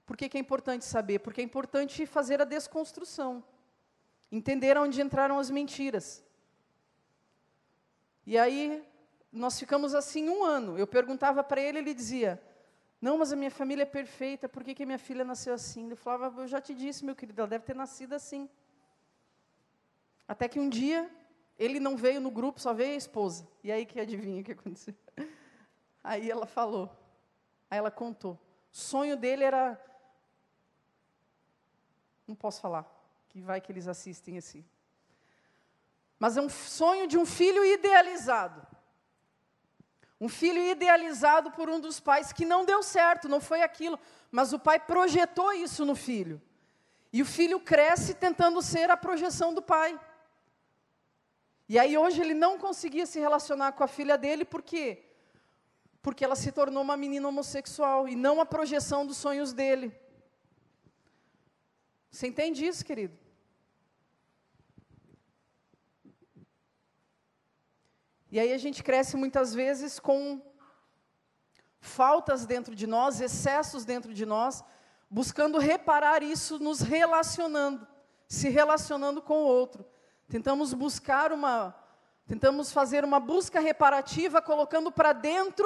Por 0.09 0.17
que, 0.17 0.27
que 0.27 0.37
é 0.37 0.41
importante 0.41 0.85
saber? 0.85 1.19
Porque 1.19 1.39
é 1.39 1.43
importante 1.43 2.03
fazer 2.07 2.41
a 2.41 2.43
desconstrução, 2.43 3.43
entender 4.31 4.75
onde 4.75 4.99
entraram 4.99 5.37
as 5.37 5.51
mentiras. 5.51 6.25
E 8.25 8.35
aí 8.35 8.83
nós 9.31 9.59
ficamos 9.59 9.93
assim 9.93 10.27
um 10.27 10.43
ano. 10.43 10.79
Eu 10.79 10.87
perguntava 10.87 11.43
para 11.43 11.61
ele, 11.61 11.77
ele 11.77 11.93
dizia: 11.93 12.41
não, 12.99 13.19
mas 13.19 13.31
a 13.31 13.35
minha 13.35 13.51
família 13.51 13.83
é 13.83 13.85
perfeita, 13.85 14.49
por 14.49 14.63
que, 14.63 14.73
que 14.73 14.83
minha 14.83 14.97
filha 14.97 15.23
nasceu 15.23 15.53
assim? 15.53 15.91
Eu 15.91 15.95
falava, 15.95 16.41
eu 16.41 16.47
já 16.47 16.59
te 16.59 16.73
disse, 16.73 17.05
meu 17.05 17.15
querido, 17.15 17.41
ela 17.41 17.47
deve 17.47 17.65
ter 17.65 17.75
nascido 17.75 18.13
assim. 18.13 18.49
Até 20.27 20.47
que 20.47 20.59
um 20.59 20.69
dia, 20.69 21.07
ele 21.55 21.79
não 21.79 21.95
veio 21.95 22.19
no 22.19 22.31
grupo, 22.31 22.59
só 22.59 22.73
veio 22.73 22.95
a 22.95 22.97
esposa. 22.97 23.47
E 23.63 23.71
aí 23.71 23.85
que 23.85 23.99
adivinha 23.99 24.41
o 24.41 24.43
que 24.43 24.53
aconteceu? 24.53 24.95
Aí 26.03 26.31
ela 26.31 26.47
falou, 26.47 26.89
aí 27.69 27.77
ela 27.77 27.91
contou. 27.91 28.39
O 28.73 28.77
sonho 28.77 29.15
dele 29.15 29.43
era. 29.43 29.79
Não 32.29 32.35
posso 32.35 32.61
falar, 32.61 32.85
que 33.27 33.41
vai 33.41 33.59
que 33.59 33.71
eles 33.71 33.87
assistem 33.87 34.37
assim. 34.37 34.63
Mas 36.19 36.37
é 36.37 36.41
um 36.41 36.47
sonho 36.47 37.07
de 37.07 37.17
um 37.17 37.25
filho 37.25 37.65
idealizado. 37.65 38.61
Um 40.21 40.29
filho 40.29 40.61
idealizado 40.61 41.49
por 41.49 41.67
um 41.71 41.79
dos 41.79 41.99
pais 41.99 42.31
que 42.31 42.45
não 42.45 42.63
deu 42.63 42.83
certo, 42.83 43.27
não 43.27 43.41
foi 43.41 43.63
aquilo, 43.63 43.99
mas 44.29 44.53
o 44.53 44.59
pai 44.59 44.79
projetou 44.79 45.51
isso 45.53 45.83
no 45.83 45.95
filho. 45.95 46.39
E 47.11 47.19
o 47.23 47.25
filho 47.25 47.59
cresce 47.59 48.13
tentando 48.13 48.61
ser 48.61 48.91
a 48.91 48.97
projeção 48.97 49.51
do 49.51 49.61
pai. 49.63 49.99
E 51.67 51.79
aí 51.79 51.97
hoje 51.97 52.21
ele 52.21 52.35
não 52.35 52.59
conseguia 52.59 53.07
se 53.07 53.19
relacionar 53.19 53.71
com 53.71 53.83
a 53.83 53.87
filha 53.87 54.19
dele, 54.19 54.45
por 54.45 54.61
quê? 54.61 55.03
Porque 55.99 56.23
ela 56.23 56.35
se 56.35 56.51
tornou 56.51 56.83
uma 56.83 56.95
menina 56.95 57.27
homossexual 57.27 58.07
e 58.07 58.15
não 58.15 58.39
a 58.39 58.45
projeção 58.45 59.03
dos 59.03 59.17
sonhos 59.17 59.51
dele. 59.51 59.91
Você 62.11 62.27
entende 62.27 62.65
isso, 62.65 62.83
querido? 62.83 63.17
E 68.31 68.39
aí 68.39 68.53
a 68.53 68.57
gente 68.57 68.83
cresce 68.83 69.17
muitas 69.17 69.53
vezes 69.53 69.99
com 69.99 70.41
faltas 71.79 72.45
dentro 72.45 72.75
de 72.75 72.85
nós, 72.85 73.21
excessos 73.21 73.85
dentro 73.85 74.13
de 74.13 74.25
nós, 74.25 74.63
buscando 75.09 75.57
reparar 75.57 76.21
isso 76.21 76.59
nos 76.59 76.81
relacionando, 76.81 77.87
se 78.27 78.49
relacionando 78.49 79.21
com 79.21 79.43
o 79.43 79.47
outro. 79.47 79.85
Tentamos 80.27 80.73
buscar 80.73 81.31
uma 81.31 81.75
tentamos 82.27 82.71
fazer 82.71 83.03
uma 83.03 83.19
busca 83.19 83.59
reparativa 83.59 84.39
colocando 84.39 84.91
para 84.91 85.13
dentro 85.13 85.65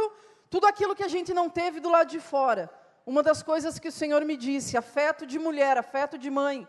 tudo 0.50 0.66
aquilo 0.66 0.96
que 0.96 1.04
a 1.04 1.10
gente 1.10 1.34
não 1.34 1.50
teve 1.50 1.82
do 1.82 1.90
lado 1.90 2.10
de 2.10 2.22
fora. 2.22 2.72
Uma 3.06 3.22
das 3.22 3.44
coisas 3.44 3.78
que 3.80 3.90
o 3.90 3.92
Senhor 3.92 4.24
me 4.24 4.38
disse, 4.38 4.78
afeto 4.78 5.26
de 5.26 5.38
mulher, 5.38 5.78
afeto 5.78 6.18
de 6.18 6.30
mãe, 6.30 6.68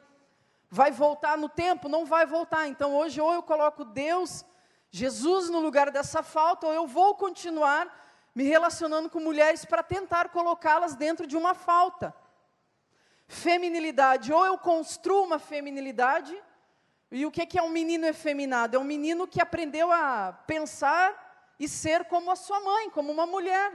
vai 0.69 0.91
voltar 0.91 1.39
no 1.39 1.49
tempo? 1.49 1.89
Não 1.89 2.05
vai 2.05 2.27
voltar. 2.27 2.67
Então 2.67 2.95
hoje 2.95 3.21
ou 3.21 3.33
eu 3.33 3.43
coloco 3.43 3.85
Deus 3.85 4.45
Jesus 4.91 5.51
no 5.51 5.59
lugar 5.59 5.91
dessa 5.91 6.23
falta, 6.23 6.69
ou 6.69 6.73
eu 6.73 6.87
vou 6.87 7.17
continuar 7.17 8.03
me 8.33 8.45
relacionando 8.45 9.11
com 9.11 9.19
mulheres 9.19 9.65
para 9.65 9.83
tentar 9.83 10.29
colocá-las 10.29 10.95
dentro 10.95 11.27
de 11.27 11.37
uma 11.37 11.53
falta. 11.53 12.15
Feminilidade, 13.27 14.33
ou 14.33 14.45
eu 14.45 14.57
construo 14.57 15.25
uma 15.25 15.39
feminilidade, 15.39 16.41
e 17.11 17.25
o 17.27 17.31
que 17.31 17.59
é 17.59 17.63
um 17.63 17.71
menino 17.71 18.07
efeminado? 18.07 18.77
É 18.77 18.79
um 18.79 18.85
menino 18.85 19.27
que 19.27 19.41
aprendeu 19.41 19.91
a 19.91 20.33
pensar 20.47 21.55
e 21.59 21.69
ser 21.69 22.05
como 22.07 22.31
a 22.31 22.37
sua 22.37 22.61
mãe, 22.61 22.91
como 22.91 23.13
uma 23.13 23.27
mulher. 23.27 23.73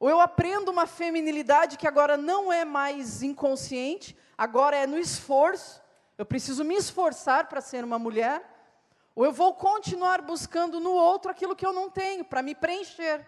Ou 0.00 0.08
eu 0.08 0.20
aprendo 0.20 0.70
uma 0.70 0.86
feminilidade 0.86 1.76
que 1.76 1.86
agora 1.86 2.16
não 2.16 2.52
é 2.52 2.64
mais 2.64 3.22
inconsciente, 3.22 4.16
agora 4.36 4.76
é 4.76 4.86
no 4.86 4.98
esforço. 4.98 5.82
Eu 6.16 6.24
preciso 6.24 6.64
me 6.64 6.76
esforçar 6.76 7.48
para 7.48 7.60
ser 7.60 7.82
uma 7.82 7.98
mulher. 7.98 8.42
Ou 9.14 9.24
eu 9.24 9.32
vou 9.32 9.54
continuar 9.54 10.22
buscando 10.22 10.78
no 10.78 10.92
outro 10.92 11.30
aquilo 11.30 11.56
que 11.56 11.66
eu 11.66 11.72
não 11.72 11.90
tenho, 11.90 12.24
para 12.24 12.42
me 12.42 12.54
preencher. 12.54 13.26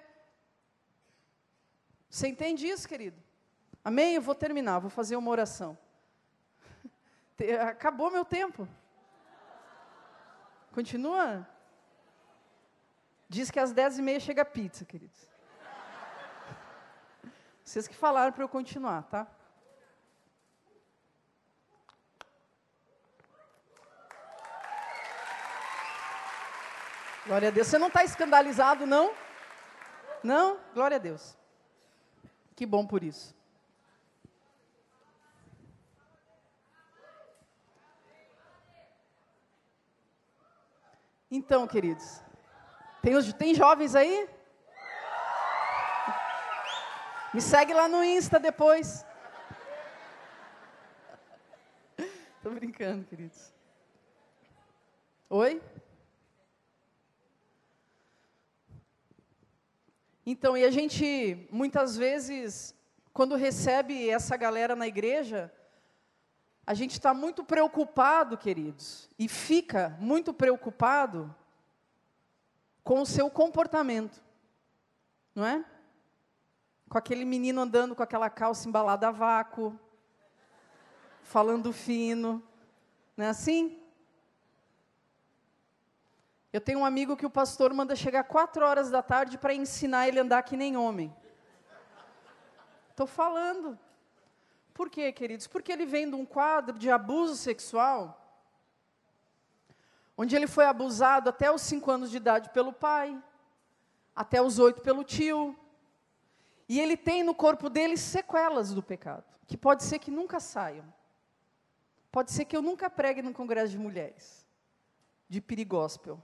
Você 2.09 2.29
entende 2.29 2.69
isso, 2.69 2.89
querido? 2.89 3.21
Amém? 3.85 4.15
Eu 4.15 4.23
vou 4.23 4.35
terminar, 4.35 4.79
vou 4.79 4.91
fazer 4.91 5.17
uma 5.17 5.31
oração. 5.31 5.77
Acabou 7.69 8.11
meu 8.11 8.25
tempo. 8.25 8.69
Continua? 10.73 11.49
Diz 13.29 13.51
que 13.51 13.59
às 13.59 13.73
dez 13.73 13.99
e 13.99 14.03
meia 14.03 14.21
chega 14.21 14.43
a 14.43 14.45
pizza, 14.45 14.85
queridos. 14.85 15.30
Vocês 17.71 17.87
que 17.87 17.95
falaram 17.95 18.33
para 18.33 18.43
eu 18.43 18.49
continuar, 18.49 19.05
tá? 19.05 19.29
Glória 27.25 27.47
a 27.47 27.51
Deus. 27.53 27.69
Você 27.69 27.79
não 27.79 27.87
está 27.87 28.03
escandalizado, 28.03 28.87
não? 28.87 29.15
Não? 30.21 30.59
Glória 30.75 30.97
a 30.97 30.99
Deus. 30.99 31.39
Que 32.57 32.67
bom 32.67 32.85
por 32.85 33.05
isso. 33.05 33.37
Então, 41.31 41.69
queridos, 41.69 42.21
tem, 43.01 43.33
tem 43.35 43.55
jovens 43.55 43.95
aí? 43.95 44.29
Me 47.33 47.41
segue 47.41 47.73
lá 47.73 47.89
no 47.89 48.03
Insta 48.03 48.41
depois. 48.41 49.07
Estou 52.37 52.53
brincando, 52.53 53.05
queridos. 53.05 53.53
Oi? 55.29 55.63
Então, 60.27 60.57
e 60.57 60.65
a 60.65 60.73
gente, 60.73 61.47
muitas 61.53 61.97
vezes, 61.97 62.75
quando 63.13 63.37
recebe 63.37 64.11
essa 64.11 64.37
galera 64.37 64.75
na 64.75 64.89
igreja, 64.89 65.53
a 66.67 66.75
gente 66.75 66.93
está 66.93 67.15
muito 67.15 67.45
preocupado, 67.45 68.37
queridos, 68.37 69.09
e 69.17 69.29
fica 69.29 69.97
muito 70.01 70.35
preocupado 70.35 71.33
com 72.83 73.01
o 73.01 73.07
seu 73.07 73.31
comportamento, 73.31 74.21
não 75.33 75.47
é? 75.47 75.65
Com 76.91 76.99
aquele 76.99 77.25
menino 77.25 77.61
andando 77.61 77.95
com 77.95 78.03
aquela 78.03 78.29
calça 78.29 78.69
embalada 78.69 79.07
a 79.07 79.11
vácuo, 79.13 79.79
falando 81.23 81.73
fino, 81.73 82.43
não 83.17 83.27
é 83.27 83.29
assim? 83.29 83.81
Eu 86.53 86.61
tenho 86.61 86.81
um 86.81 86.85
amigo 86.85 87.17
que 87.17 87.25
o 87.25 87.31
pastor 87.31 87.73
manda 87.73 87.95
chegar 87.95 88.25
quatro 88.25 88.67
horas 88.67 88.91
da 88.91 89.01
tarde 89.03 89.39
para 89.39 89.55
ensinar 89.55 90.09
ele 90.09 90.19
a 90.19 90.23
andar 90.23 90.43
que 90.43 90.57
nem 90.57 90.77
homem. 90.77 91.15
Estou 92.91 93.07
falando. 93.07 93.79
Por 94.75 94.91
quê, 94.91 95.13
queridos? 95.13 95.47
Porque 95.47 95.71
ele 95.71 95.87
vem 95.87 96.11
de 96.11 96.17
um 96.17 96.27
quadro 96.27 96.77
de 96.77 96.91
abuso 96.91 97.37
sexual, 97.37 98.21
onde 100.17 100.35
ele 100.35 100.49
foi 100.49 100.65
abusado 100.65 101.31
até 101.31 101.53
os 101.53 101.63
cinco 101.63 101.89
anos 101.89 102.11
de 102.11 102.17
idade 102.17 102.51
pelo 102.51 102.73
pai, 102.73 103.17
até 104.13 104.43
os 104.43 104.59
oito 104.59 104.83
pelo 104.83 105.05
tio, 105.05 105.57
e 106.71 106.79
ele 106.79 106.97
tem 106.97 107.25
no 107.25 107.35
corpo 107.35 107.69
dele 107.69 107.97
sequelas 107.97 108.73
do 108.73 108.81
pecado, 108.81 109.25
que 109.45 109.57
pode 109.57 109.83
ser 109.83 109.99
que 109.99 110.09
nunca 110.09 110.39
saiam. 110.39 110.85
Pode 112.13 112.31
ser 112.31 112.45
que 112.45 112.57
eu 112.57 112.63
nunca 112.63 112.89
pregue 112.89 113.23
no 113.23 113.33
congresso 113.33 113.73
de 113.73 113.79
mulheres, 113.79 114.47
de 115.29 115.41
perigóspel. 115.41 116.23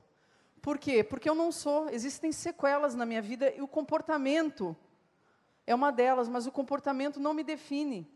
Por 0.62 0.78
quê? 0.78 1.02
Porque 1.02 1.28
eu 1.28 1.34
não 1.34 1.50
sou, 1.50 1.90
existem 1.90 2.30
sequelas 2.30 2.94
na 2.94 3.04
minha 3.04 3.20
vida 3.20 3.52
e 3.56 3.60
o 3.60 3.66
comportamento 3.66 4.76
é 5.66 5.74
uma 5.74 5.90
delas, 5.90 6.28
mas 6.28 6.46
o 6.46 6.52
comportamento 6.52 7.18
não 7.18 7.34
me 7.34 7.42
define. 7.42 8.08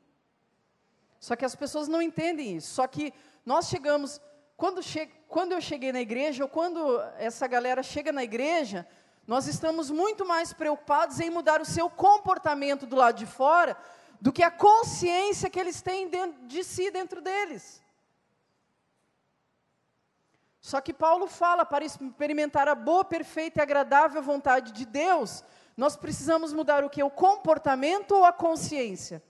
Só 1.19 1.35
que 1.35 1.45
as 1.45 1.57
pessoas 1.57 1.89
não 1.89 2.01
entendem 2.01 2.59
isso. 2.59 2.73
Só 2.75 2.87
que 2.87 3.13
nós 3.45 3.69
chegamos, 3.69 4.21
quando, 4.57 4.81
che 4.85 5.09
quando 5.27 5.51
eu 5.51 5.61
cheguei 5.61 5.91
na 5.91 6.01
igreja, 6.01 6.45
ou 6.45 6.49
quando 6.49 7.01
essa 7.19 7.49
galera 7.49 7.83
chega 7.83 8.13
na 8.13 8.23
igreja, 8.23 8.87
nós 9.27 9.47
estamos 9.47 9.91
muito 9.91 10.27
mais 10.27 10.53
preocupados 10.53 11.21
em 11.21 11.31
mudar 11.31 11.61
o 11.61 11.65
seu 11.65 11.89
comportamento 11.89 12.87
do 12.87 12.97
lado 12.97 13.17
de 13.17 13.27
fora 13.27 13.77
do 14.21 14.33
que 14.33 14.43
a 14.43 14.51
consciência 14.51 15.49
que 15.49 15.59
eles 15.59 15.81
têm 15.81 16.09
dentro 16.09 16.47
de 16.47 16.63
si, 16.63 16.91
dentro 16.91 17.23
deles. 17.23 17.83
Só 20.61 20.81
que 20.81 20.93
Paulo 20.93 21.27
fala 21.27 21.65
para 21.65 21.85
experimentar 21.85 22.69
a 22.69 22.75
boa, 22.75 23.05
perfeita 23.05 23.61
e 23.61 23.63
agradável 23.63 24.23
vontade 24.23 24.73
de 24.73 24.85
Deus, 24.85 25.43
nós 25.77 25.97
precisamos 25.97 26.53
mudar 26.53 26.85
o 26.85 26.91
que? 26.91 27.03
O 27.03 27.11
comportamento 27.11 28.13
ou 28.13 28.25
a 28.25 28.33
consciência? 28.33 29.23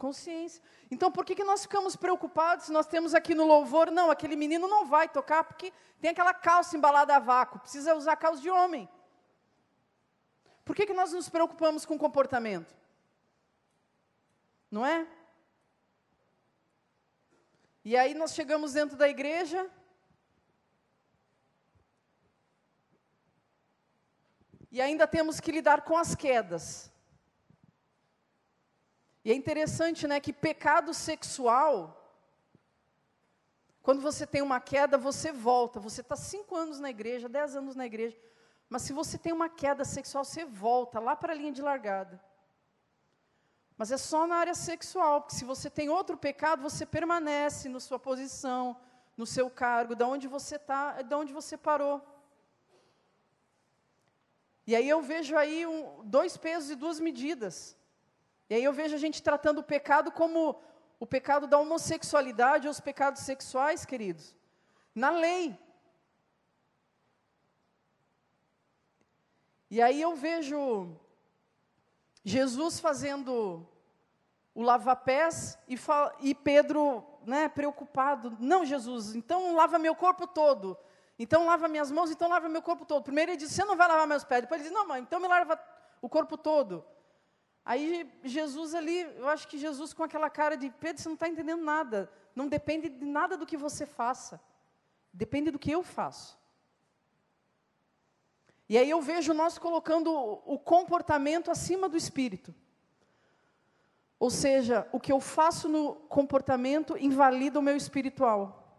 Consciência. 0.00 0.62
Então, 0.90 1.12
por 1.12 1.26
que, 1.26 1.34
que 1.34 1.44
nós 1.44 1.62
ficamos 1.62 1.94
preocupados 1.94 2.64
se 2.64 2.72
nós 2.72 2.86
temos 2.86 3.14
aqui 3.14 3.34
no 3.34 3.44
louvor, 3.44 3.90
não, 3.90 4.10
aquele 4.10 4.34
menino 4.34 4.66
não 4.66 4.86
vai 4.86 5.06
tocar 5.06 5.44
porque 5.44 5.70
tem 6.00 6.10
aquela 6.10 6.32
calça 6.32 6.74
embalada 6.74 7.14
a 7.14 7.18
vácuo, 7.18 7.60
precisa 7.60 7.94
usar 7.94 8.16
calça 8.16 8.40
de 8.40 8.48
homem. 8.48 8.88
Por 10.64 10.74
que, 10.74 10.86
que 10.86 10.94
nós 10.94 11.12
nos 11.12 11.28
preocupamos 11.28 11.84
com 11.84 11.98
comportamento? 11.98 12.74
Não 14.70 14.86
é? 14.86 15.06
E 17.84 17.94
aí 17.94 18.14
nós 18.14 18.32
chegamos 18.32 18.72
dentro 18.72 18.96
da 18.96 19.06
igreja, 19.06 19.70
E 24.72 24.80
ainda 24.80 25.04
temos 25.04 25.40
que 25.40 25.50
lidar 25.50 25.82
com 25.82 25.96
as 25.96 26.14
quedas. 26.14 26.92
E 29.24 29.30
é 29.30 29.34
interessante, 29.34 30.06
né, 30.06 30.18
que 30.18 30.32
pecado 30.32 30.94
sexual, 30.94 31.96
quando 33.82 34.00
você 34.00 34.26
tem 34.26 34.42
uma 34.42 34.60
queda, 34.60 34.96
você 34.96 35.30
volta. 35.30 35.78
Você 35.78 36.00
está 36.00 36.16
cinco 36.16 36.56
anos 36.56 36.80
na 36.80 36.90
igreja, 36.90 37.28
dez 37.28 37.54
anos 37.54 37.74
na 37.74 37.86
igreja, 37.86 38.18
mas 38.68 38.82
se 38.82 38.92
você 38.92 39.18
tem 39.18 39.32
uma 39.32 39.48
queda 39.48 39.84
sexual, 39.84 40.24
você 40.24 40.44
volta 40.44 41.00
lá 41.00 41.16
para 41.16 41.32
a 41.32 41.36
linha 41.36 41.52
de 41.52 41.60
largada. 41.60 42.22
Mas 43.76 43.90
é 43.90 43.96
só 43.96 44.26
na 44.26 44.36
área 44.36 44.54
sexual, 44.54 45.22
porque 45.22 45.36
se 45.36 45.44
você 45.44 45.70
tem 45.70 45.88
outro 45.88 46.16
pecado, 46.16 46.62
você 46.62 46.84
permanece 46.84 47.68
na 47.68 47.80
sua 47.80 47.98
posição, 47.98 48.76
no 49.16 49.26
seu 49.26 49.50
cargo, 49.50 49.96
da 49.96 50.06
onde 50.06 50.28
você 50.28 50.56
está, 50.56 51.02
da 51.02 51.16
onde 51.18 51.32
você 51.32 51.56
parou. 51.56 52.00
E 54.66 54.76
aí 54.76 54.88
eu 54.88 55.02
vejo 55.02 55.36
aí 55.36 55.66
um, 55.66 56.04
dois 56.04 56.36
pesos 56.36 56.70
e 56.70 56.76
duas 56.76 57.00
medidas. 57.00 57.76
E 58.50 58.54
aí 58.54 58.64
eu 58.64 58.72
vejo 58.72 58.96
a 58.96 58.98
gente 58.98 59.22
tratando 59.22 59.58
o 59.58 59.62
pecado 59.62 60.10
como 60.10 60.60
o 60.98 61.06
pecado 61.06 61.46
da 61.46 61.56
homossexualidade 61.56 62.66
ou 62.66 62.72
os 62.72 62.80
pecados 62.80 63.22
sexuais, 63.22 63.86
queridos, 63.86 64.34
na 64.92 65.10
lei. 65.10 65.56
E 69.70 69.80
aí 69.80 70.02
eu 70.02 70.16
vejo 70.16 70.96
Jesus 72.24 72.80
fazendo 72.80 73.64
o 74.52 74.62
lava-pés 74.62 75.56
e, 75.68 75.78
e, 76.20 76.34
Pedro 76.34 77.06
né, 77.24 77.48
preocupado. 77.48 78.36
Não, 78.40 78.64
Jesus, 78.64 79.14
então 79.14 79.54
lava 79.54 79.78
meu 79.78 79.94
corpo 79.94 80.26
todo. 80.26 80.76
Então 81.16 81.46
lava 81.46 81.68
minhas 81.68 81.92
mãos, 81.92 82.10
então 82.10 82.28
lava 82.28 82.48
meu 82.48 82.62
corpo 82.62 82.84
todo. 82.84 83.04
Primeiro 83.04 83.30
ele 83.30 83.38
diz, 83.38 83.52
você 83.52 83.64
não 83.64 83.76
vai 83.76 83.86
lavar 83.86 84.08
meus 84.08 84.24
pés. 84.24 84.42
Depois 84.42 84.60
ele 84.60 84.70
diz, 84.70 84.76
não, 84.76 84.88
mãe, 84.88 85.00
então 85.00 85.20
me 85.20 85.28
lava 85.28 85.56
o 86.02 86.08
corpo 86.08 86.36
todo. 86.36 86.84
Aí 87.64 88.10
Jesus 88.24 88.74
ali, 88.74 89.00
eu 89.00 89.28
acho 89.28 89.46
que 89.46 89.58
Jesus 89.58 89.92
com 89.92 90.02
aquela 90.02 90.30
cara 90.30 90.56
de, 90.56 90.70
Pedro, 90.70 91.02
você 91.02 91.08
não 91.08 91.14
está 91.14 91.28
entendendo 91.28 91.62
nada. 91.62 92.10
Não 92.34 92.48
depende 92.48 92.88
de 92.88 93.04
nada 93.04 93.36
do 93.36 93.46
que 93.46 93.56
você 93.56 93.84
faça. 93.84 94.40
Depende 95.12 95.50
do 95.50 95.58
que 95.58 95.70
eu 95.70 95.82
faço. 95.82 96.38
E 98.68 98.78
aí 98.78 98.88
eu 98.88 99.02
vejo 99.02 99.34
nós 99.34 99.58
colocando 99.58 100.12
o 100.12 100.58
comportamento 100.58 101.50
acima 101.50 101.88
do 101.88 101.96
espírito. 101.96 102.54
Ou 104.18 104.30
seja, 104.30 104.86
o 104.92 105.00
que 105.00 105.10
eu 105.10 105.18
faço 105.18 105.68
no 105.68 105.94
comportamento 105.94 106.96
invalida 106.96 107.58
o 107.58 107.62
meu 107.62 107.76
espiritual. 107.76 108.78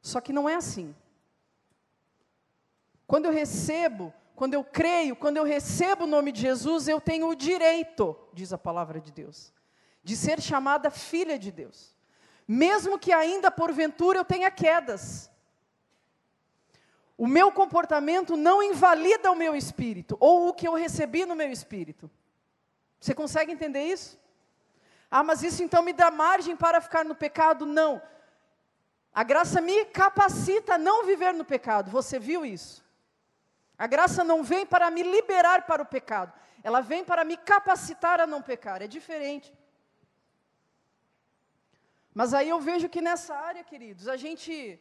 Só 0.00 0.20
que 0.20 0.32
não 0.32 0.48
é 0.48 0.54
assim. 0.54 0.94
Quando 3.06 3.24
eu 3.24 3.32
recebo, 3.32 4.12
quando 4.34 4.54
eu 4.54 4.64
creio, 4.64 5.14
quando 5.14 5.36
eu 5.36 5.44
recebo 5.44 6.04
o 6.04 6.06
nome 6.06 6.32
de 6.32 6.40
Jesus, 6.40 6.88
eu 6.88 7.00
tenho 7.00 7.28
o 7.28 7.34
direito, 7.34 8.16
diz 8.32 8.52
a 8.52 8.58
palavra 8.58 9.00
de 9.00 9.12
Deus, 9.12 9.52
de 10.02 10.16
ser 10.16 10.40
chamada 10.40 10.90
filha 10.90 11.38
de 11.38 11.52
Deus. 11.52 11.94
Mesmo 12.46 12.98
que 12.98 13.12
ainda 13.12 13.50
porventura 13.50 14.18
eu 14.18 14.24
tenha 14.24 14.50
quedas. 14.50 15.30
O 17.16 17.26
meu 17.26 17.52
comportamento 17.52 18.36
não 18.36 18.62
invalida 18.62 19.30
o 19.30 19.36
meu 19.36 19.54
espírito, 19.54 20.16
ou 20.18 20.48
o 20.48 20.52
que 20.52 20.66
eu 20.66 20.74
recebi 20.74 21.24
no 21.24 21.36
meu 21.36 21.50
espírito. 21.52 22.10
Você 22.98 23.14
consegue 23.14 23.52
entender 23.52 23.84
isso? 23.84 24.18
Ah, 25.10 25.22
mas 25.22 25.42
isso 25.42 25.62
então 25.62 25.82
me 25.82 25.92
dá 25.92 26.10
margem 26.10 26.56
para 26.56 26.80
ficar 26.80 27.04
no 27.04 27.14
pecado? 27.14 27.66
Não. 27.66 28.00
A 29.14 29.22
graça 29.22 29.60
me 29.60 29.84
capacita 29.84 30.74
a 30.74 30.78
não 30.78 31.04
viver 31.04 31.34
no 31.34 31.44
pecado. 31.44 31.90
Você 31.90 32.18
viu 32.18 32.46
isso? 32.46 32.81
A 33.78 33.86
graça 33.86 34.22
não 34.22 34.42
vem 34.42 34.64
para 34.64 34.90
me 34.90 35.02
liberar 35.02 35.66
para 35.66 35.82
o 35.82 35.86
pecado, 35.86 36.32
ela 36.62 36.80
vem 36.80 37.04
para 37.04 37.24
me 37.24 37.36
capacitar 37.36 38.20
a 38.20 38.26
não 38.26 38.40
pecar. 38.40 38.82
É 38.82 38.86
diferente. 38.86 39.52
Mas 42.14 42.34
aí 42.34 42.48
eu 42.48 42.60
vejo 42.60 42.88
que 42.88 43.00
nessa 43.00 43.34
área, 43.34 43.64
queridos, 43.64 44.06
a 44.06 44.16
gente, 44.16 44.78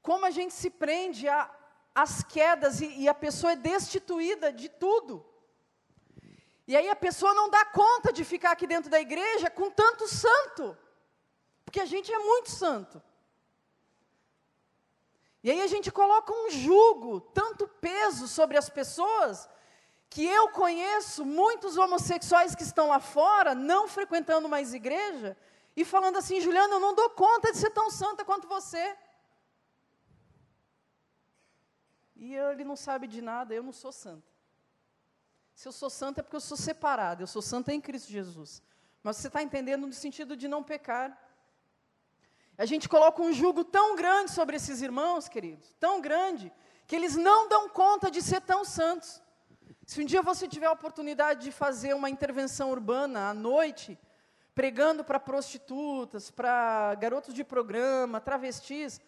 como 0.00 0.24
a 0.24 0.30
gente 0.30 0.54
se 0.54 0.70
prende 0.70 1.26
às 1.94 2.22
quedas 2.22 2.80
e, 2.80 3.02
e 3.02 3.08
a 3.08 3.14
pessoa 3.14 3.52
é 3.52 3.56
destituída 3.56 4.52
de 4.52 4.68
tudo. 4.68 5.24
E 6.66 6.76
aí 6.76 6.88
a 6.88 6.96
pessoa 6.96 7.34
não 7.34 7.50
dá 7.50 7.64
conta 7.64 8.12
de 8.12 8.24
ficar 8.24 8.52
aqui 8.52 8.66
dentro 8.66 8.90
da 8.90 9.00
igreja 9.00 9.50
com 9.50 9.70
tanto 9.70 10.08
santo, 10.08 10.76
porque 11.64 11.80
a 11.80 11.84
gente 11.84 12.12
é 12.12 12.18
muito 12.18 12.50
santo. 12.50 13.02
E 15.42 15.50
aí 15.50 15.60
a 15.62 15.66
gente 15.66 15.90
coloca 15.90 16.32
um 16.32 16.50
jugo, 16.50 17.20
tanto 17.20 17.66
peso 17.66 18.28
sobre 18.28 18.58
as 18.58 18.68
pessoas, 18.68 19.48
que 20.08 20.24
eu 20.24 20.50
conheço 20.50 21.24
muitos 21.24 21.76
homossexuais 21.76 22.54
que 22.54 22.62
estão 22.62 22.88
lá 22.88 23.00
fora, 23.00 23.54
não 23.54 23.88
frequentando 23.88 24.48
mais 24.48 24.74
igreja, 24.74 25.36
e 25.76 25.84
falando 25.84 26.18
assim: 26.18 26.40
Juliana, 26.40 26.74
eu 26.74 26.80
não 26.80 26.94
dou 26.94 27.10
conta 27.10 27.52
de 27.52 27.58
ser 27.58 27.70
tão 27.70 27.90
santa 27.90 28.24
quanto 28.24 28.48
você. 28.48 28.96
E 32.16 32.34
ele 32.34 32.64
não 32.64 32.76
sabe 32.76 33.06
de 33.06 33.22
nada, 33.22 33.54
eu 33.54 33.62
não 33.62 33.72
sou 33.72 33.92
santa. 33.92 34.28
Se 35.54 35.66
eu 35.66 35.72
sou 35.72 35.88
santa 35.88 36.20
é 36.20 36.22
porque 36.22 36.36
eu 36.36 36.40
sou 36.40 36.56
separada, 36.56 37.22
eu 37.22 37.26
sou 37.26 37.40
santa 37.40 37.72
em 37.72 37.80
Cristo 37.80 38.10
Jesus. 38.10 38.62
Mas 39.02 39.16
você 39.16 39.28
está 39.28 39.42
entendendo 39.42 39.86
no 39.86 39.92
sentido 39.92 40.36
de 40.36 40.48
não 40.48 40.62
pecar. 40.62 41.18
A 42.60 42.66
gente 42.66 42.90
coloca 42.90 43.22
um 43.22 43.32
jugo 43.32 43.64
tão 43.64 43.96
grande 43.96 44.32
sobre 44.32 44.54
esses 44.54 44.82
irmãos, 44.82 45.30
queridos, 45.30 45.74
tão 45.80 45.98
grande, 45.98 46.52
que 46.86 46.94
eles 46.94 47.16
não 47.16 47.48
dão 47.48 47.70
conta 47.70 48.10
de 48.10 48.20
ser 48.20 48.42
tão 48.42 48.66
santos. 48.66 49.22
Se 49.86 50.02
um 50.02 50.04
dia 50.04 50.20
você 50.20 50.46
tiver 50.46 50.66
a 50.66 50.72
oportunidade 50.72 51.40
de 51.40 51.52
fazer 51.52 51.94
uma 51.94 52.10
intervenção 52.10 52.70
urbana 52.70 53.30
à 53.30 53.32
noite, 53.32 53.98
pregando 54.54 55.02
para 55.02 55.18
prostitutas, 55.18 56.30
para 56.30 56.94
garotos 56.96 57.32
de 57.32 57.42
programa, 57.42 58.20
travestis, 58.20 59.00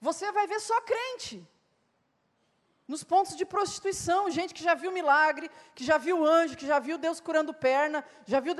você 0.00 0.32
vai 0.32 0.48
ver 0.48 0.58
só 0.58 0.80
crente. 0.80 1.46
Nos 2.88 3.04
pontos 3.04 3.36
de 3.36 3.46
prostituição, 3.46 4.28
gente 4.32 4.52
que 4.52 4.64
já 4.64 4.74
viu 4.74 4.90
milagre, 4.90 5.48
que 5.76 5.84
já 5.84 5.96
viu 5.96 6.26
anjo, 6.26 6.56
que 6.56 6.66
já 6.66 6.80
viu 6.80 6.98
Deus 6.98 7.20
curando 7.20 7.54
perna, 7.54 8.04
já 8.26 8.40
viu. 8.40 8.56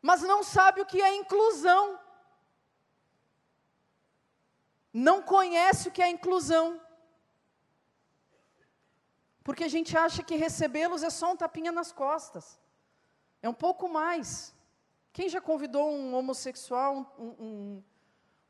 Mas 0.00 0.22
não 0.22 0.42
sabe 0.42 0.80
o 0.80 0.86
que 0.86 1.02
é 1.02 1.14
inclusão. 1.14 2.02
Não 4.94 5.20
conhece 5.20 5.88
o 5.88 5.90
que 5.90 6.00
é 6.00 6.08
inclusão. 6.08 6.80
Porque 9.42 9.64
a 9.64 9.68
gente 9.68 9.96
acha 9.98 10.22
que 10.22 10.36
recebê-los 10.36 11.02
é 11.02 11.10
só 11.10 11.32
um 11.32 11.36
tapinha 11.36 11.72
nas 11.72 11.90
costas. 11.90 12.60
É 13.42 13.48
um 13.48 13.52
pouco 13.52 13.88
mais. 13.88 14.54
Quem 15.12 15.28
já 15.28 15.40
convidou 15.40 15.90
um 15.90 16.14
homossexual, 16.14 17.14
um, 17.18 17.24
um, 17.24 17.82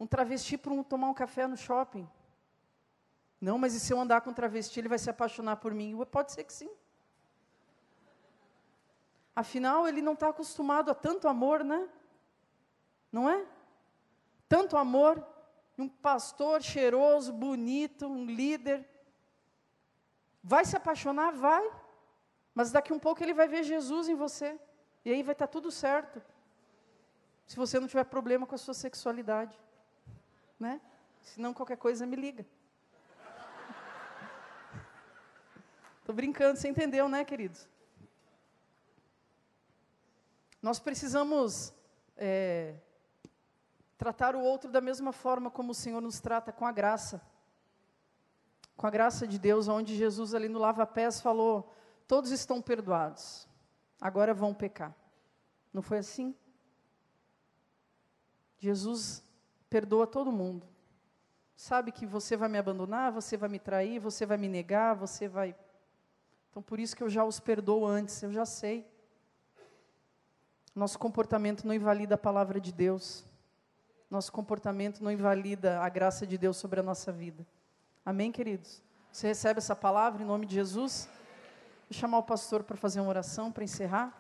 um 0.01 0.07
travesti 0.07 0.59
para 0.59 0.73
um, 0.73 0.85
tomar 0.85 1.09
um 1.09 1.15
café 1.15 1.47
no 1.47 1.57
shopping? 1.57 2.07
Não, 3.41 3.57
mas 3.57 3.75
e 3.75 3.81
se 3.81 3.93
eu 3.93 3.99
andar 3.99 4.21
com 4.21 4.31
um 4.31 4.35
travesti, 4.35 4.79
ele 4.79 4.89
vai 4.89 4.99
se 4.99 5.09
apaixonar 5.09 5.57
por 5.57 5.73
mim? 5.73 5.97
Pode 6.11 6.31
ser 6.31 6.45
que 6.45 6.53
sim. 6.53 6.71
Afinal, 9.35 9.89
ele 9.89 10.03
não 10.03 10.13
está 10.13 10.29
acostumado 10.29 10.91
a 10.91 10.95
tanto 10.95 11.27
amor, 11.27 11.65
né? 11.65 11.89
Não 13.11 13.29
é? 13.29 13.45
Tanto 14.49 14.77
amor, 14.77 15.27
um 15.77 15.89
pastor 15.89 16.63
cheiroso, 16.63 17.33
bonito, 17.33 18.07
um 18.07 18.25
líder. 18.25 18.89
Vai 20.43 20.65
se 20.65 20.77
apaixonar? 20.77 21.33
Vai. 21.33 21.69
Mas 22.55 22.71
daqui 22.71 22.93
um 22.93 22.99
pouco 22.99 23.23
ele 23.23 23.35
vai 23.35 23.49
ver 23.49 23.65
Jesus 23.65 24.09
em 24.09 24.15
você. 24.15 24.59
E 25.05 25.11
aí 25.11 25.23
vai 25.23 25.33
estar 25.33 25.47
tá 25.47 25.53
tudo 25.53 25.71
certo 25.71 26.23
se 27.47 27.57
você 27.57 27.79
não 27.79 27.87
tiver 27.87 28.05
problema 28.05 28.47
com 28.47 28.55
a 28.55 28.59
sua 28.59 28.75
sexualidade. 28.75 29.59
Né? 30.59 30.81
Se 31.23 31.41
não, 31.41 31.53
qualquer 31.53 31.77
coisa 31.77 32.07
me 32.07 32.17
liga. 32.17 32.47
Estou 36.01 36.15
brincando, 36.15 36.59
você 36.59 36.69
entendeu, 36.69 37.09
né, 37.09 37.25
queridos? 37.25 37.67
Nós 40.61 40.79
precisamos 40.79 41.73
é, 42.17 42.75
tratar 43.97 44.35
o 44.35 44.41
outro 44.41 44.71
da 44.71 44.81
mesma 44.81 45.13
forma 45.13 45.51
como 45.51 45.73
o 45.73 45.75
Senhor 45.75 46.01
nos 46.01 46.21
trata, 46.21 46.53
com 46.53 46.67
a 46.67 46.73
graça. 46.73 47.21
Com 48.77 48.87
a 48.87 48.91
graça 48.91 49.27
de 49.27 49.39
Deus, 49.39 49.69
onde 49.69 49.95
Jesus 49.95 50.35
ali 50.35 50.49
no 50.49 50.59
lava-pés 50.59 51.21
falou: 51.21 51.73
todos 52.07 52.31
estão 52.31 52.61
perdoados, 52.61 53.49
agora 54.01 54.35
vão 54.35 54.53
pecar. 54.53 54.95
Não 55.73 55.83
foi 55.83 55.99
assim? 55.99 56.35
Jesus 58.59 59.23
perdoa 59.69 60.07
todo 60.07 60.33
mundo. 60.33 60.67
Sabe 61.57 61.93
que 61.93 62.05
você 62.05 62.37
vai 62.37 62.49
me 62.49 62.59
abandonar, 62.59 63.13
você 63.13 63.37
vai 63.37 63.49
me 63.49 63.59
trair, 63.59 63.99
você 63.99 64.27
vai 64.27 64.37
me 64.37 64.49
negar, 64.49 64.95
você 64.95 65.29
vai. 65.29 65.55
Então 66.51 66.63
por 66.63 66.81
isso 66.81 66.97
que 66.97 67.03
eu 67.03 67.09
já 67.09 67.25
os 67.25 67.39
perdoo 67.39 67.87
antes, 67.87 68.23
eu 68.23 68.33
já 68.33 68.45
sei. 68.45 68.89
Nosso 70.75 70.99
comportamento 70.99 71.65
não 71.65 71.75
invalida 71.75 72.17
a 72.17 72.19
palavra 72.19 72.61
de 72.61 72.73
Deus. 72.73 73.25
Nosso 74.15 74.31
comportamento 74.31 75.03
não 75.03 75.11
invalida 75.11 75.81
a 75.81 75.89
graça 75.89 76.25
de 76.25 76.39
Deus 76.39 76.57
sobre 76.57 76.79
a 76.79 76.85
nossa 76.85 77.11
vida. 77.11 77.45
Amém, 78.07 78.31
queridos? 78.31 78.81
Você 79.11 79.27
recebe 79.27 79.59
essa 79.59 79.75
palavra 79.75 80.23
em 80.23 80.25
nome 80.25 80.47
de 80.47 80.55
Jesus? 80.55 81.09
Vou 81.91 81.99
chamar 81.99 82.19
o 82.19 82.23
pastor 82.23 82.63
para 82.63 82.77
fazer 82.77 83.01
uma 83.01 83.09
oração, 83.09 83.51
para 83.51 83.65
encerrar. 83.65 84.17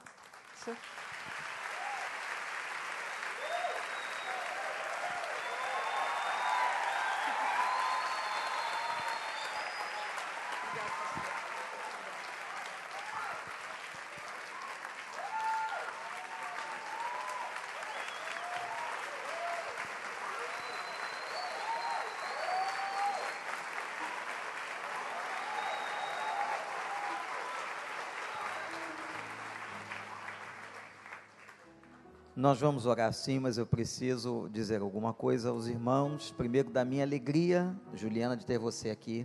Nós 32.36 32.58
vamos 32.58 32.84
orar 32.84 33.12
sim, 33.12 33.38
mas 33.38 33.58
eu 33.58 33.64
preciso 33.64 34.48
dizer 34.52 34.80
alguma 34.80 35.14
coisa 35.14 35.50
aos 35.50 35.68
irmãos. 35.68 36.32
Primeiro, 36.32 36.68
da 36.68 36.84
minha 36.84 37.04
alegria, 37.04 37.72
Juliana, 37.94 38.36
de 38.36 38.44
ter 38.44 38.58
você 38.58 38.90
aqui. 38.90 39.24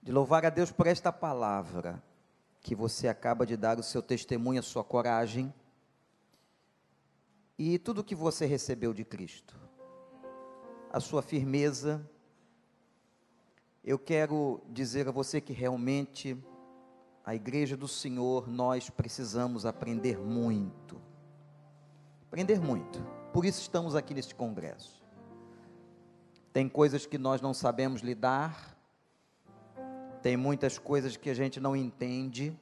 De 0.00 0.12
louvar 0.12 0.46
a 0.46 0.50
Deus 0.50 0.70
por 0.70 0.86
esta 0.86 1.12
palavra 1.12 2.00
que 2.60 2.76
você 2.76 3.08
acaba 3.08 3.44
de 3.44 3.56
dar, 3.56 3.76
o 3.76 3.82
seu 3.82 4.00
testemunho, 4.00 4.60
a 4.60 4.62
sua 4.62 4.84
coragem. 4.84 5.52
E 7.58 7.76
tudo 7.76 8.04
que 8.04 8.14
você 8.14 8.46
recebeu 8.46 8.94
de 8.94 9.04
Cristo. 9.04 9.58
A 10.92 11.00
sua 11.00 11.22
firmeza. 11.22 12.08
Eu 13.82 13.98
quero 13.98 14.62
dizer 14.70 15.08
a 15.08 15.10
você 15.10 15.40
que 15.40 15.52
realmente 15.52 16.40
a 17.24 17.34
igreja 17.34 17.76
do 17.76 17.88
Senhor, 17.88 18.48
nós 18.48 18.88
precisamos 18.88 19.66
aprender 19.66 20.16
muito 20.16 21.00
aprender 22.32 22.62
muito. 22.62 22.98
Por 23.30 23.44
isso 23.44 23.60
estamos 23.60 23.94
aqui 23.94 24.14
neste 24.14 24.34
congresso. 24.34 25.02
Tem 26.50 26.66
coisas 26.66 27.04
que 27.04 27.18
nós 27.18 27.42
não 27.42 27.52
sabemos 27.52 28.00
lidar, 28.00 28.74
tem 30.22 30.34
muitas 30.34 30.78
coisas 30.78 31.14
que 31.14 31.28
a 31.28 31.34
gente 31.34 31.60
não 31.60 31.76
entende, 31.76 32.58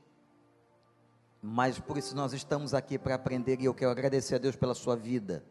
mas 1.40 1.78
por 1.78 1.96
isso 1.96 2.16
nós 2.16 2.32
estamos 2.32 2.74
aqui 2.74 2.98
para 2.98 3.14
aprender 3.14 3.60
e 3.60 3.66
eu 3.66 3.72
quero 3.72 3.92
agradecer 3.92 4.34
a 4.34 4.38
Deus 4.38 4.56
pela 4.56 4.74
sua 4.74 4.96
vida. 4.96 5.44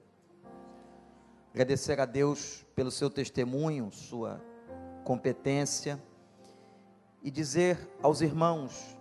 Agradecer 1.53 1.97
a 1.97 2.05
Deus 2.05 2.65
pelo 2.75 2.91
seu 2.91 3.09
testemunho, 3.09 3.89
sua 3.89 4.43
competência 5.05 5.97
e 7.23 7.31
dizer 7.31 7.89
aos 8.03 8.19
irmãos 8.19 8.97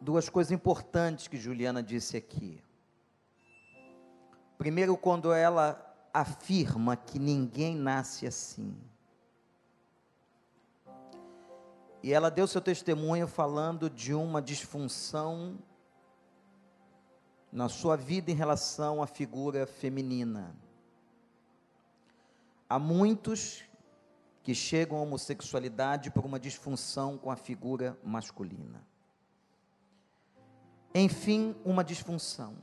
duas 0.00 0.30
coisas 0.30 0.50
importantes 0.50 1.28
que 1.28 1.36
Juliana 1.36 1.82
disse 1.82 2.16
aqui. 2.16 2.65
Primeiro, 4.58 4.96
quando 4.96 5.32
ela 5.32 5.82
afirma 6.12 6.96
que 6.96 7.18
ninguém 7.18 7.76
nasce 7.76 8.26
assim. 8.26 8.74
E 12.02 12.12
ela 12.12 12.30
deu 12.30 12.46
seu 12.46 12.60
testemunho 12.60 13.26
falando 13.26 13.90
de 13.90 14.14
uma 14.14 14.40
disfunção 14.40 15.58
na 17.52 17.68
sua 17.68 17.96
vida 17.96 18.30
em 18.30 18.34
relação 18.34 19.02
à 19.02 19.06
figura 19.06 19.66
feminina. 19.66 20.54
Há 22.68 22.78
muitos 22.78 23.64
que 24.42 24.54
chegam 24.54 24.98
à 24.98 25.02
homossexualidade 25.02 26.10
por 26.10 26.24
uma 26.24 26.38
disfunção 26.38 27.18
com 27.18 27.30
a 27.30 27.36
figura 27.36 27.98
masculina. 28.02 28.86
Enfim, 30.94 31.54
uma 31.64 31.84
disfunção. 31.84 32.54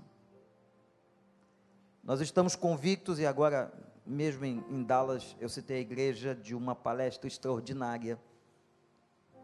Nós 2.03 2.19
estamos 2.19 2.53
convictos, 2.53 3.17
e 3.17 3.25
agora, 3.25 3.71
mesmo 4.05 4.43
em, 4.43 4.61
em 4.69 4.83
Dallas, 4.83 5.37
eu 5.39 5.47
citei 5.47 5.77
a 5.77 5.79
igreja 5.79 6.35
de 6.35 6.53
uma 6.53 6.75
palestra 6.75 7.29
extraordinária, 7.29 8.19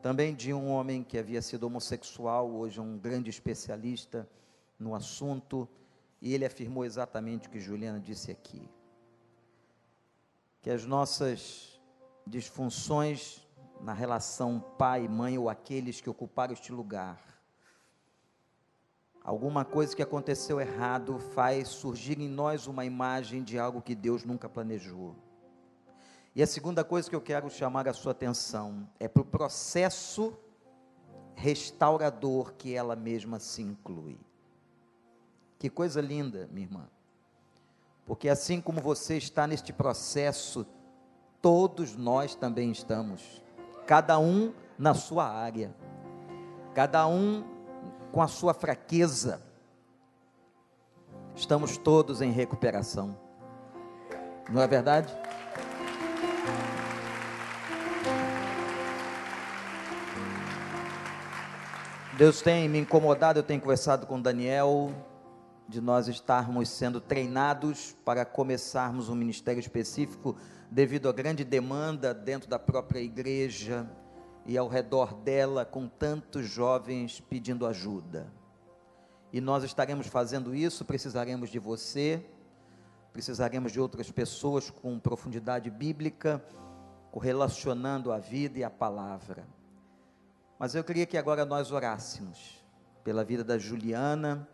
também 0.01 0.35
de 0.35 0.53
um 0.53 0.69
homem 0.69 1.01
que 1.01 1.17
havia 1.17 1.41
sido 1.41 1.63
homossexual, 1.63 2.51
hoje 2.51 2.81
um 2.81 2.97
grande 2.97 3.29
especialista 3.29 4.29
no 4.77 4.93
assunto, 4.93 5.69
e 6.21 6.33
ele 6.33 6.45
afirmou 6.45 6.83
exatamente 6.83 7.47
o 7.47 7.49
que 7.49 7.61
Juliana 7.61 7.97
disse 7.97 8.29
aqui. 8.29 8.69
Que 10.61 10.69
as 10.69 10.83
nossas 10.83 11.79
disfunções 12.27 13.47
na 13.79 13.93
relação 13.93 14.59
pai-mãe 14.77 15.37
ou 15.37 15.49
aqueles 15.49 16.01
que 16.01 16.09
ocuparam 16.09 16.51
este 16.51 16.73
lugar, 16.73 17.38
alguma 19.29 19.63
coisa 19.63 19.95
que 19.95 20.01
aconteceu 20.01 20.59
errado 20.59 21.19
faz 21.19 21.67
surgir 21.67 22.19
em 22.19 22.27
nós 22.27 22.65
uma 22.65 22.83
imagem 22.83 23.43
de 23.43 23.59
algo 23.59 23.79
que 23.79 23.93
Deus 23.93 24.23
nunca 24.23 24.49
planejou. 24.49 25.15
E 26.35 26.41
a 26.41 26.47
segunda 26.47 26.83
coisa 26.83 27.07
que 27.07 27.15
eu 27.15 27.21
quero 27.21 27.47
chamar 27.47 27.87
a 27.87 27.93
sua 27.93 28.11
atenção 28.11 28.89
é 28.99 29.07
para 29.07 29.21
o 29.21 29.25
processo 29.25 30.35
restaurador 31.35 32.53
que 32.53 32.73
ela 32.73 32.95
mesma 32.95 33.39
se 33.39 33.61
inclui. 33.61 34.19
Que 35.59 35.69
coisa 35.69 36.01
linda, 36.01 36.49
minha 36.51 36.65
irmã. 36.65 36.89
Porque 38.07 38.29
assim 38.29 38.59
como 38.59 38.81
você 38.81 39.15
está 39.15 39.45
neste 39.45 39.71
processo, 39.71 40.65
todos 41.39 41.95
nós 41.95 42.33
também 42.33 42.71
estamos. 42.71 43.43
Cada 43.85 44.17
um 44.17 44.55
na 44.75 44.95
sua 44.95 45.29
área. 45.29 45.75
Cada 46.73 47.05
um 47.05 47.58
com 48.11 48.21
a 48.21 48.27
sua 48.27 48.53
fraqueza. 48.53 49.41
Estamos 51.35 51.77
todos 51.77 52.21
em 52.21 52.31
recuperação. 52.31 53.17
Não 54.49 54.61
é 54.61 54.67
verdade? 54.67 55.13
Deus 62.17 62.41
tem 62.41 62.67
me 62.67 62.79
incomodado, 62.79 63.39
eu 63.39 63.43
tenho 63.43 63.61
conversado 63.61 64.05
com 64.05 64.19
Daniel, 64.19 64.91
de 65.69 65.79
nós 65.79 66.09
estarmos 66.09 66.67
sendo 66.67 66.99
treinados 66.99 67.95
para 68.03 68.25
começarmos 68.25 69.07
um 69.07 69.15
ministério 69.15 69.59
específico, 69.59 70.35
devido 70.69 71.07
à 71.07 71.13
grande 71.13 71.45
demanda 71.45 72.13
dentro 72.13 72.49
da 72.49 72.59
própria 72.59 72.99
igreja, 72.99 73.87
e 74.49 74.57
ao 74.57 74.67
redor 74.67 75.13
dela 75.13 75.63
com 75.63 75.87
tantos 75.87 76.47
jovens 76.47 77.21
pedindo 77.21 77.67
ajuda. 77.67 78.25
E 79.31 79.39
nós 79.39 79.63
estaremos 79.63 80.07
fazendo 80.07 80.55
isso, 80.55 80.83
precisaremos 80.83 81.51
de 81.51 81.59
você, 81.59 82.25
precisaremos 83.13 83.71
de 83.71 83.79
outras 83.79 84.09
pessoas 84.09 84.71
com 84.71 84.97
profundidade 84.97 85.69
bíblica, 85.69 86.43
correlacionando 87.11 88.11
a 88.11 88.17
vida 88.17 88.57
e 88.57 88.63
a 88.63 88.71
palavra. 88.71 89.45
Mas 90.57 90.73
eu 90.73 90.83
queria 90.83 91.05
que 91.05 91.15
agora 91.15 91.45
nós 91.45 91.71
orássemos 91.71 92.59
pela 93.03 93.23
vida 93.23 93.43
da 93.43 93.59
Juliana, 93.59 94.49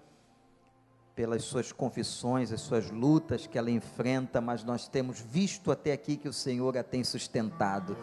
pelas 1.15 1.45
suas 1.45 1.71
confissões, 1.71 2.51
as 2.51 2.59
suas 2.59 2.91
lutas 2.91 3.47
que 3.47 3.57
ela 3.57 3.71
enfrenta, 3.71 4.41
mas 4.41 4.61
nós 4.61 4.89
temos 4.89 5.21
visto 5.21 5.71
até 5.71 5.93
aqui 5.93 6.17
que 6.17 6.27
o 6.27 6.33
Senhor 6.33 6.77
a 6.77 6.83
tem 6.83 7.01
sustentado 7.01 7.95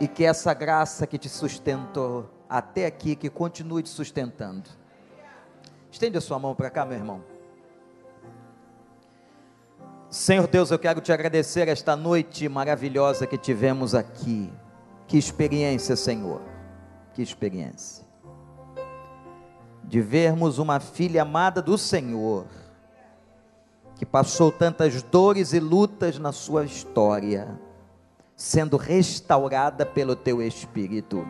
e 0.00 0.08
que 0.08 0.24
essa 0.24 0.52
graça 0.52 1.06
que 1.06 1.18
te 1.18 1.28
sustentou 1.28 2.28
até 2.48 2.86
aqui, 2.86 3.16
que 3.16 3.30
continue 3.30 3.82
te 3.82 3.88
sustentando. 3.88 4.68
Estende 5.90 6.18
a 6.18 6.20
sua 6.20 6.38
mão 6.38 6.54
para 6.54 6.70
cá, 6.70 6.84
meu 6.84 6.96
irmão. 6.96 7.22
Senhor 10.10 10.46
Deus, 10.46 10.70
eu 10.70 10.78
quero 10.78 11.00
te 11.00 11.12
agradecer 11.12 11.68
esta 11.68 11.96
noite 11.96 12.48
maravilhosa 12.48 13.26
que 13.26 13.38
tivemos 13.38 13.94
aqui. 13.94 14.52
Que 15.06 15.18
experiência, 15.18 15.96
Senhor. 15.96 16.40
Que 17.12 17.22
experiência. 17.22 18.04
De 19.82 20.00
vermos 20.00 20.58
uma 20.58 20.80
filha 20.80 21.22
amada 21.22 21.60
do 21.60 21.76
Senhor, 21.76 22.46
que 23.96 24.06
passou 24.06 24.50
tantas 24.50 25.02
dores 25.02 25.52
e 25.52 25.60
lutas 25.60 26.18
na 26.18 26.32
sua 26.32 26.64
história 26.64 27.58
sendo 28.36 28.76
restaurada 28.76 29.86
pelo 29.86 30.16
teu 30.16 30.42
Espírito. 30.42 31.26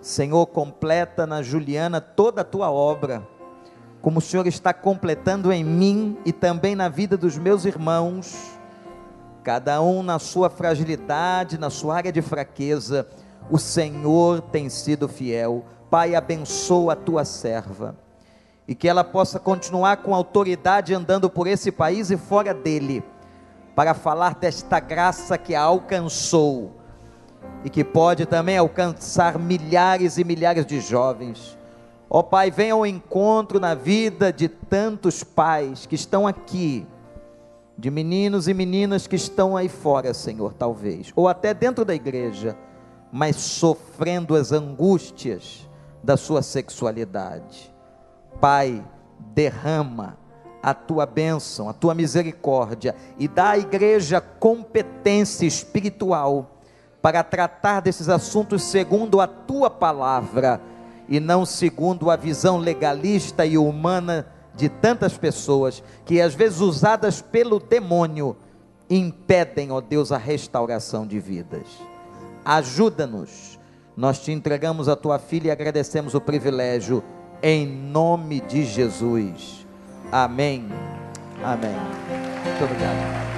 Senhor, 0.00 0.46
completa 0.46 1.26
na 1.26 1.42
Juliana 1.42 2.00
toda 2.00 2.42
a 2.42 2.44
tua 2.44 2.70
obra, 2.70 3.26
como 4.00 4.18
o 4.18 4.22
Senhor 4.22 4.46
está 4.46 4.72
completando 4.72 5.52
em 5.52 5.64
mim 5.64 6.16
e 6.24 6.32
também 6.32 6.74
na 6.74 6.88
vida 6.88 7.16
dos 7.16 7.36
meus 7.36 7.64
irmãos, 7.64 8.58
cada 9.42 9.80
um 9.80 10.02
na 10.02 10.18
sua 10.18 10.48
fragilidade, 10.48 11.58
na 11.58 11.70
sua 11.70 11.96
área 11.96 12.12
de 12.12 12.22
fraqueza, 12.22 13.08
o 13.50 13.58
Senhor 13.58 14.40
tem 14.40 14.68
sido 14.68 15.08
fiel. 15.08 15.64
Pai, 15.90 16.14
abençoa 16.14 16.92
a 16.92 16.96
tua 16.96 17.24
serva 17.24 17.96
e 18.66 18.74
que 18.74 18.86
ela 18.86 19.02
possa 19.02 19.40
continuar 19.40 19.98
com 19.98 20.14
autoridade 20.14 20.92
andando 20.92 21.30
por 21.30 21.46
esse 21.46 21.72
país 21.72 22.10
e 22.10 22.16
fora 22.16 22.52
dele 22.52 23.02
para 23.78 23.94
falar 23.94 24.34
desta 24.34 24.80
graça 24.80 25.38
que 25.38 25.54
a 25.54 25.62
alcançou 25.62 26.72
e 27.62 27.70
que 27.70 27.84
pode 27.84 28.26
também 28.26 28.58
alcançar 28.58 29.38
milhares 29.38 30.18
e 30.18 30.24
milhares 30.24 30.66
de 30.66 30.80
jovens. 30.80 31.56
Ó 32.10 32.18
oh, 32.18 32.24
Pai, 32.24 32.50
venha 32.50 32.74
ao 32.74 32.84
encontro 32.84 33.60
na 33.60 33.76
vida 33.76 34.32
de 34.32 34.48
tantos 34.48 35.22
pais 35.22 35.86
que 35.86 35.94
estão 35.94 36.26
aqui, 36.26 36.84
de 37.78 37.88
meninos 37.88 38.48
e 38.48 38.52
meninas 38.52 39.06
que 39.06 39.14
estão 39.14 39.56
aí 39.56 39.68
fora, 39.68 40.12
Senhor, 40.12 40.54
talvez, 40.54 41.12
ou 41.14 41.28
até 41.28 41.54
dentro 41.54 41.84
da 41.84 41.94
igreja, 41.94 42.58
mas 43.12 43.36
sofrendo 43.36 44.34
as 44.34 44.50
angústias 44.50 45.70
da 46.02 46.16
sua 46.16 46.42
sexualidade. 46.42 47.72
Pai, 48.40 48.84
derrama 49.32 50.18
a 50.70 50.74
tua 50.74 51.06
bênção, 51.06 51.68
a 51.68 51.72
tua 51.72 51.94
misericórdia 51.94 52.94
e 53.18 53.26
dá 53.26 53.50
à 53.50 53.58
igreja 53.58 54.20
competência 54.20 55.46
espiritual 55.46 56.58
para 57.00 57.22
tratar 57.22 57.80
desses 57.80 58.08
assuntos 58.08 58.62
segundo 58.64 59.20
a 59.20 59.26
tua 59.26 59.70
palavra 59.70 60.60
e 61.08 61.18
não 61.18 61.46
segundo 61.46 62.10
a 62.10 62.16
visão 62.16 62.58
legalista 62.58 63.46
e 63.46 63.56
humana 63.56 64.26
de 64.54 64.68
tantas 64.68 65.16
pessoas 65.16 65.82
que 66.04 66.20
às 66.20 66.34
vezes 66.34 66.60
usadas 66.60 67.22
pelo 67.22 67.58
demônio 67.58 68.36
impedem, 68.90 69.70
ó 69.70 69.80
Deus, 69.80 70.12
a 70.12 70.18
restauração 70.18 71.06
de 71.06 71.18
vidas. 71.20 71.66
Ajuda-nos. 72.44 73.58
Nós 73.96 74.20
te 74.20 74.32
entregamos 74.32 74.88
a 74.88 74.94
tua 74.94 75.18
filha 75.18 75.48
e 75.48 75.50
agradecemos 75.50 76.14
o 76.14 76.20
privilégio 76.20 77.02
em 77.42 77.66
nome 77.66 78.40
de 78.40 78.64
Jesus. 78.64 79.57
Amém. 80.12 80.68
Amém. 81.44 81.76
Muito 82.44 82.64
obrigado. 82.64 83.37